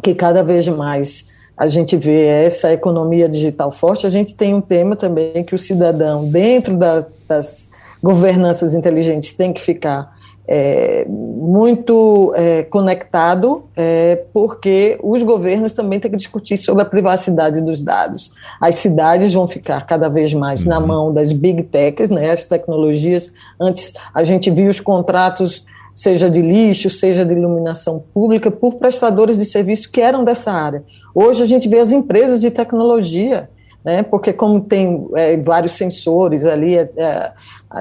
que 0.05 0.13
cada 0.13 0.43
vez 0.43 0.67
mais 0.67 1.25
a 1.57 1.67
gente 1.67 1.97
vê 1.97 2.25
essa 2.25 2.71
economia 2.71 3.27
digital 3.27 3.71
forte, 3.71 4.05
a 4.05 4.09
gente 4.09 4.35
tem 4.35 4.53
um 4.53 4.61
tema 4.61 4.95
também 4.95 5.43
que 5.43 5.55
o 5.55 5.57
cidadão, 5.57 6.29
dentro 6.29 6.77
das, 6.77 7.07
das 7.27 7.69
governanças 8.03 8.75
inteligentes, 8.75 9.33
tem 9.33 9.51
que 9.51 9.59
ficar 9.59 10.13
é, 10.47 11.05
muito 11.07 12.31
é, 12.35 12.61
conectado, 12.63 13.63
é, 13.75 14.23
porque 14.31 14.99
os 15.01 15.23
governos 15.23 15.73
também 15.73 15.99
têm 15.99 16.11
que 16.11 16.17
discutir 16.17 16.57
sobre 16.57 16.83
a 16.83 16.85
privacidade 16.85 17.59
dos 17.61 17.81
dados. 17.81 18.31
As 18.61 18.75
cidades 18.75 19.33
vão 19.33 19.47
ficar 19.47 19.87
cada 19.87 20.07
vez 20.07 20.35
mais 20.35 20.61
uhum. 20.61 20.69
na 20.69 20.79
mão 20.79 21.11
das 21.11 21.31
big 21.31 21.63
techs, 21.63 22.11
né, 22.11 22.29
as 22.29 22.43
tecnologias. 22.43 23.33
Antes 23.59 23.93
a 24.13 24.23
gente 24.23 24.51
viu 24.51 24.69
os 24.69 24.79
contratos 24.79 25.65
seja 25.95 26.29
de 26.29 26.41
lixo, 26.41 26.89
seja 26.89 27.23
de 27.23 27.33
iluminação 27.33 28.03
pública, 28.13 28.51
por 28.51 28.75
prestadores 28.75 29.37
de 29.37 29.45
serviço 29.45 29.89
que 29.89 30.01
eram 30.01 30.25
dessa 30.25 30.51
área. 30.51 30.83
Hoje 31.13 31.41
a 31.41 31.45
gente 31.45 31.69
vê 31.69 31.79
as 31.79 31.93
empresas 31.93 32.41
de 32.41 32.51
tecnologia, 32.51 33.49
né, 33.83 34.03
porque 34.03 34.33
como 34.33 34.59
tem 34.59 35.07
é, 35.15 35.37
vários 35.37 35.71
sensores 35.71 36.45
ali, 36.45 36.75
é, 36.75 36.89
é, 36.97 37.31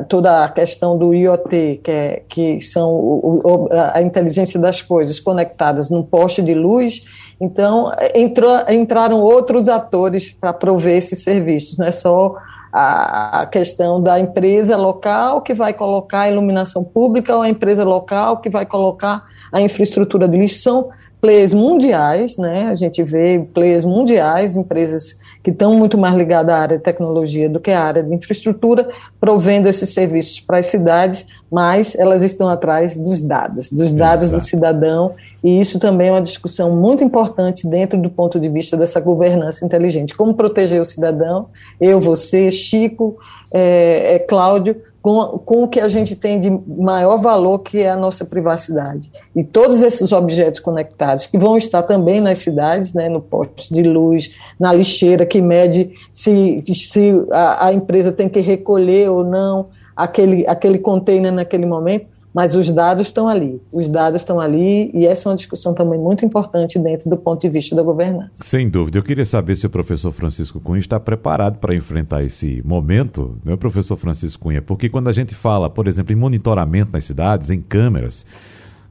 toda 0.09 0.45
a 0.45 0.49
questão 0.49 0.97
do 0.97 1.13
IoT, 1.13 1.81
que, 1.83 1.91
é, 1.91 2.23
que 2.29 2.61
são 2.61 2.91
o, 2.93 3.41
o, 3.43 3.69
a 3.93 4.01
inteligência 4.01 4.61
das 4.61 4.81
coisas 4.81 5.19
conectadas 5.19 5.91
num 5.91 6.03
poste 6.03 6.41
de 6.41 6.55
luz, 6.55 7.03
então 7.41 7.91
entrou, 8.15 8.57
entraram 8.69 9.21
outros 9.21 9.69
atores 9.69 10.31
para 10.31 10.53
prover 10.53 10.99
esses 10.99 11.23
serviços, 11.23 11.79
não 11.79 11.87
é 11.87 11.91
só 11.91 12.37
a 12.77 13.47
questão 13.47 14.03
da 14.03 14.19
empresa 14.19 14.77
local 14.77 15.43
que 15.43 15.55
vai 15.55 15.73
colocar 15.73 16.23
a 16.23 16.31
iluminação 16.31 16.83
pública 16.83 17.37
ou 17.37 17.43
a 17.43 17.49
empresa 17.49 17.85
local 17.85 18.39
que 18.39 18.51
vai 18.51 18.67
colocar 18.67 19.23
a 19.53 19.61
infraestrutura 19.61 20.27
de 20.27 20.37
lixo. 20.37 20.61
São 20.61 20.89
players 21.21 21.55
mundiais, 21.55 22.37
né? 22.37 22.67
A 22.67 22.75
gente 22.75 23.01
vê 23.05 23.39
players 23.55 23.85
mundiais, 23.85 24.57
empresas 24.57 25.17
que 25.41 25.51
estão 25.51 25.75
muito 25.75 25.97
mais 25.97 26.17
ligadas 26.17 26.53
à 26.53 26.59
área 26.59 26.77
de 26.77 26.83
tecnologia 26.83 27.49
do 27.49 27.61
que 27.61 27.71
à 27.71 27.81
área 27.81 28.03
de 28.03 28.13
infraestrutura, 28.13 28.89
provendo 29.21 29.69
esses 29.69 29.91
serviços 29.91 30.41
para 30.41 30.59
as 30.59 30.67
cidades, 30.67 31.27
mas 31.49 31.95
elas 31.95 32.25
estão 32.25 32.49
atrás 32.49 32.97
dos 32.97 33.23
dados, 33.23 33.71
dos 33.71 33.93
dados 33.93 34.31
Exato. 34.31 34.41
do 34.41 34.47
cidadão, 34.47 35.15
e 35.45 35.61
isso 35.61 35.79
também 35.79 36.09
é 36.09 36.13
uma 36.13 36.23
discussão 36.23 36.75
muito 36.75 37.05
importante 37.05 37.69
dentro 37.69 38.01
do 38.01 38.09
ponto 38.09 38.41
de 38.41 38.49
vista 38.49 38.79
dessa 38.79 38.99
governança 38.99 39.63
inteligente. 39.63 40.17
Como 40.17 40.33
proteger 40.33 40.81
o 40.81 40.87
cidadão, 40.87 41.51
eu, 41.79 42.01
você, 42.01 42.51
Chico, 42.51 43.19
é, 43.53 44.15
é 44.15 44.19
Cláudio, 44.19 44.81
com, 45.03 45.39
com 45.45 45.65
o 45.65 45.69
que 45.69 45.81
a 45.81 45.87
gente 45.87 46.17
tem 46.17 46.41
de 46.41 46.51
maior 46.51 47.19
valor, 47.19 47.59
que 47.59 47.81
é 47.81 47.91
a 47.91 47.97
nossa 47.97 48.25
privacidade. 48.25 49.11
E 49.37 49.45
todos 49.45 49.83
esses 49.83 50.13
objetos 50.13 50.61
conectados, 50.61 51.27
que 51.27 51.37
vão 51.37 51.59
estar 51.59 51.83
também 51.83 52.23
nas 52.23 52.39
cidades, 52.39 52.95
né, 52.95 53.11
no 53.11 53.21
poste 53.21 53.73
de 53.73 53.83
luz, 53.83 54.31
na 54.59 54.73
lixeira, 54.73 55.27
que 55.27 55.43
mede 55.43 55.93
se, 56.11 56.63
se 56.75 57.13
a, 57.31 57.67
a 57.67 57.73
empresa 57.75 58.11
tem 58.11 58.31
que 58.31 58.41
recolher 58.41 59.11
ou 59.11 59.23
não 59.23 59.69
aquele, 59.95 60.47
aquele 60.47 60.79
container 60.79 61.31
naquele 61.31 61.67
momento, 61.67 62.07
mas 62.35 62.57
os 62.57 62.69
dados 62.69 63.07
estão 63.07 63.29
ali. 63.29 63.63
Os 63.73 63.89
dados 63.89 64.21
estão 64.21 64.41
ali 64.41 64.91
e 64.93 65.07
essa 65.07 65.29
é 65.29 65.31
uma 65.31 65.37
discussão 65.37 65.73
também 65.73 65.99
muito 65.99 66.25
importante 66.25 66.79
dentro 66.81 67.09
do 67.09 67.17
ponto 67.17 67.41
de 67.41 67.49
vista 67.49 67.77
da 67.77 67.83
governança. 67.83 68.33
Sem 68.35 68.69
dúvida. 68.69 68.99
Eu 68.99 69.05
queria 69.05 69.25
saber 69.25 69.55
se 69.55 69.67
o 69.67 69.71
professor 69.71 70.11
Francisco 70.11 70.59
Cunha 70.59 70.81
está 70.81 70.99
preparado 70.99 71.59
para 71.59 71.75
enfrentar 71.75 72.25
esse 72.25 72.61
momento, 72.65 73.39
né, 73.45 73.55
professor 73.57 73.97
Francisco 73.97 74.43
Cunha? 74.43 74.61
Porque 74.61 74.89
quando 74.89 75.09
a 75.09 75.13
gente 75.13 75.35
fala, 75.35 75.71
por 75.71 75.87
exemplo, 75.87 76.13
em 76.13 76.17
monitoramento 76.17 76.91
nas 76.93 77.05
cidades, 77.05 77.51
em 77.51 77.61
câmeras, 77.61 78.27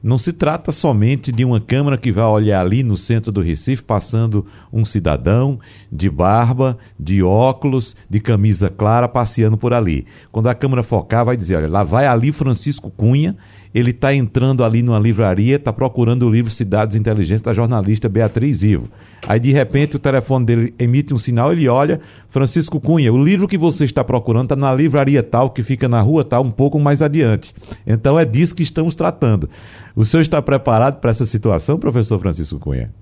não 0.04 0.18
se 0.18 0.34
trata 0.34 0.70
somente 0.70 1.32
de 1.32 1.46
uma 1.46 1.58
câmera 1.58 1.96
que 1.96 2.12
vai 2.12 2.26
olhar 2.26 2.60
ali 2.60 2.82
no 2.82 2.94
centro 2.94 3.32
do 3.32 3.40
Recife, 3.40 3.82
passando 3.82 4.44
um 4.70 4.84
cidadão 4.84 5.58
de 5.90 6.10
barba, 6.10 6.76
de 7.00 7.22
óculos, 7.22 7.96
de 8.08 8.20
camisa 8.20 8.68
clara, 8.68 9.08
passeando 9.08 9.56
por 9.56 9.72
ali. 9.72 10.06
Quando 10.30 10.48
a 10.48 10.54
câmera 10.54 10.82
focar, 10.82 11.24
vai 11.24 11.38
dizer: 11.38 11.56
olha, 11.56 11.68
lá 11.68 11.82
vai 11.82 12.06
ali 12.06 12.32
Francisco 12.32 12.90
Cunha 12.90 13.34
ele 13.74 13.90
está 13.90 14.14
entrando 14.14 14.62
ali 14.62 14.82
numa 14.82 14.98
livraria, 15.00 15.56
está 15.56 15.72
procurando 15.72 16.26
o 16.26 16.30
livro 16.30 16.50
Cidades 16.50 16.94
Inteligentes 16.94 17.42
da 17.42 17.52
jornalista 17.52 18.08
Beatriz 18.08 18.62
Ivo. 18.62 18.88
Aí, 19.26 19.40
de 19.40 19.50
repente, 19.50 19.96
o 19.96 19.98
telefone 19.98 20.46
dele 20.46 20.74
emite 20.78 21.12
um 21.12 21.18
sinal, 21.18 21.50
ele 21.52 21.68
olha, 21.68 22.00
Francisco 22.28 22.80
Cunha, 22.80 23.12
o 23.12 23.22
livro 23.22 23.48
que 23.48 23.58
você 23.58 23.84
está 23.84 24.04
procurando 24.04 24.44
está 24.44 24.56
na 24.56 24.72
livraria 24.72 25.22
tal, 25.24 25.50
que 25.50 25.62
fica 25.62 25.88
na 25.88 26.00
rua 26.00 26.24
tal, 26.24 26.44
um 26.44 26.52
pouco 26.52 26.78
mais 26.78 27.02
adiante. 27.02 27.52
Então, 27.84 28.16
é 28.16 28.24
disso 28.24 28.54
que 28.54 28.62
estamos 28.62 28.94
tratando. 28.94 29.50
O 29.96 30.04
senhor 30.04 30.22
está 30.22 30.40
preparado 30.40 31.00
para 31.00 31.10
essa 31.10 31.26
situação, 31.26 31.76
professor 31.76 32.20
Francisco 32.20 32.60
Cunha? 32.60 32.92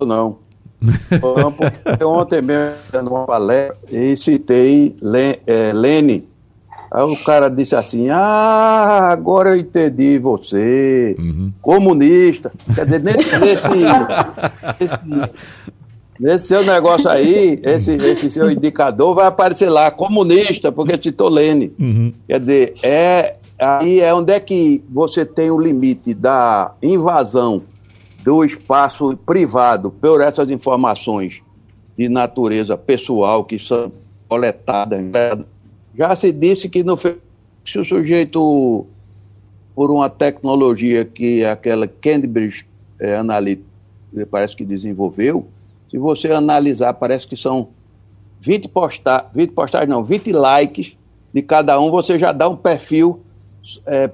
Não. 0.00 0.38
Não, 0.80 1.50
porque 1.50 2.04
ontem 2.04 2.40
mesmo, 2.40 2.76
numa 3.02 3.26
palestra, 3.26 3.76
e 3.90 4.16
citei 4.16 4.94
Lene, 5.02 6.24
Aí 6.90 7.02
o 7.02 7.16
cara 7.16 7.48
disse 7.48 7.76
assim: 7.76 8.08
Ah, 8.08 9.08
agora 9.10 9.50
eu 9.50 9.56
entendi 9.56 10.18
você, 10.18 11.14
uhum. 11.18 11.52
comunista. 11.60 12.50
Quer 12.74 12.84
dizer, 12.84 13.02
nesse, 13.02 13.38
nesse, 13.38 13.68
nesse, 14.80 15.30
nesse, 16.18 16.46
seu 16.46 16.64
negócio 16.64 17.08
aí, 17.08 17.60
esse, 17.62 17.92
esse 17.92 18.30
seu 18.30 18.50
indicador 18.50 19.14
vai 19.14 19.26
aparecer 19.26 19.68
lá, 19.68 19.90
comunista, 19.90 20.72
porque 20.72 20.98
citou 21.00 21.28
Lênin. 21.28 21.72
Uhum. 21.78 22.12
Quer 22.26 22.40
dizer, 22.40 22.74
é, 22.82 23.36
aí 23.58 24.00
é 24.00 24.12
onde 24.14 24.32
é 24.32 24.40
que 24.40 24.82
você 24.88 25.26
tem 25.26 25.50
o 25.50 25.58
limite 25.58 26.14
da 26.14 26.72
invasão 26.82 27.62
do 28.24 28.44
espaço 28.44 29.16
privado 29.26 29.90
por 29.90 30.20
essas 30.20 30.50
informações 30.50 31.42
de 31.96 32.08
natureza 32.08 32.76
pessoal 32.76 33.44
que 33.44 33.58
são 33.58 33.92
coletadas 34.28 35.00
já 35.98 36.14
se 36.14 36.30
disse 36.30 36.68
que 36.68 36.84
no, 36.84 36.96
se 36.96 37.78
o 37.78 37.84
sujeito, 37.84 38.86
por 39.74 39.90
uma 39.90 40.08
tecnologia 40.08 41.04
que 41.04 41.44
aquela 41.44 41.88
Cambridge 41.88 42.64
é, 43.00 43.18
parece 44.30 44.54
que 44.54 44.64
desenvolveu, 44.64 45.48
se 45.90 45.98
você 45.98 46.30
analisar, 46.30 46.94
parece 46.94 47.26
que 47.26 47.36
são 47.36 47.68
20 48.40 48.68
postagens, 48.68 49.30
20 49.34 49.50
postagens 49.50 49.90
não, 49.90 50.04
20 50.04 50.32
likes 50.32 50.96
de 51.34 51.42
cada 51.42 51.80
um, 51.80 51.90
você 51.90 52.18
já 52.18 52.30
dá 52.30 52.48
um 52.48 52.56
perfil 52.56 53.20
é, 53.84 54.10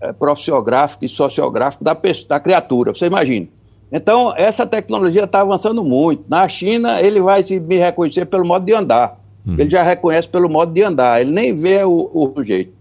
é, 0.00 0.12
profissiográfico 0.12 1.04
e 1.04 1.08
sociográfico 1.08 1.84
da, 1.84 1.96
da 2.28 2.40
criatura, 2.40 2.94
você 2.94 3.06
imagina. 3.06 3.46
Então, 3.90 4.34
essa 4.36 4.66
tecnologia 4.66 5.24
está 5.24 5.40
avançando 5.40 5.82
muito. 5.82 6.24
Na 6.28 6.46
China, 6.46 7.00
ele 7.00 7.20
vai 7.20 7.42
se 7.42 7.58
me 7.58 7.76
reconhecer 7.76 8.26
pelo 8.26 8.44
modo 8.44 8.66
de 8.66 8.74
andar. 8.74 9.17
Uhum. 9.48 9.54
Ele 9.58 9.70
já 9.70 9.82
reconhece 9.82 10.28
pelo 10.28 10.48
modo 10.48 10.72
de 10.72 10.82
andar, 10.82 11.20
ele 11.20 11.30
nem 11.30 11.54
vê 11.54 11.82
o, 11.82 12.10
o 12.12 12.32
sujeito. 12.34 12.72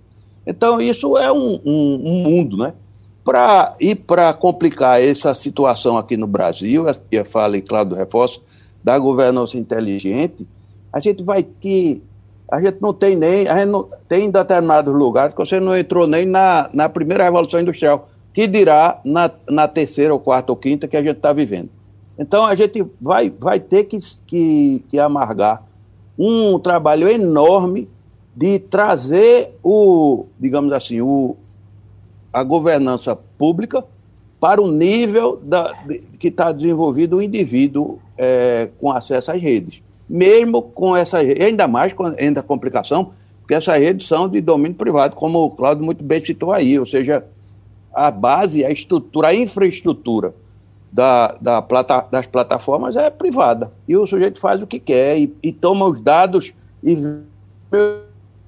Então, 0.46 0.82
isso 0.82 1.18
é 1.18 1.32
um, 1.32 1.60
um, 1.66 2.02
um 2.06 2.24
mundo, 2.24 2.58
né? 2.58 2.74
Pra, 3.24 3.76
e 3.80 3.96
para 3.96 4.34
complicar 4.34 5.02
essa 5.02 5.34
situação 5.34 5.98
aqui 5.98 6.18
no 6.18 6.28
Brasil, 6.28 6.86
a 6.88 7.26
fala, 7.26 7.58
e 7.58 7.62
Cláudio 7.62 7.96
reforço, 7.96 8.42
da 8.84 8.98
governança 8.98 9.58
inteligente, 9.58 10.48
a 10.92 11.00
gente 11.00 11.24
vai 11.24 11.44
que. 11.44 12.02
A 12.50 12.62
gente 12.62 12.78
não 12.82 12.94
tem 12.94 13.18
nem. 13.18 13.48
A 13.48 13.58
gente 13.58 13.70
não, 13.70 13.90
tem 14.08 14.32
determinados 14.32 14.94
lugares 14.94 15.34
que 15.34 15.40
você 15.40 15.60
não 15.60 15.78
entrou 15.78 16.08
nem 16.08 16.26
na, 16.26 16.70
na 16.74 16.88
primeira 16.88 17.26
Revolução 17.26 17.60
Industrial, 17.60 18.08
que 18.34 18.48
dirá 18.48 19.02
na, 19.04 19.30
na 19.50 19.68
terceira, 19.68 20.14
ou 20.14 20.20
quarta, 20.20 20.54
ou 20.54 20.56
quinta 20.56 20.88
que 20.88 20.96
a 20.96 21.02
gente 21.02 21.18
está 21.18 21.34
vivendo. 21.34 21.70
Então 22.18 22.46
a 22.46 22.56
gente 22.56 22.86
vai, 23.02 23.30
vai 23.30 23.60
ter 23.60 23.84
que, 23.84 24.00
que, 24.26 24.84
que 24.90 24.98
amargar 24.98 25.64
um 26.18 26.58
trabalho 26.58 27.08
enorme 27.08 27.88
de 28.36 28.60
trazer 28.60 29.56
o, 29.64 30.26
digamos 30.40 30.72
assim, 30.74 31.02
o, 31.02 31.36
a 32.32 32.44
governança 32.44 33.16
pública 33.16 33.84
para 34.40 34.62
o 34.62 34.72
nível 34.72 35.40
da, 35.42 35.72
de, 35.88 36.00
que 36.20 36.28
está 36.28 36.52
desenvolvido 36.52 37.18
o 37.18 37.22
indivíduo 37.22 38.00
é, 38.18 38.70
com 38.80 38.92
acesso 38.92 39.32
às 39.32 39.42
redes. 39.42 39.82
Mesmo 40.08 40.62
com 40.62 40.96
essa 40.96 41.18
ainda 41.18 41.68
mais 41.68 41.94
com 41.94 42.06
ainda 42.06 42.42
complicação, 42.42 43.12
porque 43.42 43.56
essas 43.56 43.80
redes 43.80 44.08
são 44.08 44.28
de 44.28 44.40
domínio 44.42 44.78
privado, 44.78 45.16
como 45.16 45.40
o 45.40 45.52
Claudio 45.52 45.84
muito 45.84 46.04
bem 46.04 46.24
citou 46.24 46.52
aí, 46.52 46.78
ou 46.80 46.86
seja, 46.86 47.26
a 47.94 48.12
base, 48.12 48.64
a 48.64 48.72
estrutura, 48.72 49.30
a 49.30 49.36
infraestrutura 49.36 50.34
da, 50.92 51.36
da 51.40 51.62
plata, 51.62 52.06
das 52.10 52.26
plataformas 52.26 52.96
é 52.96 53.10
privada. 53.10 53.72
E 53.88 53.96
o 53.96 54.08
sujeito 54.08 54.40
faz 54.40 54.62
o 54.62 54.68
que 54.68 54.80
quer 54.80 55.18
e, 55.18 55.36
e 55.44 55.52
toma 55.52 55.86
os 55.86 56.02
dados 56.02 56.54
e 56.84 56.98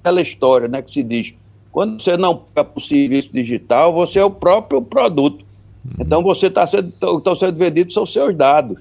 aquela 0.00 0.20
história 0.20 0.68
né, 0.68 0.82
que 0.82 0.92
se 0.92 1.02
diz. 1.02 1.34
Quando 1.70 2.00
você 2.00 2.16
não 2.16 2.36
paga 2.36 2.68
por 2.68 2.80
serviço 2.80 3.30
digital, 3.32 3.92
você 3.92 4.18
é 4.18 4.24
o 4.24 4.30
próprio 4.30 4.82
produto. 4.82 5.44
Uhum. 5.84 5.92
Então 6.00 6.22
você 6.22 6.46
está 6.46 6.66
sendo, 6.66 6.88
estão 6.88 7.36
sendo 7.36 7.56
vendidos 7.56 7.94
são 7.94 8.04
seus 8.04 8.34
dados. 8.34 8.78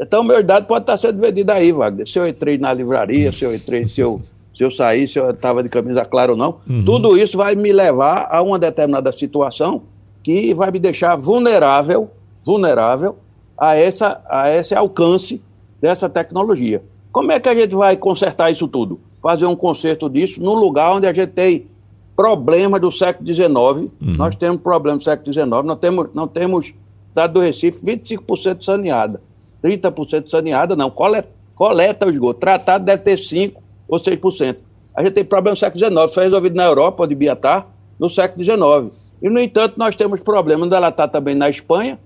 Então, 0.00 0.22
meus 0.22 0.44
dados 0.44 0.68
podem 0.68 0.82
estar 0.82 0.96
sendo 0.96 1.20
vendidos 1.20 1.52
aí, 1.52 1.72
Wagner. 1.72 2.06
Se 2.08 2.18
eu 2.18 2.28
entrei 2.28 2.56
na 2.56 2.72
livraria, 2.72 3.32
se 3.32 3.44
eu 3.44 3.52
entrei, 3.52 3.88
se 3.88 4.00
eu, 4.00 4.22
se 4.54 4.62
eu 4.62 4.70
saí, 4.70 5.08
se 5.08 5.18
eu 5.18 5.30
estava 5.30 5.60
de 5.60 5.68
camisa 5.68 6.04
clara 6.04 6.30
ou 6.30 6.38
não, 6.38 6.58
uhum. 6.68 6.84
tudo 6.84 7.18
isso 7.18 7.36
vai 7.36 7.56
me 7.56 7.72
levar 7.72 8.28
a 8.30 8.40
uma 8.40 8.60
determinada 8.60 9.10
situação 9.10 9.82
que 10.22 10.54
vai 10.54 10.70
me 10.70 10.78
deixar 10.78 11.16
vulnerável 11.16 12.10
vulnerável 12.44 13.16
a, 13.56 13.74
essa, 13.76 14.20
a 14.28 14.50
esse 14.50 14.74
alcance 14.74 15.42
dessa 15.80 16.08
tecnologia. 16.08 16.82
Como 17.10 17.32
é 17.32 17.40
que 17.40 17.48
a 17.48 17.54
gente 17.54 17.74
vai 17.74 17.96
consertar 17.96 18.50
isso 18.50 18.68
tudo? 18.68 19.00
Fazer 19.22 19.46
um 19.46 19.56
conserto 19.56 20.08
disso 20.08 20.40
num 20.42 20.54
lugar 20.54 20.92
onde 20.92 21.06
a 21.06 21.12
gente 21.12 21.30
tem 21.30 21.66
problemas 22.14 22.80
do 22.80 22.90
século 22.90 23.32
XIX. 23.32 23.48
Uhum. 23.48 23.90
Nós 24.00 24.34
temos 24.34 24.60
problemas 24.60 25.02
do 25.02 25.04
século 25.04 25.32
XIX, 25.32 25.48
nós 25.48 25.78
temos, 25.78 26.08
não 26.14 26.26
temos, 26.26 26.72
estado 27.08 27.34
do 27.34 27.40
Recife, 27.40 27.84
25% 27.84 28.64
saneada. 28.64 29.20
30% 29.62 30.28
saneada, 30.28 30.76
não, 30.76 30.90
coleta, 30.90 31.28
coleta 31.54 32.06
o 32.06 32.10
esgoto. 32.10 32.40
Tratado 32.40 32.84
deve 32.84 33.02
ter 33.02 33.18
5% 33.18 33.54
ou 33.88 34.00
6%. 34.00 34.56
A 34.94 35.02
gente 35.02 35.12
tem 35.12 35.24
problema 35.24 35.52
no 35.52 35.56
século 35.56 35.84
XIX, 35.84 36.14
foi 36.14 36.24
resolvido 36.24 36.56
na 36.56 36.64
Europa, 36.64 37.04
onde 37.04 37.14
Biatá, 37.14 37.66
no 37.98 38.10
século 38.10 38.44
XIX. 38.44 38.92
E, 39.22 39.28
no 39.28 39.40
entanto, 39.40 39.74
nós 39.76 39.94
temos 39.96 40.20
problemas, 40.20 40.66
onde 40.66 40.74
ela 40.74 40.88
está 40.88 41.06
também 41.06 41.34
na 41.34 41.48
Espanha, 41.48 41.98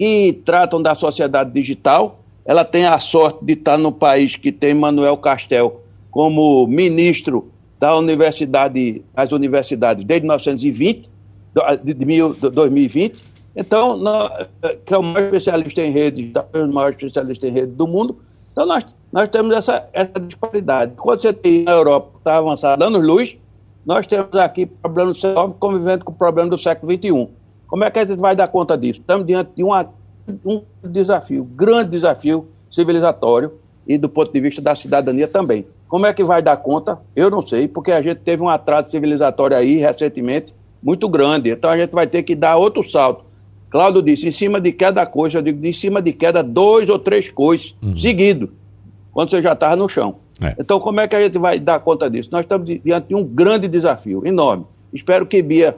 que 0.00 0.32
tratam 0.46 0.80
da 0.80 0.94
sociedade 0.94 1.52
digital. 1.52 2.20
Ela 2.46 2.64
tem 2.64 2.86
a 2.86 2.98
sorte 2.98 3.44
de 3.44 3.52
estar 3.52 3.76
no 3.76 3.92
país 3.92 4.34
que 4.34 4.50
tem 4.50 4.72
Manuel 4.72 5.14
Castel 5.18 5.82
como 6.10 6.66
ministro 6.66 7.50
da 7.78 7.94
universidade, 7.94 9.04
das 9.14 9.30
universidades 9.30 10.02
desde 10.02 10.26
1920, 10.26 11.10
de, 11.84 11.92
de 11.92 12.50
2020. 12.50 13.22
Então, 13.54 13.94
nós, 13.98 14.46
que 14.86 14.94
é 14.94 14.96
o 14.96 15.02
maior 15.02 15.26
especialista 15.26 15.82
em 15.82 15.90
rede, 15.90 16.32
o 16.54 16.72
maior 16.72 16.92
especialista 16.92 17.46
em 17.46 17.50
rede 17.50 17.72
do 17.72 17.86
mundo. 17.86 18.16
Então, 18.52 18.64
nós, 18.64 18.86
nós 19.12 19.28
temos 19.28 19.54
essa, 19.54 19.86
essa 19.92 20.18
disparidade. 20.18 20.94
Quando 20.96 21.20
você 21.20 21.30
tem 21.34 21.64
na 21.64 21.72
Europa, 21.72 22.12
está 22.16 22.38
avançada 22.38 22.86
anos 22.86 23.06
luz, 23.06 23.36
nós 23.84 24.06
temos 24.06 24.34
aqui 24.34 24.64
problemas 24.64 25.18
do 25.18 25.20
século 25.20 25.54
convivendo 25.60 26.06
com 26.06 26.12
o 26.12 26.16
problema 26.16 26.48
do 26.48 26.56
século 26.56 26.90
XXI. 26.90 27.28
Como 27.70 27.84
é 27.84 27.90
que 27.90 28.00
a 28.00 28.04
gente 28.04 28.18
vai 28.18 28.34
dar 28.34 28.48
conta 28.48 28.76
disso? 28.76 28.98
Estamos 28.98 29.24
diante 29.24 29.52
de 29.56 29.62
uma, 29.62 29.88
um 30.44 30.60
desafio, 30.82 31.44
grande 31.44 31.90
desafio 31.90 32.48
civilizatório 32.70 33.52
e 33.86 33.96
do 33.96 34.08
ponto 34.08 34.32
de 34.32 34.40
vista 34.40 34.60
da 34.60 34.74
cidadania 34.74 35.28
também. 35.28 35.64
Como 35.88 36.04
é 36.04 36.12
que 36.12 36.24
vai 36.24 36.42
dar 36.42 36.56
conta? 36.56 36.98
Eu 37.14 37.30
não 37.30 37.46
sei, 37.46 37.68
porque 37.68 37.92
a 37.92 38.02
gente 38.02 38.18
teve 38.18 38.42
um 38.42 38.48
atraso 38.48 38.88
civilizatório 38.90 39.56
aí 39.56 39.76
recentemente 39.76 40.52
muito 40.82 41.08
grande. 41.08 41.50
Então 41.50 41.70
a 41.70 41.76
gente 41.76 41.92
vai 41.92 42.08
ter 42.08 42.24
que 42.24 42.34
dar 42.34 42.56
outro 42.56 42.82
salto. 42.82 43.24
Cláudio 43.70 44.02
disse, 44.02 44.26
em 44.26 44.32
cima 44.32 44.60
de 44.60 44.72
cada 44.72 45.06
coisa, 45.06 45.38
eu 45.38 45.42
digo, 45.42 45.64
em 45.64 45.72
cima 45.72 46.02
de 46.02 46.12
queda, 46.12 46.42
dois 46.42 46.88
ou 46.88 46.98
três 46.98 47.30
coisas 47.30 47.76
uhum. 47.80 47.96
seguido, 47.96 48.52
quando 49.12 49.30
você 49.30 49.40
já 49.40 49.52
estava 49.52 49.76
no 49.76 49.88
chão. 49.88 50.16
É. 50.40 50.56
Então, 50.58 50.80
como 50.80 51.00
é 51.00 51.06
que 51.06 51.14
a 51.14 51.20
gente 51.20 51.38
vai 51.38 51.60
dar 51.60 51.78
conta 51.78 52.10
disso? 52.10 52.30
Nós 52.32 52.40
estamos 52.40 52.66
diante 52.66 53.08
de 53.08 53.14
um 53.14 53.22
grande 53.22 53.68
desafio, 53.68 54.26
enorme. 54.26 54.64
Espero 54.92 55.24
que 55.24 55.40
Bia 55.40 55.76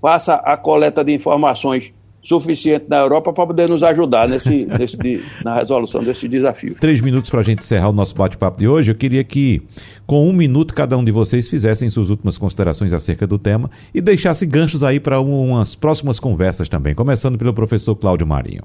faça 0.00 0.34
a 0.34 0.56
coleta 0.56 1.04
de 1.04 1.12
informações 1.12 1.92
suficiente 2.22 2.84
na 2.88 2.98
Europa 2.98 3.32
para 3.32 3.46
poder 3.46 3.68
nos 3.68 3.82
ajudar 3.82 4.28
nesse, 4.28 4.66
nesse, 4.78 5.24
na 5.44 5.56
resolução 5.56 6.02
desse 6.02 6.28
desafio. 6.28 6.74
Três 6.78 7.00
minutos 7.00 7.30
para 7.30 7.40
a 7.40 7.42
gente 7.42 7.60
encerrar 7.60 7.88
o 7.88 7.92
nosso 7.92 8.14
bate-papo 8.14 8.58
de 8.58 8.68
hoje. 8.68 8.90
Eu 8.90 8.94
queria 8.94 9.24
que, 9.24 9.62
com 10.06 10.28
um 10.28 10.32
minuto, 10.32 10.74
cada 10.74 10.96
um 10.96 11.04
de 11.04 11.12
vocês 11.12 11.48
fizessem 11.48 11.88
suas 11.88 12.10
últimas 12.10 12.36
considerações 12.36 12.92
acerca 12.92 13.26
do 13.26 13.38
tema 13.38 13.70
e 13.94 14.00
deixasse 14.00 14.44
ganchos 14.44 14.82
aí 14.82 15.00
para 15.00 15.20
umas 15.20 15.74
próximas 15.74 16.20
conversas 16.20 16.68
também, 16.68 16.94
começando 16.94 17.38
pelo 17.38 17.54
professor 17.54 17.94
Cláudio 17.94 18.26
Marinho. 18.26 18.62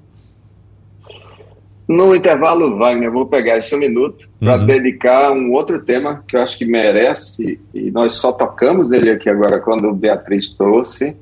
No 1.87 2.15
intervalo, 2.15 2.77
Wagner, 2.77 3.11
vou 3.11 3.27
pegar 3.27 3.59
esse 3.59 3.75
um 3.75 3.77
minuto 3.77 4.27
para 4.39 4.57
uhum. 4.57 4.65
dedicar 4.65 5.31
um 5.31 5.51
outro 5.51 5.79
tema 5.79 6.23
que 6.27 6.35
eu 6.35 6.41
acho 6.41 6.57
que 6.57 6.65
merece, 6.65 7.59
e 7.71 7.91
nós 7.91 8.13
só 8.13 8.31
tocamos 8.31 8.91
ele 8.91 9.11
aqui 9.11 9.29
agora 9.29 9.59
quando 9.59 9.93
Beatriz 9.93 10.49
trouxe, 10.49 11.15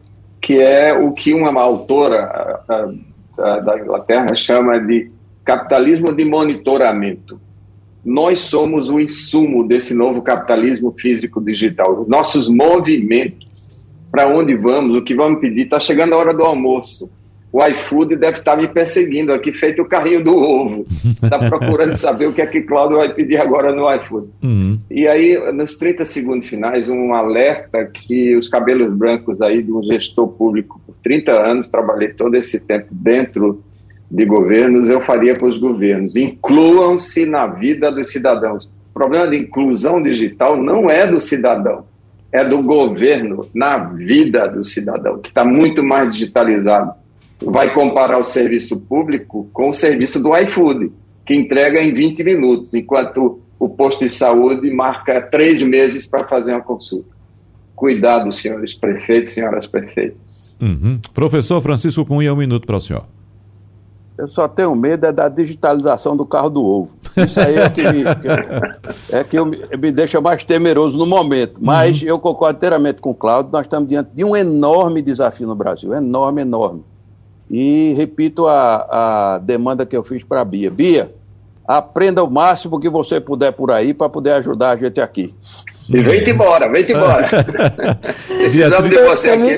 que 0.44 0.60
é 0.60 0.94
o 0.94 1.14
que 1.14 1.34
uma 1.34 1.62
autora 1.62 2.60
da 3.38 3.80
Inglaterra 3.80 4.36
chama 4.36 4.78
de 4.78 5.10
capitalismo 5.46 6.14
de 6.14 6.26
monitoramento. 6.26 7.39
Nós 8.04 8.39
somos 8.39 8.89
o 8.89 9.00
insumo 9.00 9.66
desse 9.66 9.96
novo 9.96 10.22
capitalismo 10.22 10.94
físico 11.00 11.39
digital. 11.39 12.02
Os 12.02 12.08
nossos 12.10 12.50
movimentos, 12.50 13.48
para 14.12 14.28
onde 14.28 14.54
vamos, 14.54 14.98
o 14.98 15.02
que 15.02 15.16
vamos 15.16 15.39
pedir, 15.39 15.62
está 15.62 15.80
chegando 15.80 16.14
a 16.14 16.18
hora 16.18 16.34
do 16.34 16.44
almoço 16.44 17.10
o 17.54 17.64
iFood 17.68 18.16
deve 18.16 18.39
estar 18.39 18.58
me 18.58 18.68
perseguindo 18.68 19.32
aqui, 19.32 19.54
feito 19.54 19.84
o 19.84 19.86
carrinho 19.86 20.24
do 20.24 20.36
ovo. 20.36 20.88
Está 21.22 21.38
procurando 21.38 21.95
saber 21.95 22.26
o 22.26 22.34
que 22.34 22.41
é 22.41 22.47
que 22.47 22.62
Cláudio 22.62 22.97
vai 22.97 23.14
pedir 23.14 23.38
agora 23.38 23.72
no 23.72 23.88
iFood. 23.93 24.28
Uhum. 24.41 24.80
E 24.89 25.08
aí, 25.08 25.38
nos 25.54 25.78
30 25.78 26.04
segundos 26.04 26.49
finais, 26.49 26.89
um 26.89 27.14
alerta 27.14 27.86
que 27.86 28.36
os 28.36 28.49
cabelos 28.49 28.91
brancos 28.91 29.39
aí 29.39 29.62
de 29.62 29.72
um 29.72 29.84
gestor 29.84 30.30
público 30.30 30.82
por 30.84 30.95
30 31.04 31.32
anos, 31.32 31.68
trabalhei 31.68 32.08
todo 32.10 32.34
esse 32.34 32.60
tempo 32.60 32.88
dentro 32.89 33.64
de 34.10 34.26
governos, 34.26 34.89
eu 34.89 34.99
faria 34.99 35.36
para 35.36 35.47
os 35.47 35.60
governos. 35.60 36.16
Incluam-se 36.16 37.24
na 37.28 37.45
vida 37.45 37.91
dos 37.91 38.12
cidadãos. 38.12 38.66
O 38.66 38.93
problema 38.95 39.28
de 39.28 39.38
inclusão 39.38 40.01
digital 40.01 40.58
não 40.58 40.89
é 40.89 41.06
do 41.06 41.20
cidadão, 41.20 41.86
é 42.32 42.43
do 42.43 42.64
governo 42.64 43.47
na 43.54 43.78
vida 43.78 44.47
do 44.47 44.64
cidadão, 44.64 45.20
que 45.20 45.30
está 45.30 45.45
muito 45.45 45.84
mais 45.84 46.10
digitalizado 46.12 47.03
vai 47.46 47.74
comparar 47.74 48.18
o 48.18 48.24
serviço 48.24 48.80
público 48.80 49.50
com 49.54 49.70
o 49.70 49.74
serviço 49.74 50.22
do 50.22 50.36
iFood, 50.38 50.91
que 51.26 51.34
entrega 51.34 51.82
em 51.82 51.94
20 51.94 52.24
minutos, 52.24 52.74
enquanto 52.74 53.41
o 53.60 53.70
posto 53.70 54.06
de 54.06 54.10
saúde 54.10 54.70
marca 54.72 55.22
três 55.22 55.62
meses 55.62 56.06
para 56.06 56.28
fazer 56.28 56.52
uma 56.52 56.62
consulta. 56.62 57.14
Cuidado, 57.76 58.32
senhores 58.32 58.74
prefeitos, 58.74 59.34
senhoras 59.34 59.66
prefeitas. 59.66 60.56
Uhum. 60.62 61.00
Professor 61.14 61.62
Francisco 61.62 62.06
Cunha, 62.06 62.34
um 62.34 62.38
minuto 62.38 62.66
para 62.66 62.78
o 62.78 62.82
senhor. 62.82 63.06
Eu 64.18 64.28
só 64.28 64.48
tenho 64.48 64.76
medo 64.76 65.08
é 65.08 65.12
da 65.12 65.28
digitalização 65.28 66.16
do 66.16 66.26
carro 66.26 66.50
do 66.50 66.64
ovo. 66.64 66.91
Isso 67.18 67.39
aí 67.39 67.58
é 67.58 67.70
que 67.70 67.82
me, 67.82 68.04
é 69.12 69.24
que 69.24 69.38
eu, 69.38 69.46
me 69.46 69.91
deixa 69.91 70.22
mais 70.22 70.44
temeroso 70.44 70.98
no 70.98 71.06
momento. 71.06 71.56
Mas 71.60 72.02
uhum. 72.02 72.10
eu 72.10 72.20
concordo 72.20 72.58
inteiramente 72.58 73.02
com 73.02 73.10
o 73.10 73.16
Cláudio, 73.16 73.52
nós 73.52 73.66
estamos 73.66 73.89
diante 73.89 74.12
de 74.14 74.24
um 74.24 74.36
enorme 74.36 75.02
desafio 75.02 75.48
no 75.48 75.56
Brasil, 75.56 75.94
enorme, 75.94 76.41
enorme. 76.41 76.84
E 77.50 77.94
repito 77.98 78.48
a, 78.48 79.36
a 79.36 79.38
demanda 79.39 79.86
que 79.86 79.96
eu 79.96 80.04
fiz 80.04 80.24
para 80.24 80.41
a 80.41 80.46
Bia. 80.46 80.72
Bia, 80.72 81.14
aprenda 81.68 82.24
o 82.24 82.30
máximo 82.30 82.80
que 82.80 82.89
você 82.89 83.20
puder 83.20 83.52
por 83.52 83.72
aí 83.72 83.94
para 83.94 84.10
poder 84.10 84.34
ajudar 84.34 84.72
a 84.72 84.76
gente 84.76 85.00
aqui. 85.00 85.34
E 85.89 86.02
vem-te 86.02 86.32
embora, 86.32 86.72
vem-te 86.72 86.94
embora. 86.94 87.30
Precisamos 88.28 88.89
de 88.89 88.98
você 88.98 89.30
aqui. 89.32 89.58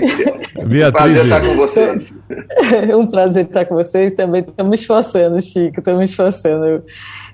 Beatriz. 0.65 0.86
Um 0.88 0.91
prazer 0.91 1.23
estar 1.23 1.41
com 1.41 1.55
vocês. 1.55 2.13
um 2.97 3.07
prazer 3.07 3.45
estar 3.45 3.65
com 3.65 3.75
vocês. 3.75 4.11
Também 4.13 4.41
estamos 4.41 4.69
me 4.69 4.75
esforçando, 4.75 5.41
Chico, 5.41 5.79
estamos 5.79 5.99
me 5.99 6.05
esforçando. 6.05 6.83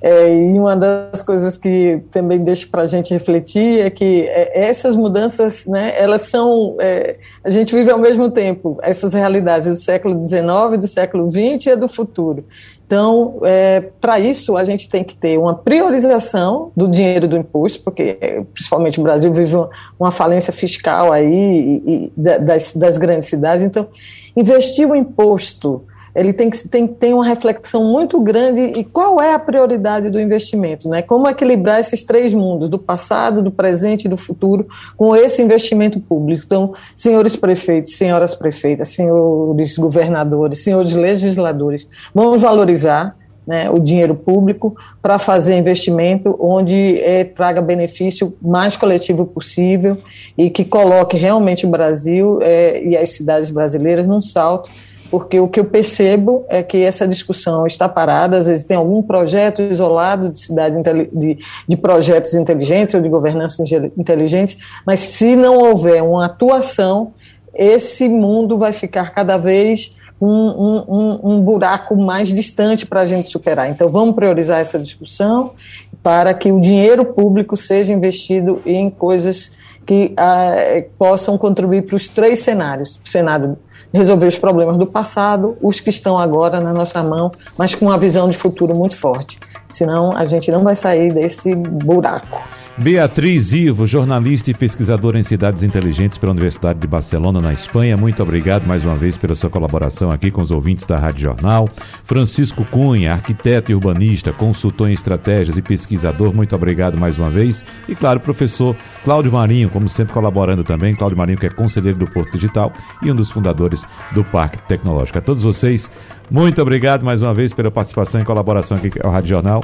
É, 0.01 0.33
e 0.33 0.57
uma 0.57 0.75
das 0.75 1.21
coisas 1.21 1.55
que 1.55 2.01
também 2.09 2.39
deixa 2.39 2.65
para 2.65 2.81
a 2.81 2.87
gente 2.87 3.13
refletir 3.13 3.85
é 3.85 3.89
que 3.91 4.23
é, 4.27 4.67
essas 4.67 4.95
mudanças, 4.95 5.67
né, 5.67 5.93
elas 5.95 6.21
são, 6.21 6.75
é, 6.79 7.17
a 7.43 7.51
gente 7.51 7.75
vive 7.75 7.91
ao 7.91 7.99
mesmo 7.99 8.31
tempo 8.31 8.79
essas 8.81 9.13
realidades 9.13 9.67
do 9.67 9.75
século 9.75 10.21
XIX, 10.21 10.79
do 10.79 10.87
século 10.87 11.29
XX 11.29 11.67
e 11.67 11.75
do 11.75 11.87
futuro. 11.87 12.43
Então, 12.83 13.39
é, 13.43 13.79
para 14.01 14.19
isso, 14.19 14.57
a 14.57 14.65
gente 14.65 14.89
tem 14.89 15.03
que 15.03 15.15
ter 15.15 15.37
uma 15.37 15.55
priorização 15.55 16.71
do 16.75 16.89
dinheiro 16.89 17.27
do 17.27 17.37
imposto, 17.37 17.81
porque 17.83 18.17
é, 18.19 18.41
principalmente 18.53 18.99
o 18.99 19.03
Brasil 19.03 19.31
vive 19.31 19.55
uma, 19.55 19.69
uma 19.99 20.11
falência 20.11 20.51
fiscal 20.51 21.13
aí 21.13 21.31
e, 21.31 21.83
e 21.87 22.13
das, 22.17 22.73
das 22.73 22.97
grandes 22.97 23.29
cidades. 23.29 23.65
Então, 23.65 23.87
investir 24.35 24.89
o 24.89 24.95
imposto 24.95 25.85
ele 26.15 26.33
tem 26.33 26.49
que 26.49 26.67
tem, 26.67 26.87
tem 26.87 27.13
uma 27.13 27.25
reflexão 27.25 27.83
muito 27.85 28.19
grande 28.19 28.61
e 28.61 28.83
qual 28.83 29.21
é 29.21 29.33
a 29.33 29.39
prioridade 29.39 30.09
do 30.09 30.19
investimento, 30.19 30.89
né? 30.89 31.01
Como 31.01 31.27
equilibrar 31.27 31.79
esses 31.79 32.03
três 32.03 32.33
mundos, 32.33 32.69
do 32.69 32.77
passado, 32.77 33.41
do 33.41 33.51
presente 33.51 34.05
e 34.05 34.09
do 34.09 34.17
futuro, 34.17 34.67
com 34.97 35.15
esse 35.15 35.41
investimento 35.41 35.99
público. 35.99 36.43
Então, 36.45 36.73
senhores 36.95 37.35
prefeitos, 37.35 37.95
senhoras 37.95 38.35
prefeitas, 38.35 38.89
senhores 38.89 39.77
governadores, 39.77 40.63
senhores 40.63 40.93
legisladores, 40.93 41.87
vamos 42.13 42.41
valorizar 42.41 43.15
né, 43.45 43.69
o 43.69 43.79
dinheiro 43.79 44.15
público 44.15 44.75
para 45.01 45.17
fazer 45.17 45.57
investimento 45.57 46.35
onde 46.39 46.99
é, 47.01 47.23
traga 47.23 47.61
benefício 47.61 48.35
mais 48.41 48.77
coletivo 48.77 49.25
possível 49.25 49.97
e 50.37 50.49
que 50.49 50.63
coloque 50.63 51.17
realmente 51.17 51.65
o 51.65 51.69
Brasil 51.69 52.39
é, 52.41 52.83
e 52.83 52.95
as 52.95 53.13
cidades 53.13 53.49
brasileiras 53.49 54.07
num 54.07 54.21
salto 54.21 54.69
porque 55.11 55.37
o 55.41 55.49
que 55.49 55.59
eu 55.59 55.65
percebo 55.65 56.45
é 56.47 56.63
que 56.63 56.81
essa 56.81 57.05
discussão 57.05 57.67
está 57.67 57.89
parada, 57.89 58.37
às 58.37 58.47
vezes 58.47 58.63
tem 58.63 58.77
algum 58.77 59.03
projeto 59.03 59.61
isolado 59.61 60.29
de 60.29 60.39
cidade 60.39 60.77
de, 61.11 61.37
de 61.67 61.77
projetos 61.77 62.33
inteligentes 62.33 62.95
ou 62.95 63.01
de 63.01 63.09
governança 63.09 63.61
inteligente, 63.97 64.57
mas 64.87 65.01
se 65.01 65.35
não 65.35 65.57
houver 65.57 66.01
uma 66.01 66.27
atuação, 66.27 67.13
esse 67.53 68.07
mundo 68.07 68.57
vai 68.57 68.71
ficar 68.71 69.13
cada 69.13 69.37
vez 69.37 69.97
um, 70.21 70.85
um, 70.87 71.19
um, 71.23 71.41
buraco 71.41 71.97
mais 71.97 72.29
distante 72.29 72.85
para 72.85 73.01
a 73.01 73.05
gente 73.05 73.27
superar. 73.27 73.69
Então, 73.69 73.89
vamos 73.89 74.15
priorizar 74.15 74.61
essa 74.61 74.79
discussão 74.79 75.55
para 76.01 76.33
que 76.33 76.51
o 76.53 76.61
dinheiro 76.61 77.03
público 77.03 77.57
seja 77.57 77.91
investido 77.91 78.61
em 78.65 78.89
coisas 78.89 79.51
que 79.85 80.13
ah, 80.15 80.55
possam 80.97 81.37
contribuir 81.37 81.85
para 81.85 81.95
os 81.95 82.07
três 82.07 82.39
cenários: 82.39 83.01
o 83.03 83.09
cenário 83.09 83.57
resolver 83.93 84.27
os 84.27 84.37
problemas 84.37 84.77
do 84.77 84.87
passado, 84.87 85.57
os 85.61 85.79
que 85.79 85.89
estão 85.89 86.17
agora 86.17 86.59
na 86.59 86.73
nossa 86.73 87.01
mão, 87.03 87.31
mas 87.57 87.75
com 87.75 87.85
uma 87.85 87.97
visão 87.97 88.29
de 88.29 88.37
futuro 88.37 88.75
muito 88.75 88.97
forte. 88.97 89.39
Senão 89.69 90.15
a 90.15 90.25
gente 90.25 90.51
não 90.51 90.63
vai 90.63 90.75
sair 90.75 91.13
desse 91.13 91.53
buraco. 91.55 92.41
Beatriz 92.77 93.51
Ivo, 93.51 93.85
jornalista 93.85 94.49
e 94.49 94.53
pesquisadora 94.53 95.19
em 95.19 95.23
cidades 95.23 95.61
inteligentes 95.61 96.17
pela 96.17 96.31
Universidade 96.31 96.79
de 96.79 96.87
Barcelona, 96.87 97.41
na 97.41 97.53
Espanha. 97.53 97.97
Muito 97.97 98.23
obrigado 98.23 98.65
mais 98.65 98.85
uma 98.85 98.95
vez 98.95 99.17
pela 99.17 99.35
sua 99.35 99.49
colaboração 99.49 100.09
aqui 100.09 100.31
com 100.31 100.41
os 100.41 100.51
ouvintes 100.51 100.85
da 100.85 100.97
Rádio 100.97 101.21
Jornal. 101.21 101.67
Francisco 102.05 102.63
Cunha, 102.65 103.11
arquiteto 103.11 103.71
e 103.71 103.75
urbanista, 103.75 104.31
consultor 104.31 104.89
em 104.89 104.93
estratégias 104.93 105.57
e 105.57 105.61
pesquisador. 105.61 106.33
Muito 106.33 106.55
obrigado 106.55 106.97
mais 106.97 107.17
uma 107.17 107.29
vez. 107.29 107.63
E 107.89 107.95
claro, 107.95 108.21
professor 108.21 108.75
Cláudio 109.03 109.33
Marinho, 109.33 109.69
como 109.69 109.89
sempre 109.89 110.13
colaborando 110.13 110.63
também. 110.63 110.95
Cláudio 110.95 111.17
Marinho, 111.17 111.37
que 111.37 111.47
é 111.47 111.49
conselheiro 111.49 111.99
do 111.99 112.07
Porto 112.07 112.31
Digital 112.31 112.71
e 113.03 113.11
um 113.11 113.15
dos 113.15 113.29
fundadores 113.29 113.85
do 114.13 114.23
Parque 114.23 114.57
Tecnológico. 114.67 115.17
A 115.17 115.21
todos 115.21 115.43
vocês, 115.43 115.91
muito 116.31 116.61
obrigado 116.61 117.03
mais 117.03 117.21
uma 117.21 117.33
vez 117.33 117.51
pela 117.51 117.69
participação 117.69 118.21
e 118.21 118.23
colaboração 118.23 118.77
aqui 118.77 118.89
com 118.89 119.05
a 119.05 119.11
Rádio 119.11 119.29
Jornal. 119.29 119.63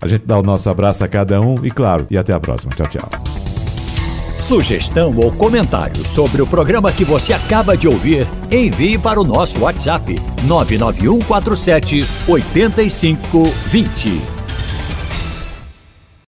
A 0.00 0.08
gente 0.08 0.26
dá 0.26 0.38
o 0.38 0.42
nosso 0.42 0.68
abraço 0.68 1.04
a 1.04 1.08
cada 1.08 1.40
um 1.40 1.64
e, 1.64 1.70
claro, 1.70 2.06
e 2.10 2.18
até 2.18 2.32
a 2.32 2.40
próxima. 2.40 2.72
Tchau, 2.74 2.86
tchau. 2.86 3.08
Sugestão 4.38 5.16
ou 5.16 5.32
comentário 5.32 6.06
sobre 6.06 6.40
o 6.40 6.46
programa 6.46 6.92
que 6.92 7.04
você 7.04 7.32
acaba 7.32 7.76
de 7.76 7.88
ouvir, 7.88 8.26
envie 8.50 8.96
para 8.96 9.20
o 9.20 9.24
nosso 9.24 9.60
WhatsApp 9.60 10.14
99147 10.46 12.06
8520. 12.28 14.35